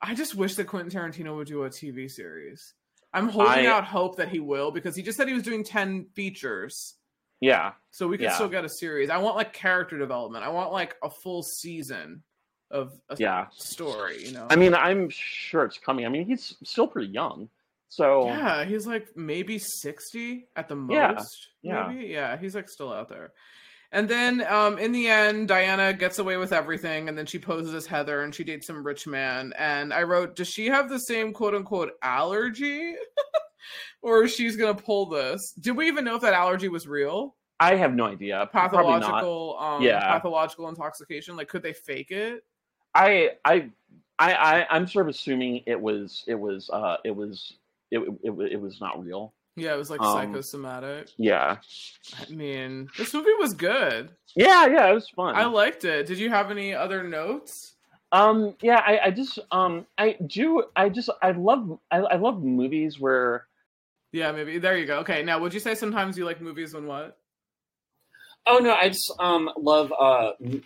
[0.00, 2.74] I just wish that Quentin Tarantino would do a TV series.
[3.12, 5.64] I'm holding I- out hope that he will because he just said he was doing
[5.64, 6.94] 10 features.
[7.40, 8.34] yeah, So we could Yeah.
[8.34, 9.10] still get a series.
[9.10, 10.44] I want like character development.
[10.44, 12.22] I want like a full season
[12.70, 13.46] of a yeah.
[13.52, 14.46] story, you know?
[14.50, 16.06] I mean, I'm sure it's coming.
[16.06, 17.48] I mean, he's still pretty young,
[17.88, 21.48] so Yeah, he's like maybe 60 at the most.
[21.62, 21.88] Yeah, yeah.
[21.88, 22.06] Maybe.
[22.06, 23.32] Yeah, he's like still out there.
[23.92, 27.74] And then um in the end, Diana gets away with everything, and then she poses
[27.74, 29.52] as Heather and she dates some rich man.
[29.58, 32.94] And I wrote, Does she have the same quote unquote allergy?
[34.02, 35.52] or she's gonna pull this?
[35.58, 37.34] Did we even know if that allergy was real?
[37.58, 38.48] I have no idea.
[38.52, 39.98] Pathological um Yeah.
[40.06, 41.36] pathological intoxication?
[41.36, 42.44] Like could they fake it?
[42.94, 43.70] I I
[44.18, 47.54] I I I'm sort of assuming it was it was uh it was
[47.90, 49.32] it it, it, it was not real.
[49.56, 51.08] Yeah, it was like Um, psychosomatic.
[51.16, 51.56] Yeah,
[52.16, 54.10] I mean, this movie was good.
[54.36, 54.90] yeah, yeah.
[54.90, 55.34] It was fun.
[55.36, 56.06] I liked it.
[56.06, 57.74] Did you have any other notes?
[58.12, 62.42] Um, yeah, I, I just, um, I do, I just, I love, I, I love
[62.42, 63.46] movies where,
[64.12, 64.58] Yeah, maybe.
[64.58, 64.98] There you go.
[65.00, 67.18] Okay, now would you say sometimes you like movies when what?
[68.46, 70.64] Oh no, I just um love uh m-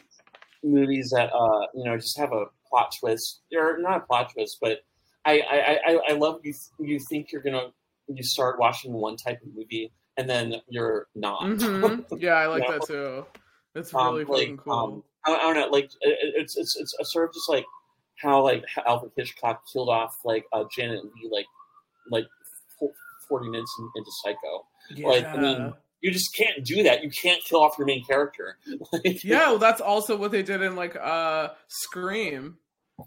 [0.64, 4.58] movies that uh you know just have a plot twist or not a plot twist,
[4.60, 4.80] but
[5.24, 6.54] I I I, I love you.
[6.80, 7.68] You think you're gonna
[8.08, 11.42] you start watching one type of movie and then you're not.
[11.60, 12.78] hmm Yeah, I like Yeah.
[12.78, 13.26] that too.
[13.74, 14.72] It's Um, really like, cool.
[14.72, 17.48] um, I, I don't know, like it, it- it's it's it's a sort of just
[17.48, 17.64] like
[18.16, 21.46] how like how Alfred Hitchcock killed off like uh, Janet Leigh like
[22.10, 22.26] like
[23.28, 24.66] forty minutes in, into Psycho.
[24.90, 25.08] yeah.
[25.08, 25.72] like, I mean,
[26.04, 27.02] You just can't do that.
[27.02, 28.58] You can't kill off your main character.
[28.92, 32.58] Like, yeah, well, that's also what they did in like uh Scream.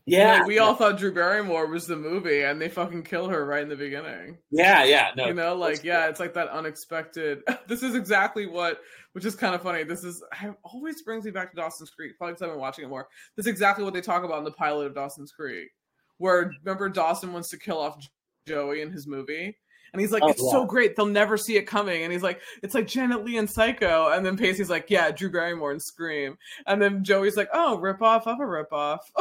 [0.08, 3.46] yeah, Like, we all thought Drew Barrymore was the movie, and they fucking kill her
[3.46, 4.40] right in the beginning.
[4.50, 5.12] yeah, yeah.
[5.16, 7.44] No, you know, like yeah, it's like that unexpected.
[7.68, 8.80] this is exactly what,
[9.14, 9.84] which is kind of funny.
[9.84, 12.18] This is I, always brings me back to Dawson's Creek.
[12.18, 13.08] Probably because I've been watching it more.
[13.36, 15.70] This is exactly what they talk about in the pilot of Dawson's Creek,
[16.18, 18.04] where remember Dawson wants to kill off
[18.48, 19.56] Joey in his movie.
[19.94, 22.04] And he's like, Oh, it's so great, they'll never see it coming.
[22.04, 24.12] And he's like, it's like Janet Leigh and Psycho.
[24.12, 26.38] And then Pacey's like, yeah, Drew Barrymore and Scream.
[26.66, 29.10] And then Joey's like, oh, rip off of a rip off.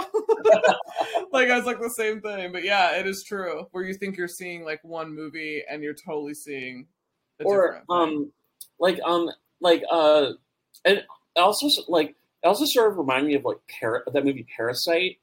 [1.33, 2.53] like, I was like the same thing.
[2.53, 3.67] But yeah, it is true.
[3.73, 6.87] Where you think you're seeing like one movie and you're totally seeing
[7.45, 8.33] or um,
[8.79, 9.29] like um,
[9.61, 10.33] like uh,
[10.85, 11.05] and
[11.37, 15.19] also like it also sort of reminded me of like Par- that movie Parasite,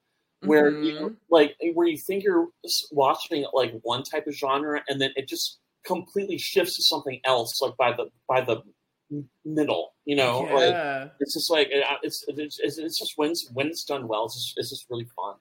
[0.46, 0.86] where Mhm.
[0.86, 2.48] you like where you think you're
[2.92, 7.62] watching like one type of genre and then it just completely shifts to something else
[7.62, 8.62] like by the by the
[9.46, 11.10] middle you know like yeah.
[11.20, 14.36] it's just like it's it's, it's, it's just when it's, when it's done well it's
[14.36, 15.36] just, it's just really fun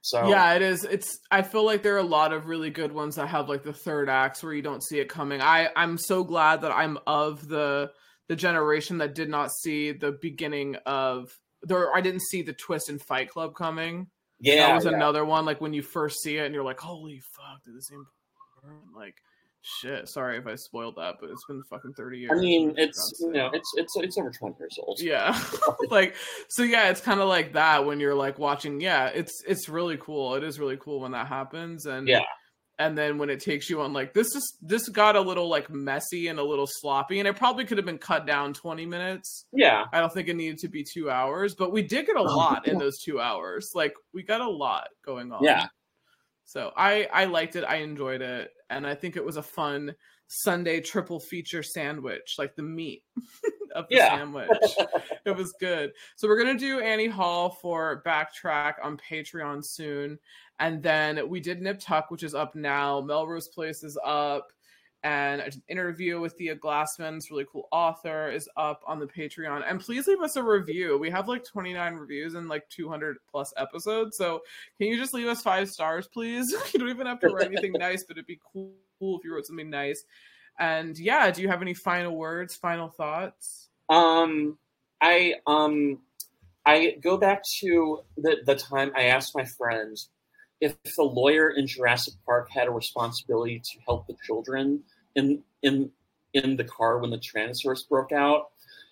[0.00, 0.84] so Yeah, it is.
[0.84, 1.18] It's.
[1.30, 3.72] I feel like there are a lot of really good ones that have like the
[3.72, 5.42] third acts where you don't see it coming.
[5.42, 7.90] I I'm so glad that I'm of the
[8.28, 11.92] the generation that did not see the beginning of there.
[11.94, 14.06] I didn't see the twist in Fight Club coming.
[14.40, 14.92] Yeah that was yeah.
[14.92, 15.44] another one.
[15.44, 18.06] Like when you first see it and you're like, holy fuck, did the same
[18.96, 19.14] like
[19.62, 20.08] shit.
[20.08, 22.32] Sorry if I spoiled that, but it's been fucking thirty years.
[22.34, 25.38] I mean it's God's you know it's it's it's over 20 years old yeah
[25.90, 26.14] like
[26.48, 29.96] so yeah it's kind of like that when you're like watching yeah it's it's really
[29.98, 32.22] cool it is really cool when that happens and Yeah.
[32.78, 35.68] And then when it takes you on like this is this got a little like
[35.70, 39.46] messy and a little sloppy and it probably could have been cut down 20 minutes.
[39.52, 39.84] Yeah.
[39.92, 42.36] I don't think it needed to be two hours but we did get a oh,
[42.36, 43.70] lot in those two hours.
[43.74, 45.42] Like we got a lot going on.
[45.42, 45.66] Yeah.
[46.44, 47.64] so i i liked it.
[47.64, 48.50] I enjoyed it.
[48.70, 49.94] And i think it was a fun
[50.28, 53.02] sunday triple feature sandwich like the meat
[53.72, 54.16] of the Yeah.
[54.16, 54.48] sandwich
[55.24, 55.92] it was good.
[56.16, 60.18] So we're gonna do Annie Hall for Backtrack on Patreon soon,
[60.58, 63.00] and then we did Nip Tuck, which is up now.
[63.00, 64.52] Melrose Place is up,
[65.04, 69.62] and an interview with Thea Glassman, this really cool author, is up on the Patreon.
[69.68, 70.98] And please leave us a review.
[70.98, 74.16] We have like 29 reviews and like 200 plus episodes.
[74.16, 74.42] So
[74.78, 76.50] can you just leave us five stars, please?
[76.72, 79.46] you don't even have to write anything nice, but it'd be cool if you wrote
[79.46, 80.04] something nice.
[80.58, 83.68] And yeah, do you have any final words, final thoughts?
[83.88, 84.58] Um,
[85.00, 86.00] I um,
[86.66, 90.10] I go back to the the time I asked my friends
[90.60, 94.82] if the lawyer in Jurassic Park had a responsibility to help the children
[95.14, 95.90] in in
[96.34, 98.50] in the car when the Tyrannosaurus broke out,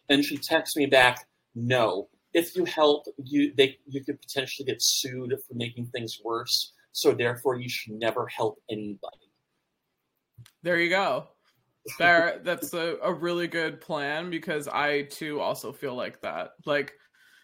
[0.09, 2.09] and she texted me back, "No.
[2.33, 6.73] If you help, you they you could potentially get sued for making things worse.
[6.93, 9.31] So therefore, you should never help anybody."
[10.63, 11.29] There you go.
[11.99, 16.53] There, that's a, a really good plan because I too also feel like that.
[16.65, 16.95] Like,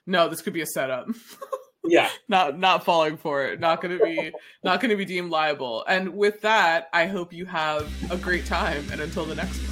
[0.06, 1.08] no, this could be a setup.
[1.84, 2.10] Yeah.
[2.28, 3.58] not not falling for it.
[3.58, 4.32] Not gonna be
[4.62, 5.84] not gonna be deemed liable.
[5.88, 8.84] And with that, I hope you have a great time.
[8.92, 9.71] And until the next one.